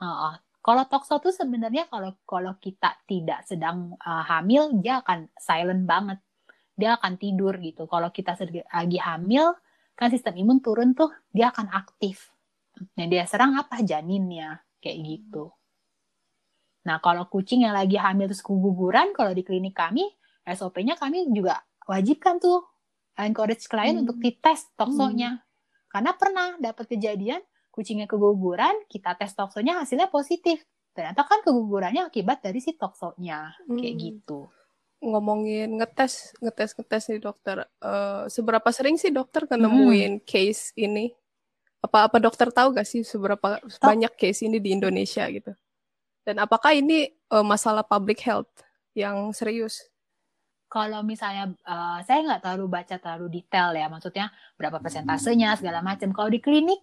Heeh. 0.00 0.45
Kalau 0.66 0.82
tokso 0.90 1.22
tuh 1.22 1.30
sebenarnya 1.30 1.86
kalau 1.86 2.10
kalau 2.26 2.58
kita 2.58 2.98
tidak 3.06 3.46
sedang 3.46 3.94
eh, 3.94 4.24
hamil, 4.26 4.74
dia 4.82 4.98
akan 4.98 5.30
silent 5.38 5.86
banget. 5.86 6.18
Dia 6.74 6.98
akan 6.98 7.14
tidur 7.22 7.54
gitu. 7.62 7.86
Kalau 7.86 8.10
kita 8.10 8.34
lagi 8.74 8.98
hamil, 8.98 9.54
kan 9.94 10.10
sistem 10.10 10.34
imun 10.42 10.58
turun 10.58 10.92
tuh, 10.92 11.08
dia 11.30 11.54
akan 11.54 11.70
aktif. 11.70 12.34
Nah, 12.98 13.06
dia 13.08 13.24
serang 13.30 13.54
apa? 13.56 13.80
Janinnya. 13.80 14.60
Kayak 14.82 14.98
gitu. 15.06 15.54
Nah, 16.84 17.00
kalau 17.00 17.24
kucing 17.26 17.64
yang 17.64 17.72
lagi 17.72 17.96
hamil 17.96 18.28
terus 18.28 18.44
keguguran, 18.44 19.16
kalau 19.16 19.32
di 19.32 19.42
klinik 19.42 19.72
kami, 19.74 20.04
SOP-nya 20.44 20.94
kami 20.94 21.26
juga 21.34 21.64
wajibkan 21.88 22.38
tuh 22.38 22.62
encourage 23.16 23.66
klien 23.66 23.96
Hmm. 23.96 24.04
untuk 24.06 24.20
dites 24.20 24.70
toksonya. 24.76 25.42
Karena 25.88 26.12
pernah 26.14 26.60
dapat 26.60 26.86
kejadian 26.92 27.40
kucingnya 27.76 28.08
keguguran, 28.08 28.72
kita 28.88 29.12
tes 29.20 29.36
toksonya 29.36 29.84
hasilnya 29.84 30.08
positif. 30.08 30.64
Ternyata 30.96 31.28
kan 31.28 31.44
kegugurannya 31.44 32.08
akibat 32.08 32.40
dari 32.40 32.56
si 32.64 32.72
toksonya, 32.72 33.52
kayak 33.68 33.94
Hmm. 33.94 34.00
gitu. 34.00 34.38
Ngomongin 35.04 35.76
ngetes, 35.76 36.32
ngetes, 36.40 36.72
ngetes 36.72 37.02
nih 37.12 37.20
dokter. 37.20 37.68
Eh, 37.84 38.24
seberapa 38.32 38.64
sering 38.72 38.96
sih 38.96 39.12
dokter 39.12 39.44
Hmm. 39.44 39.60
nemuin 39.60 40.24
case 40.24 40.72
ini? 40.80 41.12
Apa 41.84 42.08
apa 42.08 42.16
dokter 42.16 42.48
tahu 42.48 42.72
gak 42.72 42.88
sih 42.88 43.04
seberapa 43.04 43.60
banyak 43.60 44.12
case 44.16 44.48
ini 44.48 44.56
di 44.56 44.72
Indonesia 44.72 45.28
gitu? 45.28 45.52
Dan 46.24 46.40
apakah 46.40 46.72
ini 46.72 47.12
eh, 47.12 47.44
masalah 47.44 47.84
public 47.84 48.24
health 48.24 48.48
yang 48.96 49.36
serius? 49.36 49.84
Kalau 50.66 51.04
misalnya 51.04 51.52
eh, 51.62 51.98
saya 52.08 52.18
nggak 52.24 52.40
terlalu 52.42 52.66
baca 52.66 52.96
terlalu 52.96 53.26
detail 53.38 53.76
ya, 53.76 53.86
maksudnya 53.92 54.32
berapa 54.56 54.80
persentasenya 54.80 55.60
segala 55.60 55.84
macam. 55.84 56.10
Kalau 56.10 56.32
di 56.32 56.40
klinik 56.40 56.80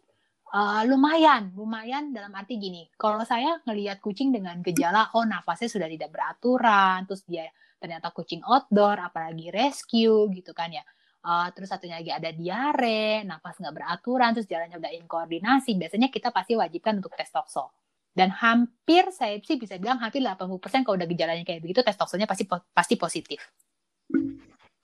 eh, 0.54 0.82
lumayan, 0.90 1.52
lumayan 1.58 2.14
dalam 2.16 2.32
arti 2.38 2.56
gini. 2.62 2.88
Kalau 2.96 3.22
saya 3.26 3.60
ngelihat 3.66 3.98
kucing 4.06 4.30
dengan 4.36 4.60
gejala, 4.62 5.10
oh 5.18 5.26
nafasnya 5.26 5.70
sudah 5.72 5.88
tidak 5.90 6.10
beraturan, 6.14 7.06
terus 7.10 7.24
dia 7.26 7.50
ternyata 7.82 8.16
kucing 8.16 8.40
outdoor, 8.48 8.96
apalagi 9.02 9.52
rescue 9.52 10.30
gitu 10.32 10.52
kan 10.56 10.70
ya. 10.72 10.84
Eh, 11.24 11.48
terus 11.56 11.72
satunya 11.72 12.00
lagi 12.00 12.12
ada 12.12 12.30
diare, 12.36 13.24
nafas 13.24 13.56
nggak 13.60 13.76
beraturan, 13.76 14.30
terus 14.36 14.48
jalannya 14.48 14.78
udah 14.80 14.92
inkoordinasi. 15.04 15.72
Biasanya 15.80 16.10
kita 16.12 16.30
pasti 16.36 16.54
wajibkan 16.60 17.00
untuk 17.00 17.16
tes 17.16 17.32
tokso. 17.32 17.72
Dan 18.14 18.30
hampir 18.30 19.10
saya 19.10 19.42
sih 19.42 19.58
bisa 19.58 19.82
bilang 19.82 19.98
hampir 19.98 20.22
80% 20.22 20.86
kalau 20.86 21.02
udah 21.02 21.10
gejalanya 21.10 21.42
kayak 21.42 21.66
begitu 21.66 21.82
tes 21.82 21.98
toksonya 21.98 22.30
pasti 22.30 22.46
pasti 22.46 22.94
positif. 22.94 23.42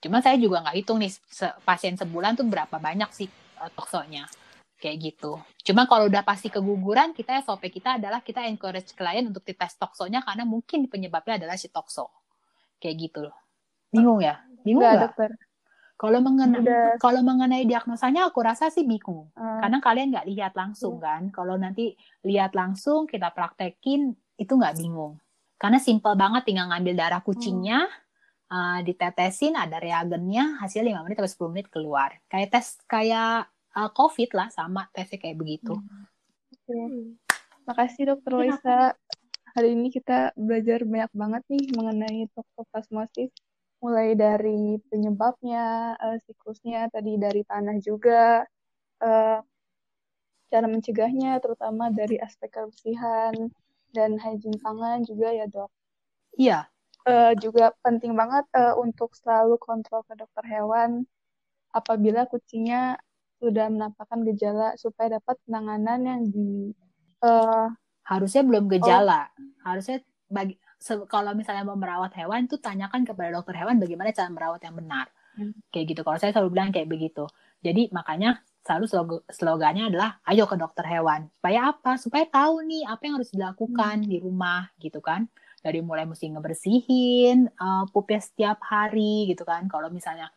Cuma 0.00 0.18
saya 0.24 0.34
juga 0.40 0.64
nggak 0.64 0.76
hitung 0.82 0.98
nih 0.98 1.12
se- 1.12 1.56
pasien 1.62 1.94
sebulan 1.94 2.34
tuh 2.34 2.48
berapa 2.48 2.76
banyak 2.80 3.10
sih 3.14 3.28
eh, 3.30 3.70
toksonya 3.76 4.26
kayak 4.80 5.12
gitu. 5.12 5.36
Cuma 5.60 5.84
kalau 5.84 6.08
udah 6.08 6.24
pasti 6.24 6.48
keguguran, 6.48 7.12
kita 7.12 7.44
SOP 7.44 7.68
kita 7.68 8.00
adalah 8.00 8.24
kita 8.24 8.48
encourage 8.48 8.96
klien 8.96 9.28
untuk 9.28 9.44
dites 9.44 9.76
toksonya 9.76 10.24
karena 10.24 10.48
mungkin 10.48 10.88
penyebabnya 10.88 11.36
adalah 11.36 11.60
si 11.60 11.68
tokso. 11.68 12.08
Kayak 12.80 12.96
gitu 12.96 13.18
loh. 13.28 13.36
Bingung 13.92 14.24
ya? 14.24 14.40
Bingung 14.64 14.88
nggak? 14.88 15.12
dokter. 15.12 15.30
Kalau 16.00 16.24
mengenai 16.24 16.64
Udah. 16.64 16.96
kalau 16.96 17.20
mengenai 17.20 17.68
diagnosanya 17.68 18.32
aku 18.32 18.40
rasa 18.40 18.72
sih 18.72 18.88
bingung. 18.88 19.28
Eh, 19.36 19.58
Karena 19.60 19.84
kalian 19.84 20.16
nggak 20.16 20.26
lihat 20.32 20.52
langsung 20.56 20.96
kan. 20.96 21.28
Kalau 21.28 21.60
nanti 21.60 21.92
lihat 22.24 22.56
langsung 22.56 23.04
kita 23.04 23.28
praktekin 23.36 24.16
itu 24.40 24.52
nggak 24.56 24.80
bingung. 24.80 25.20
Karena 25.60 25.76
simple 25.76 26.16
banget 26.16 26.48
tinggal 26.48 26.72
ngambil 26.72 26.96
darah 26.96 27.20
kucingnya, 27.20 27.84
eh, 28.48 28.80
ditetesin 28.80 29.60
ada 29.60 29.76
reagennya, 29.76 30.56
hasil 30.64 30.80
5 30.80 31.04
menit 31.04 31.20
sampai 31.20 31.32
10 31.36 31.52
menit 31.52 31.68
keluar. 31.68 32.16
Kayak 32.32 32.48
tes 32.56 32.80
kayak 32.88 33.52
eh, 33.76 33.90
COVID 33.90 34.30
lah 34.34 34.48
sama 34.50 34.86
tesnya 34.94 35.18
kayak 35.20 35.38
begitu. 35.38 35.74
oke. 35.74 36.80
Makasih 37.66 38.14
dokter 38.14 38.32
Lisa. 38.38 38.94
Hari 39.50 39.74
ini 39.74 39.90
kita 39.90 40.30
belajar 40.38 40.86
banyak 40.86 41.10
banget 41.10 41.42
nih 41.50 41.64
mengenai 41.74 42.30
toksoplasmosis. 42.34 43.34
Mulai 43.82 44.14
dari 44.14 44.78
penyebabnya, 44.90 45.96
eh, 45.98 46.18
siklusnya, 46.22 46.86
tadi 46.92 47.18
dari 47.18 47.42
tanah 47.42 47.76
juga, 47.82 48.46
eh, 49.02 49.38
cara 50.50 50.66
mencegahnya, 50.66 51.38
terutama 51.42 51.90
dari 51.90 52.18
aspek 52.18 52.50
kebersihan 52.50 53.34
dan 53.90 54.18
hygiene 54.18 54.58
pangan 54.62 55.02
juga 55.02 55.34
ya 55.34 55.46
dok. 55.50 55.70
Iya, 56.38 56.70
Eh, 57.08 57.32
juga 57.40 57.72
penting 57.80 58.12
banget 58.12 58.44
eh, 58.52 58.74
untuk 58.76 59.16
selalu 59.16 59.56
kontrol 59.56 60.04
ke 60.04 60.12
dokter 60.20 60.44
hewan 60.44 61.08
apabila 61.72 62.28
kucingnya 62.28 63.00
sudah 63.40 63.66
menampakkan 63.72 64.20
gejala 64.28 64.76
supaya 64.76 65.16
dapat 65.16 65.40
penanganan 65.48 66.00
yang 66.04 66.20
di 66.28 66.76
eh, 67.24 67.66
harusnya 68.04 68.42
belum 68.44 68.68
gejala. 68.68 69.32
Harusnya 69.64 70.04
bagi 70.28 70.54
se- 70.80 71.08
kalau 71.08 71.32
misalnya 71.32 71.64
mau 71.64 71.76
merawat 71.76 72.12
hewan 72.16 72.44
itu 72.48 72.60
tanyakan 72.60 73.04
kepada 73.08 73.34
dokter 73.34 73.56
hewan 73.56 73.80
bagaimana 73.80 74.12
cara 74.12 74.28
merawat 74.28 74.60
yang 74.64 74.76
benar. 74.76 75.08
Hmm. 75.36 75.54
Kayak 75.72 75.96
gitu. 75.96 76.00
Kalau 76.04 76.18
saya 76.18 76.32
selalu 76.36 76.50
bilang 76.52 76.70
kayak 76.74 76.88
begitu. 76.90 77.24
Jadi 77.60 77.92
makanya 77.92 78.40
selalu 78.60 78.84
slog- 78.88 79.24
slogannya 79.28 79.88
adalah 79.92 80.20
ayo 80.28 80.44
ke 80.48 80.56
dokter 80.56 80.84
hewan. 80.84 81.28
Supaya 81.32 81.60
apa? 81.72 81.92
Supaya 82.00 82.24
tahu 82.28 82.64
nih 82.64 82.82
apa 82.88 83.02
yang 83.08 83.14
harus 83.20 83.30
dilakukan 83.32 84.04
di 84.04 84.16
rumah 84.20 84.68
gitu 84.80 85.00
kan. 85.00 85.28
Dari 85.60 85.84
mulai 85.84 86.08
mesti 86.08 86.32
ngebersihin 86.32 87.52
uh, 87.60 87.84
pupnya 87.92 88.20
setiap 88.20 88.64
hari 88.64 89.28
gitu 89.28 89.44
kan. 89.44 89.68
Kalau 89.68 89.92
misalnya 89.92 90.32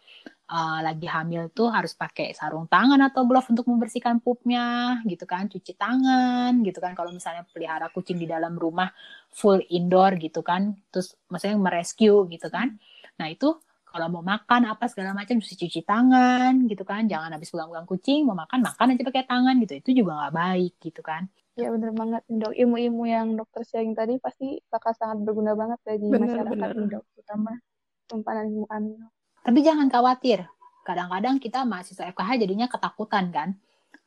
uh, 0.53 0.79
lagi 0.85 1.09
hamil 1.09 1.49
tuh 1.49 1.73
harus 1.73 1.97
pakai 1.97 2.37
sarung 2.37 2.69
tangan 2.69 3.01
atau 3.01 3.25
glove 3.25 3.49
untuk 3.49 3.65
membersihkan 3.65 4.21
pupnya 4.21 5.01
gitu 5.09 5.25
kan 5.25 5.49
cuci 5.49 5.73
tangan 5.73 6.61
gitu 6.61 6.77
kan 6.77 6.93
kalau 6.93 7.09
misalnya 7.09 7.43
pelihara 7.49 7.89
kucing 7.89 8.21
di 8.21 8.29
dalam 8.29 8.53
rumah 8.53 8.93
full 9.33 9.57
indoor 9.73 10.13
gitu 10.21 10.45
kan 10.45 10.77
terus 10.93 11.17
maksudnya 11.27 11.57
merescue 11.57 12.29
gitu 12.29 12.47
kan 12.53 12.77
nah 13.17 13.25
itu 13.25 13.57
kalau 13.89 14.09
mau 14.09 14.25
makan 14.25 14.69
apa 14.69 14.89
segala 14.89 15.13
macam 15.17 15.37
mesti 15.41 15.57
cuci 15.57 15.81
tangan 15.85 16.69
gitu 16.69 16.85
kan 16.85 17.09
jangan 17.09 17.33
habis 17.33 17.49
pegang-pegang 17.49 17.89
kucing 17.89 18.21
mau 18.29 18.37
makan 18.37 18.61
makan 18.61 18.93
aja 18.93 19.03
pakai 19.05 19.25
tangan 19.25 19.57
gitu 19.65 19.73
itu 19.81 19.89
juga 20.05 20.11
nggak 20.21 20.33
baik 20.37 20.73
gitu 20.81 21.01
kan 21.01 21.25
ya 21.53 21.69
bener 21.69 21.93
banget 21.93 22.23
dok. 22.25 22.53
Ilmu-ilmu 22.53 23.03
yang 23.05 23.37
dokter 23.37 23.61
sharing 23.61 23.93
tadi 23.93 24.17
pasti 24.17 24.57
bakal 24.73 24.97
sangat 24.97 25.21
berguna 25.21 25.53
banget 25.53 25.77
bagi 25.85 26.09
Bener, 26.09 26.25
masyarakat 26.25 26.73
bener. 26.73 26.89
dok, 26.97 27.03
terutama 27.13 27.51
simpanan 28.09 28.45
ibu 28.49 28.65
hamil. 28.73 29.05
Tapi 29.43 29.59
jangan 29.59 29.91
khawatir. 29.91 30.47
Kadang-kadang 30.87 31.39
kita 31.39 31.67
mahasiswa 31.67 32.11
FKH 32.15 32.47
jadinya 32.47 32.67
ketakutan 32.71 33.27
kan. 33.31 33.49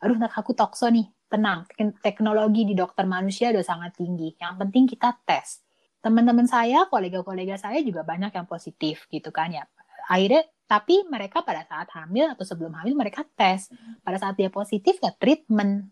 Aduh, 0.00 0.16
aku 0.20 0.56
tokso 0.56 0.88
nih. 0.88 1.08
Tenang, 1.26 1.66
tek- 1.68 1.98
teknologi 2.00 2.62
di 2.64 2.72
dokter 2.72 3.04
manusia 3.04 3.50
udah 3.52 3.64
sangat 3.64 3.98
tinggi. 3.98 4.32
Yang 4.40 4.54
penting 4.64 4.84
kita 4.88 5.16
tes. 5.26 5.60
Teman-teman 6.00 6.46
saya, 6.46 6.86
kolega-kolega 6.86 7.58
saya 7.58 7.82
juga 7.82 8.06
banyak 8.06 8.30
yang 8.30 8.46
positif 8.46 9.10
gitu 9.10 9.34
kan 9.34 9.50
ya. 9.50 9.66
Akhirnya, 10.06 10.46
tapi 10.70 11.02
mereka 11.10 11.42
pada 11.42 11.66
saat 11.66 11.90
hamil 11.94 12.30
atau 12.30 12.46
sebelum 12.46 12.70
hamil 12.78 12.94
mereka 12.94 13.26
tes. 13.34 13.70
Pada 14.06 14.16
saat 14.22 14.38
dia 14.38 14.46
positif 14.48 15.02
ya 15.02 15.10
treatment. 15.18 15.90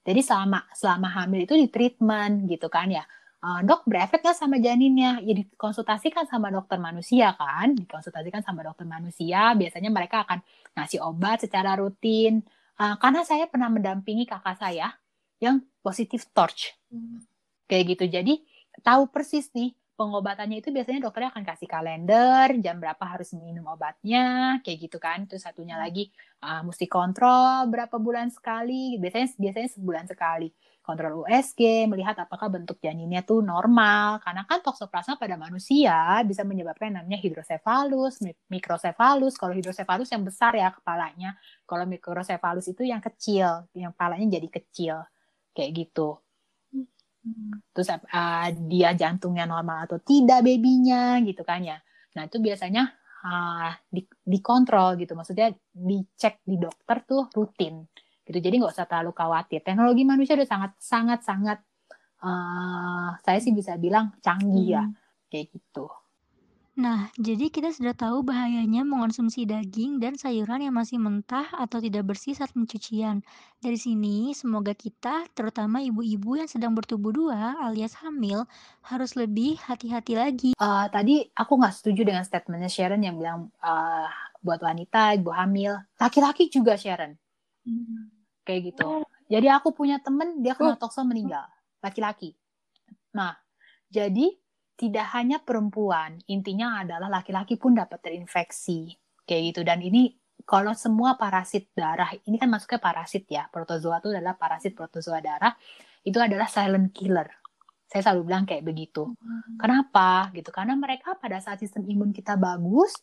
Jadi 0.00 0.20
selama 0.24 0.64
selama 0.72 1.12
hamil 1.12 1.44
itu 1.44 1.54
di 1.60 1.68
treatment 1.68 2.48
gitu 2.48 2.72
kan 2.72 2.88
ya. 2.88 3.04
Uh, 3.40 3.60
dok 3.64 3.88
berefek 3.88 4.20
nggak 4.22 4.36
sama 4.36 4.56
janinnya? 4.60 5.20
Ya 5.24 5.34
dikonsultasikan 5.36 6.28
sama 6.28 6.52
dokter 6.52 6.76
manusia 6.76 7.32
kan, 7.34 7.76
dikonsultasikan 7.76 8.44
sama 8.44 8.64
dokter 8.64 8.84
manusia. 8.86 9.52
Biasanya 9.56 9.90
mereka 9.92 10.24
akan 10.24 10.40
ngasih 10.76 11.00
obat 11.04 11.44
secara 11.44 11.76
rutin. 11.76 12.44
Uh, 12.80 12.96
karena 12.96 13.20
saya 13.28 13.44
pernah 13.48 13.68
mendampingi 13.68 14.24
kakak 14.24 14.56
saya 14.56 14.96
yang 15.40 15.60
positif 15.84 16.28
torch, 16.32 16.76
hmm. 16.92 17.24
kayak 17.68 17.96
gitu. 17.96 18.04
Jadi 18.08 18.40
tahu 18.80 19.08
persis 19.12 19.52
nih 19.52 19.76
pengobatannya 20.00 20.64
itu 20.64 20.72
biasanya 20.72 21.04
dokternya 21.04 21.28
akan 21.28 21.44
kasih 21.44 21.68
kalender 21.68 22.48
jam 22.64 22.80
berapa 22.80 23.04
harus 23.04 23.36
minum 23.36 23.68
obatnya 23.68 24.56
kayak 24.64 24.88
gitu 24.88 24.96
kan 24.96 25.28
terus 25.28 25.44
satunya 25.44 25.76
hmm. 25.76 25.84
lagi 25.84 26.04
uh, 26.40 26.64
mesti 26.64 26.88
kontrol 26.88 27.68
berapa 27.68 28.00
bulan 28.00 28.32
sekali 28.32 28.96
biasanya 28.96 29.36
biasanya 29.36 29.68
sebulan 29.76 30.08
sekali 30.08 30.48
kontrol 30.80 31.22
USG 31.28 31.86
melihat 31.86 32.16
apakah 32.18 32.48
bentuk 32.48 32.80
janinnya 32.80 33.22
tuh 33.22 33.44
normal. 33.44 34.18
Karena 34.24 34.42
kan 34.48 34.64
toksoplasma 34.64 35.20
pada 35.20 35.36
manusia 35.36 36.24
bisa 36.26 36.42
menyebabkan 36.42 36.90
namanya 36.90 37.20
hidrosefalus 37.20 38.24
mikrosefalus. 38.48 39.36
Kalau 39.36 39.54
hidrosefalus 39.54 40.10
yang 40.10 40.24
besar 40.24 40.56
ya 40.56 40.72
kepalanya. 40.72 41.36
Kalau 41.68 41.84
mikrosefalus 41.84 42.66
itu 42.72 42.82
yang 42.88 42.98
kecil 42.98 43.70
yang 43.76 43.92
kepalanya 43.94 44.40
jadi 44.40 44.48
kecil. 44.48 44.96
Kayak 45.52 45.70
gitu. 45.86 46.18
Terus 47.76 47.88
uh, 47.92 48.48
dia 48.64 48.96
jantungnya 48.96 49.44
normal 49.44 49.84
atau 49.84 50.00
tidak 50.00 50.40
babynya 50.40 51.20
gitu 51.22 51.44
kan 51.44 51.60
ya. 51.60 51.78
Nah 52.16 52.26
itu 52.26 52.40
biasanya 52.40 52.88
uh, 53.28 53.70
di, 53.92 54.02
dikontrol 54.24 54.96
gitu. 54.96 55.12
Maksudnya 55.12 55.52
dicek 55.70 56.40
di 56.42 56.56
dokter 56.56 57.04
tuh 57.04 57.28
rutin 57.36 57.84
gitu 58.30 58.38
jadi 58.38 58.62
nggak 58.62 58.72
usah 58.72 58.86
terlalu 58.86 59.12
khawatir 59.12 59.60
teknologi 59.60 60.02
manusia 60.06 60.38
udah 60.38 60.48
sangat 60.48 60.72
sangat 60.78 61.20
sangat 61.26 61.58
uh, 62.22 63.18
saya 63.20 63.38
sih 63.42 63.50
bisa 63.50 63.74
bilang 63.76 64.14
canggih 64.22 64.78
ya 64.80 64.82
hmm. 64.86 64.94
kayak 65.28 65.50
gitu 65.50 65.90
Nah, 66.80 67.12
jadi 67.20 67.52
kita 67.52 67.76
sudah 67.76 67.92
tahu 67.92 68.24
bahayanya 68.24 68.88
mengonsumsi 68.88 69.44
daging 69.44 70.00
dan 70.00 70.16
sayuran 70.16 70.64
yang 70.64 70.72
masih 70.72 70.96
mentah 70.96 71.44
atau 71.52 71.76
tidak 71.76 72.08
bersih 72.08 72.32
saat 72.32 72.56
pencucian. 72.56 73.20
Dari 73.60 73.76
sini, 73.76 74.32
semoga 74.32 74.72
kita, 74.72 75.28
terutama 75.36 75.84
ibu-ibu 75.84 76.40
yang 76.40 76.48
sedang 76.48 76.72
bertubuh 76.72 77.12
dua 77.12 77.60
alias 77.68 77.98
hamil, 78.00 78.48
harus 78.86 79.12
lebih 79.12 79.60
hati-hati 79.60 80.14
lagi. 80.16 80.50
Uh, 80.56 80.88
tadi 80.88 81.28
aku 81.36 81.60
nggak 81.60 81.74
setuju 81.76 82.00
dengan 82.06 82.24
statementnya 82.24 82.72
Sharon 82.72 83.04
yang 83.04 83.20
bilang 83.20 83.52
uh, 83.60 84.08
buat 84.40 84.64
wanita, 84.64 85.20
ibu 85.20 85.36
hamil, 85.36 85.74
laki-laki 86.00 86.48
juga 86.48 86.80
Sharon. 86.80 87.12
Hmm. 87.68 88.19
Kayak 88.44 88.74
gitu. 88.74 89.04
Jadi 89.30 89.46
aku 89.46 89.70
punya 89.70 90.02
temen, 90.02 90.42
dia 90.42 90.58
kena 90.58 90.74
oh. 90.74 90.80
tokso 90.80 91.06
meninggal. 91.06 91.46
Laki-laki. 91.78 92.34
Nah, 93.14 93.34
jadi 93.86 94.34
tidak 94.80 95.06
hanya 95.12 95.38
perempuan, 95.44 96.16
intinya 96.24 96.80
adalah 96.80 97.20
laki-laki 97.20 97.60
pun 97.60 97.76
dapat 97.76 98.00
terinfeksi 98.00 98.96
kayak 99.28 99.52
gitu. 99.52 99.60
Dan 99.60 99.84
ini 99.84 100.16
kalau 100.48 100.72
semua 100.72 101.20
parasit 101.20 101.68
darah, 101.76 102.08
ini 102.24 102.40
kan 102.40 102.48
masuknya 102.48 102.80
parasit 102.80 103.28
ya, 103.28 103.44
protozoa 103.52 104.00
itu 104.00 104.08
adalah 104.10 104.34
parasit 104.40 104.72
protozoa 104.72 105.20
darah, 105.20 105.52
itu 106.00 106.16
adalah 106.16 106.48
silent 106.48 106.96
killer. 106.96 107.28
Saya 107.90 108.08
selalu 108.08 108.32
bilang 108.32 108.44
kayak 108.48 108.64
begitu. 108.64 109.04
Hmm. 109.04 109.58
Kenapa? 109.60 110.30
Gitu. 110.32 110.48
Karena 110.48 110.78
mereka 110.78 111.18
pada 111.18 111.42
saat 111.42 111.60
sistem 111.60 111.84
imun 111.84 112.14
kita 112.14 112.40
bagus, 112.40 112.94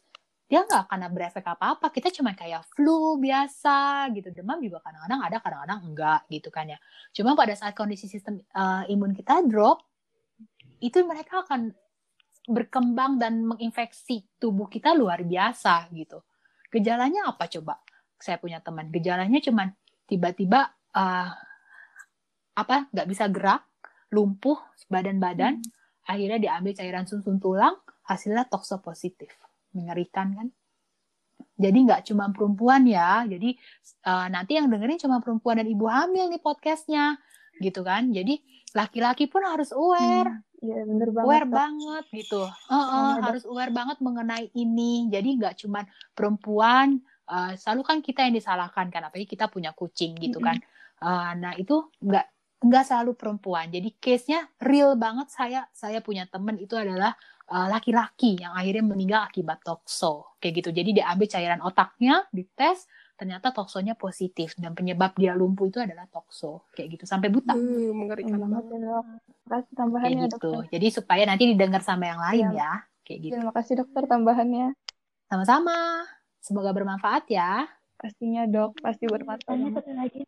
dia 0.48 0.64
nggak 0.64 0.88
akan 0.88 1.12
berefek 1.12 1.43
apa-apa. 1.43 1.91
Kita 1.91 2.08
cuma 2.16 2.32
kayak 2.32 2.64
flu 2.72 3.20
biasa 3.20 4.08
gitu. 4.16 4.32
Demam 4.32 4.64
juga 4.64 4.80
kadang-kadang 4.80 5.20
ada, 5.28 5.38
kadang-kadang 5.43 5.80
enggak 5.84 6.22
gitu 6.32 6.48
kan 6.48 6.72
ya. 6.72 6.80
Cuma 7.12 7.36
pada 7.36 7.52
saat 7.52 7.76
kondisi 7.76 8.08
sistem 8.08 8.39
uh, 8.56 8.88
imun 8.88 9.12
kita 9.12 9.43
drop, 9.43 9.84
itu 10.80 11.04
mereka 11.04 11.43
akan 11.43 11.76
berkembang 12.48 13.20
dan 13.20 13.43
menginfeksi 13.43 14.24
tubuh 14.39 14.72
kita 14.72 14.95
luar 14.95 15.20
biasa 15.28 15.91
gitu. 15.91 16.24
Gejalanya 16.72 17.28
apa 17.36 17.52
coba? 17.52 17.84
Saya 18.16 18.39
punya 18.39 18.64
teman, 18.64 18.88
gejalanya 18.88 19.43
cuman 19.43 19.68
tiba-tiba 20.08 20.72
uh, 20.95 21.30
apa 22.56 22.88
nggak 22.89 23.08
bisa 23.12 23.28
gerak, 23.28 23.68
lumpuh 24.16 24.58
badan-badan, 24.88 25.60
hmm. 25.60 26.08
akhirnya 26.08 26.39
diambil 26.39 26.72
cairan 26.72 27.04
sun-sun 27.04 27.38
tulang, 27.43 27.76
hasilnya 28.08 28.48
tokso 28.48 28.80
positif. 28.80 29.36
Mengerikan 29.78 30.34
kan? 30.34 30.47
Jadi 31.57 31.78
nggak 31.86 32.01
cuma 32.09 32.30
perempuan 32.34 32.86
ya, 32.86 33.25
jadi 33.25 33.53
uh, 34.05 34.30
nanti 34.30 34.57
yang 34.57 34.69
dengerin 34.69 35.01
cuma 35.01 35.21
perempuan 35.21 35.57
dan 35.61 35.69
ibu 35.69 35.86
hamil 35.89 36.30
nih 36.30 36.41
podcastnya, 36.41 37.17
gitu 37.61 37.82
kan? 37.82 38.09
Jadi 38.13 38.41
laki-laki 38.78 39.25
pun 39.30 39.45
harus 39.45 39.73
aware. 39.73 40.34
Hmm 40.34 40.47
Iya 40.57 40.89
bener 40.89 41.09
banget. 41.13 41.28
Aware 41.30 41.49
banget 41.49 42.03
gitu. 42.09 42.41
Uh 42.49 42.73
-uh, 42.73 43.11
harus 43.21 43.43
aware 43.45 43.69
banget 43.69 43.97
mengenai 44.01 44.49
ini. 44.57 45.05
Jadi 45.13 45.30
nggak 45.38 45.55
cuma 45.65 45.86
perempuan. 46.17 46.97
Uh, 47.28 47.53
selalu 47.59 47.82
kan 47.86 47.97
kita 48.01 48.25
yang 48.25 48.34
disalahkan 48.34 48.89
kan. 48.89 49.05
Apalagi 49.05 49.30
kita 49.30 49.45
punya 49.51 49.75
kucing 49.78 50.17
gitu 50.17 50.41
kan. 50.41 50.57
Uh, 50.97 51.38
nah 51.38 51.53
itu 51.53 51.86
nggak 52.01 52.25
nggak 52.65 52.84
selalu 52.89 53.13
perempuan. 53.13 53.69
Jadi 53.69 53.93
case-nya 54.01 54.49
real 54.57 54.97
banget. 54.97 55.30
Saya 55.30 55.69
saya 55.69 56.01
punya 56.01 56.25
temen 56.25 56.57
itu 56.57 56.73
adalah 56.73 57.13
laki-laki 57.48 58.36
uh, 58.36 58.48
yang 58.48 58.54
akhirnya 58.54 58.84
meninggal 58.84 59.22
akibat 59.24 59.64
tokso 59.64 60.36
kayak 60.43 60.64
gitu. 60.64 60.70
Jadi 60.76 61.00
diambil 61.00 61.28
cairan 61.32 61.62
otaknya, 61.64 62.28
dites, 62.36 62.88
ternyata 63.16 63.56
toksonya 63.56 63.95
positif 63.95 64.54
dan 64.60 64.76
penyebab 64.76 65.16
dia 65.16 65.34
lumpuh 65.34 65.72
itu 65.72 65.80
adalah 65.80 66.06
tokso 66.12 66.68
kayak 66.76 67.00
gitu 67.00 67.06
sampai 67.08 67.32
buta. 67.32 67.56
Uh, 67.56 67.95
mengerikan 67.95 68.36
banget. 68.36 68.64
Kasih 69.48 69.74
tambahannya 69.80 70.28
kayak 70.28 70.32
gitu. 70.36 70.52
Dokter. 70.52 70.72
Jadi 70.76 70.88
supaya 70.91 71.24
nanti 71.24 71.43
didengar 71.48 71.82
sama 71.82 72.06
yang 72.12 72.20
lain 72.20 72.45
ya, 72.52 72.60
ya 72.60 72.74
kayak 73.08 73.20
gitu. 73.24 73.34
Terima 73.39 73.54
kasih 73.56 73.74
dokter 73.80 74.04
tambahannya. 74.06 74.68
Sama-sama. 75.32 76.04
Semoga 76.43 76.76
bermanfaat 76.76 77.32
ya. 77.32 77.68
Pastinya 77.98 78.45
dok, 78.45 78.78
pasti 78.78 79.10
bermanfaat. 79.10 79.58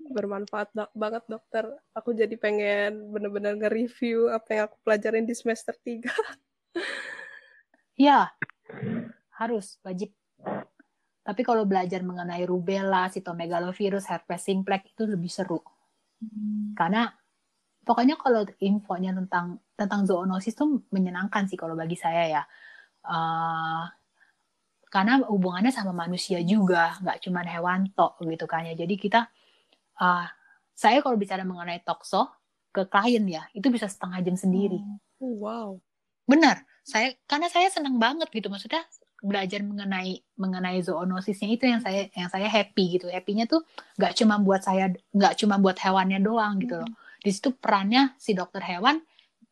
Bermanfaat 0.10 0.74
dok, 0.74 0.90
banget 0.98 1.24
dokter. 1.30 1.70
Aku 1.94 2.18
jadi 2.18 2.34
pengen 2.34 3.14
bener-bener 3.14 3.54
nge-review 3.62 4.34
apa 4.34 4.50
yang 4.50 4.64
aku 4.66 4.82
pelajarin 4.82 5.30
di 5.30 5.38
semester 5.38 5.78
3. 5.78 6.02
ya, 8.10 8.30
harus, 9.40 9.80
wajib. 9.86 10.12
Tapi 11.24 11.42
kalau 11.46 11.64
belajar 11.70 12.02
mengenai 12.02 12.44
rubella, 12.50 13.06
sitomegalovirus, 13.14 14.10
herpes 14.10 14.50
simplex 14.50 14.90
itu 14.90 15.06
lebih 15.06 15.30
seru. 15.30 15.62
Hmm. 16.20 16.74
Karena 16.74 17.06
pokoknya 17.86 18.18
kalau 18.18 18.44
infonya 18.60 19.14
tentang 19.14 19.62
tentang 19.78 20.04
zoonosis 20.10 20.58
itu 20.58 20.84
menyenangkan 20.92 21.46
sih 21.48 21.56
kalau 21.56 21.78
bagi 21.78 21.96
saya 21.96 22.24
ya. 22.28 22.44
Uh, 23.06 23.88
karena 24.90 25.22
hubungannya 25.30 25.70
sama 25.70 25.94
manusia 25.94 26.42
juga, 26.42 26.98
nggak 27.00 27.22
cuma 27.22 27.46
hewan 27.46 27.94
tok 27.94 28.18
gitu 28.26 28.50
kan 28.50 28.66
ya. 28.66 28.74
Jadi 28.74 28.98
kita, 28.98 29.30
uh, 30.02 30.26
saya 30.74 31.00
kalau 31.06 31.14
bicara 31.16 31.46
mengenai 31.46 31.86
tokso 31.86 32.26
ke 32.74 32.90
klien 32.90 33.22
ya, 33.30 33.46
itu 33.54 33.70
bisa 33.70 33.86
setengah 33.86 34.26
jam 34.26 34.34
sendiri. 34.34 34.82
Oh, 35.22 35.46
wow. 35.46 35.70
Benar, 36.30 36.62
saya 36.86 37.18
karena 37.26 37.50
saya 37.50 37.74
senang 37.74 37.98
banget 37.98 38.30
gitu, 38.30 38.54
maksudnya 38.54 38.86
belajar 39.20 39.60
mengenai 39.66 40.22
mengenai 40.40 40.80
zoonosisnya 40.80 41.50
itu 41.52 41.68
yang 41.68 41.82
saya 41.84 42.08
yang 42.16 42.30
saya 42.30 42.48
happy 42.48 43.02
gitu. 43.02 43.12
Happynya 43.12 43.50
tuh 43.50 43.66
nggak 44.00 44.14
cuma 44.16 44.40
buat 44.40 44.62
saya 44.64 44.94
nggak 45.12 45.34
cuma 45.42 45.60
buat 45.60 45.76
hewannya 45.82 46.22
doang 46.24 46.62
gitu 46.62 46.80
loh. 46.80 46.88
Hmm. 46.88 47.08
di 47.20 47.36
situ 47.36 47.52
perannya 47.52 48.16
si 48.16 48.32
dokter 48.32 48.64
hewan 48.64 49.04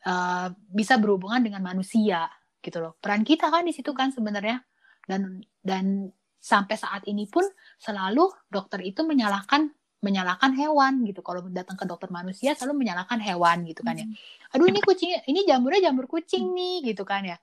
uh, 0.07 0.47
bisa 0.71 0.95
berhubungan 0.95 1.43
dengan 1.43 1.59
manusia 1.59 2.31
gitu 2.63 2.79
loh. 2.79 2.95
Peran 3.03 3.27
kita 3.27 3.51
kan 3.51 3.67
di 3.67 3.75
situ 3.75 3.91
kan 3.91 4.15
sebenarnya. 4.15 4.63
Dan 5.03 5.43
dan 5.59 6.11
sampai 6.39 6.79
saat 6.79 7.03
ini 7.11 7.27
pun 7.27 7.43
selalu 7.75 8.31
dokter 8.47 8.79
itu 8.87 9.03
menyalahkan 9.03 9.67
menyalahkan 9.97 10.53
hewan 10.53 11.01
gitu 11.09 11.25
kalau 11.25 11.41
datang 11.49 11.73
ke 11.73 11.85
dokter 11.89 12.09
manusia 12.13 12.53
selalu 12.53 12.85
menyalahkan 12.85 13.17
hewan 13.17 13.65
gitu 13.65 13.81
kan 13.81 13.97
ya 13.97 14.05
hmm. 14.05 14.53
aduh 14.53 14.67
ini 14.69 14.79
kucing 14.85 15.11
ini 15.25 15.39
jamurnya 15.49 15.89
jamur 15.89 16.05
kucing 16.05 16.53
nih 16.53 16.93
gitu 16.93 17.01
kan 17.01 17.25
ya 17.25 17.37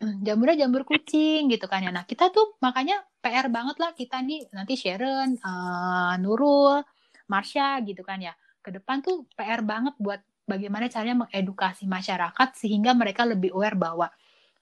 jamurnya 0.00 0.66
jamur 0.66 0.84
kucing 0.84 1.48
gitu 1.48 1.66
kan 1.68 1.80
ya. 1.80 1.90
Nah 1.92 2.04
kita 2.04 2.28
tuh 2.28 2.60
makanya 2.60 3.00
PR 3.24 3.48
banget 3.48 3.76
lah 3.80 3.96
kita 3.96 4.20
nih 4.20 4.44
nanti 4.52 4.76
Sharon, 4.76 5.40
uh, 5.40 6.14
Nurul, 6.20 6.84
Marsha 7.32 7.80
gitu 7.80 8.04
kan 8.04 8.20
ya. 8.20 8.36
Ke 8.60 8.76
depan 8.76 9.00
tuh 9.00 9.24
PR 9.32 9.64
banget 9.64 9.96
buat 9.96 10.20
bagaimana 10.44 10.92
caranya 10.92 11.26
mengedukasi 11.26 11.88
masyarakat 11.88 12.48
sehingga 12.54 12.92
mereka 12.92 13.24
lebih 13.24 13.56
aware 13.56 13.74
bahwa 13.74 14.08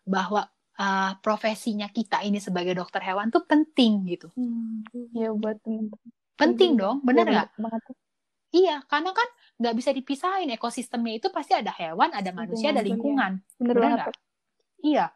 bahwa 0.06 0.46
uh, 0.78 1.12
profesinya 1.18 1.90
kita 1.90 2.22
ini 2.22 2.38
sebagai 2.38 2.78
dokter 2.78 3.02
hewan 3.02 3.34
tuh 3.34 3.42
penting 3.42 4.06
gitu. 4.06 4.30
Hmm, 4.38 4.86
ya 5.12 5.34
buat 5.34 5.58
teman-teman. 5.66 6.10
Penting 6.34 6.74
dong, 6.74 6.98
bener 7.06 7.26
nggak? 7.26 7.48
Ya, 7.54 7.70
iya, 8.50 8.76
karena 8.90 9.14
kan 9.14 9.28
nggak 9.58 9.74
bisa 9.78 9.90
dipisahin 9.94 10.50
ekosistemnya 10.50 11.22
itu 11.22 11.28
pasti 11.30 11.54
ada 11.54 11.70
hewan, 11.70 12.10
ada 12.10 12.30
manusia, 12.34 12.74
ada 12.74 12.82
lingkungan. 12.82 13.38
Bener, 13.58 13.74
bener 13.74 13.90
nggak? 13.94 14.08
Iya, 14.82 15.06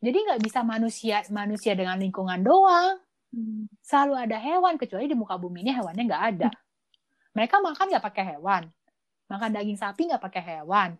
jadi 0.00 0.16
nggak 0.16 0.40
bisa 0.44 0.60
manusia 0.64 1.24
manusia 1.32 1.72
dengan 1.76 1.96
lingkungan 1.96 2.40
doang. 2.44 3.00
Hmm. 3.30 3.70
Selalu 3.80 4.14
ada 4.28 4.36
hewan 4.36 4.74
kecuali 4.76 5.06
di 5.06 5.16
muka 5.16 5.40
bumi 5.40 5.64
ini 5.64 5.72
hewannya 5.72 6.04
nggak 6.04 6.24
ada. 6.36 6.48
Mereka 7.36 7.62
makan 7.62 7.86
nggak 7.94 8.04
pakai 8.04 8.24
hewan, 8.36 8.62
makan 9.30 9.50
daging 9.54 9.78
sapi 9.80 10.10
nggak 10.10 10.22
pakai 10.24 10.42
hewan. 10.42 10.98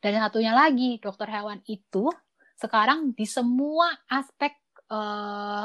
Dan 0.00 0.20
satunya 0.20 0.52
lagi, 0.52 1.00
dokter 1.00 1.28
hewan 1.28 1.60
itu 1.64 2.12
sekarang 2.60 3.16
di 3.16 3.24
semua 3.24 3.88
aspek 4.04 4.52
uh, 4.92 5.64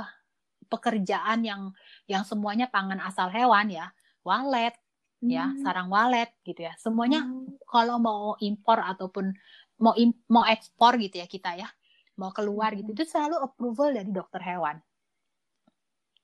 pekerjaan 0.68 1.46
yang 1.46 1.62
yang 2.10 2.24
semuanya 2.28 2.70
pangan 2.70 3.00
asal 3.02 3.30
hewan 3.30 3.72
ya, 3.72 3.92
walet, 4.26 4.76
ya, 5.22 5.50
hmm. 5.50 5.60
ya, 5.60 5.64
sarang 5.64 5.90
walet 5.90 6.30
gitu 6.46 6.66
ya. 6.66 6.74
Semuanya 6.78 7.24
hmm. 7.24 7.66
kalau 7.70 7.98
mau 8.02 8.36
impor 8.42 8.82
ataupun 8.82 9.34
mau 9.82 9.94
im, 10.00 10.16
mau 10.32 10.48
ekspor 10.48 10.96
gitu 11.02 11.22
ya 11.22 11.28
kita 11.28 11.56
ya, 11.56 11.70
mau 12.18 12.32
keluar 12.34 12.74
gitu 12.74 12.92
hmm. 12.92 12.98
itu 12.98 13.04
selalu 13.06 13.42
approval 13.42 13.94
dari 13.94 14.10
dokter 14.12 14.42
hewan. 14.42 14.78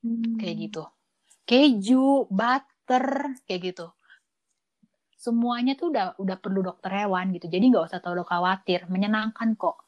Hmm. 0.01 0.37
Kayak 0.37 0.55
gitu. 0.69 0.83
Keju, 1.45 2.31
butter, 2.31 3.37
kayak 3.45 3.61
gitu 3.73 3.87
semuanya 5.21 5.77
tuh 5.77 5.93
udah 5.93 6.17
udah 6.17 6.37
perlu 6.41 6.65
dokter 6.65 6.89
hewan 6.89 7.29
gitu 7.37 7.45
jadi 7.45 7.61
nggak 7.61 7.93
usah 7.93 8.01
terlalu 8.01 8.25
khawatir 8.25 8.89
menyenangkan 8.89 9.53
kok 9.53 9.85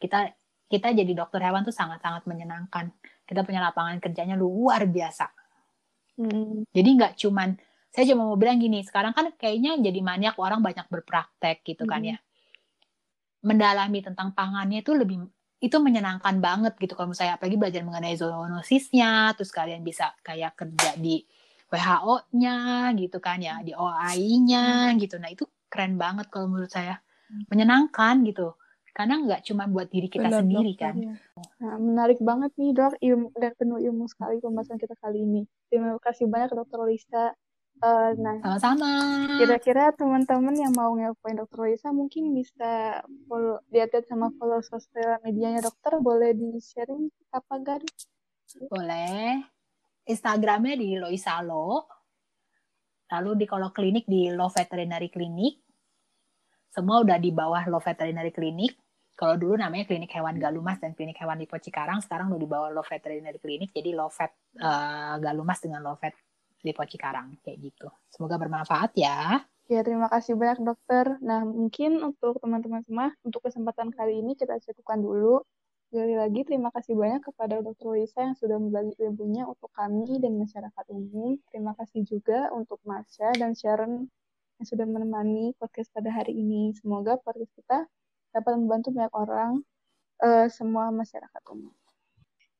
kita 0.00 0.32
kita 0.72 0.96
jadi 0.96 1.12
dokter 1.12 1.44
hewan 1.44 1.68
tuh 1.68 1.76
sangat 1.76 2.00
sangat 2.00 2.24
menyenangkan 2.24 2.88
kita 3.28 3.44
punya 3.44 3.60
lapangan 3.60 4.00
kerjanya 4.00 4.34
luar 4.34 4.88
biasa 4.88 5.28
hmm. 6.16 6.72
jadi 6.72 6.88
nggak 6.96 7.12
cuman 7.20 7.60
saya 7.92 8.04
cuma 8.12 8.24
mau 8.24 8.38
bilang 8.40 8.56
gini 8.56 8.80
sekarang 8.80 9.12
kan 9.12 9.28
kayaknya 9.36 9.76
jadi 9.76 10.00
banyak 10.00 10.34
orang 10.40 10.64
banyak 10.64 10.88
berpraktek 10.88 11.60
gitu 11.68 11.84
kan 11.84 12.00
hmm. 12.00 12.08
kan 12.08 12.12
ya 12.16 12.18
mendalami 13.44 14.02
tentang 14.02 14.34
pangannya 14.34 14.82
itu 14.82 14.96
lebih 14.96 15.28
itu 15.58 15.76
menyenangkan 15.78 16.38
banget 16.42 16.74
gitu 16.78 16.94
kalau 16.94 17.12
misalnya 17.12 17.38
apalagi 17.38 17.58
belajar 17.58 17.82
mengenai 17.86 18.14
zoonosisnya 18.18 19.34
terus 19.38 19.50
kalian 19.50 19.82
bisa 19.82 20.14
kayak 20.22 20.58
kerja 20.58 20.94
di 20.98 21.22
WHO-nya 21.68 22.88
gitu 22.96 23.18
kan 23.20 23.38
ya, 23.44 23.60
di 23.60 23.76
OAI-nya 23.76 24.92
hmm. 24.92 24.98
gitu. 25.04 25.20
Nah 25.20 25.28
itu 25.28 25.44
keren 25.68 26.00
banget 26.00 26.32
kalau 26.32 26.48
menurut 26.48 26.72
saya, 26.72 26.96
hmm. 27.28 27.52
menyenangkan 27.52 28.24
gitu. 28.24 28.56
Karena 28.98 29.14
nggak 29.22 29.46
cuma 29.46 29.70
buat 29.70 29.86
diri 29.86 30.10
kita 30.10 30.26
Benar, 30.26 30.42
sendiri 30.42 30.74
dok, 30.74 30.82
kan. 30.82 30.94
Ya. 30.98 31.14
Nah, 31.62 31.78
menarik 31.78 32.18
banget 32.18 32.50
nih 32.58 32.74
dok, 32.74 32.98
ilmu, 32.98 33.30
dan 33.38 33.54
penuh 33.54 33.78
ilmu 33.78 34.10
sekali 34.10 34.42
pembahasan 34.42 34.74
kita 34.74 34.98
kali 34.98 35.22
ini. 35.22 35.46
Terima 35.70 35.94
kasih 36.02 36.26
banyak 36.26 36.50
dokter 36.50 36.82
Lisa. 36.82 37.30
Uh, 37.78 38.10
nah, 38.18 38.42
sama-sama. 38.42 38.90
Kira-kira 39.38 39.94
teman-teman 39.94 40.50
yang 40.50 40.74
mau 40.74 40.98
ngepoin 40.98 41.38
dokter 41.38 41.70
Lisa 41.70 41.94
mungkin 41.94 42.34
bisa 42.34 42.98
follow, 43.30 43.62
lihat 43.70 43.94
sama 44.10 44.34
follow 44.34 44.58
sosial 44.66 45.22
medianya 45.22 45.62
dokter, 45.62 45.94
boleh 46.02 46.34
di-sharing 46.34 47.06
apa 47.30 47.54
gak? 47.62 47.86
Boleh. 48.66 49.46
Instagramnya 50.10 50.74
di 50.74 50.98
Loisalo. 50.98 51.86
Lalu 53.14 53.30
di 53.38 53.46
kalau 53.46 53.70
klinik 53.70 54.10
di 54.10 54.26
Law 54.34 54.50
Veterinary 54.50 55.06
Clinic. 55.06 55.62
Semua 56.74 56.98
udah 56.98 57.14
di 57.22 57.30
bawah 57.30 57.62
Law 57.70 57.78
Veterinary 57.78 58.34
Clinic. 58.34 58.74
Kalau 59.18 59.34
dulu 59.34 59.58
namanya 59.58 59.82
klinik 59.82 60.14
hewan 60.14 60.38
Galumas 60.38 60.78
dan 60.78 60.94
klinik 60.94 61.18
hewan 61.18 61.42
Lipo 61.42 61.58
Cikarang, 61.58 61.98
sekarang 61.98 62.30
udah 62.30 62.38
di 62.38 62.46
bawah 62.46 62.70
Law 62.70 62.86
Veterinary 62.86 63.42
Clinic. 63.42 63.74
Jadi 63.74 63.90
Law 63.90 64.06
Vet 64.14 64.30
uh, 64.62 65.18
Galumas 65.18 65.58
dengan 65.58 65.82
Law 65.82 65.98
Vet 65.98 66.14
Lipo 66.62 66.86
Cikarang 66.86 67.34
kayak 67.42 67.58
gitu. 67.58 67.90
Semoga 68.06 68.38
bermanfaat 68.38 68.94
ya. 68.94 69.42
Ya, 69.66 69.82
terima 69.82 70.06
kasih 70.06 70.38
banyak 70.38 70.62
dokter. 70.62 71.18
Nah, 71.18 71.42
mungkin 71.42 71.98
untuk 71.98 72.38
teman-teman 72.38 72.86
semua, 72.86 73.10
untuk 73.26 73.42
kesempatan 73.42 73.90
kali 73.90 74.22
ini 74.22 74.38
kita 74.38 74.54
cukupkan 74.62 75.02
dulu. 75.02 75.42
Sekali 75.90 76.14
lagi 76.14 76.46
terima 76.46 76.70
kasih 76.70 76.94
banyak 76.94 77.20
kepada 77.26 77.58
Dr. 77.58 77.98
Lisa 77.98 78.22
yang 78.22 78.36
sudah 78.38 78.54
membagi 78.54 78.94
ilmunya 79.02 79.50
untuk 79.50 79.74
kami 79.74 80.22
dan 80.22 80.38
masyarakat 80.38 80.84
umum. 80.94 81.42
Terima 81.50 81.74
kasih 81.74 82.06
juga 82.06 82.54
untuk 82.54 82.78
Masya 82.86 83.34
dan 83.34 83.58
Sharon 83.58 84.06
yang 84.62 84.66
sudah 84.68 84.86
menemani 84.86 85.58
podcast 85.58 85.90
pada 85.90 86.14
hari 86.14 86.38
ini. 86.38 86.70
Semoga 86.78 87.18
podcast 87.18 87.50
kita 87.58 87.88
dapat 88.34 88.52
membantu 88.58 88.88
banyak 88.94 89.14
orang, 89.14 89.52
uh, 90.22 90.46
semua 90.50 90.90
masyarakat 90.90 91.42
umum. 91.52 91.74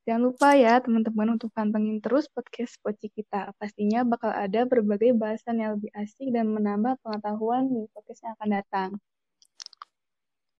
Jangan 0.08 0.24
lupa 0.24 0.56
ya 0.56 0.80
teman-teman 0.80 1.36
untuk 1.36 1.52
pantengin 1.52 2.00
terus 2.00 2.32
podcast 2.32 2.80
Poci 2.80 3.12
kita. 3.12 3.52
Pastinya 3.60 4.08
bakal 4.08 4.32
ada 4.32 4.64
berbagai 4.64 5.12
bahasan 5.12 5.60
yang 5.60 5.76
lebih 5.76 5.92
asik 5.92 6.32
dan 6.32 6.48
menambah 6.48 6.96
pengetahuan 7.04 7.68
di 7.68 7.84
podcast 7.92 8.24
yang 8.24 8.32
akan 8.40 8.50
datang. 8.56 8.90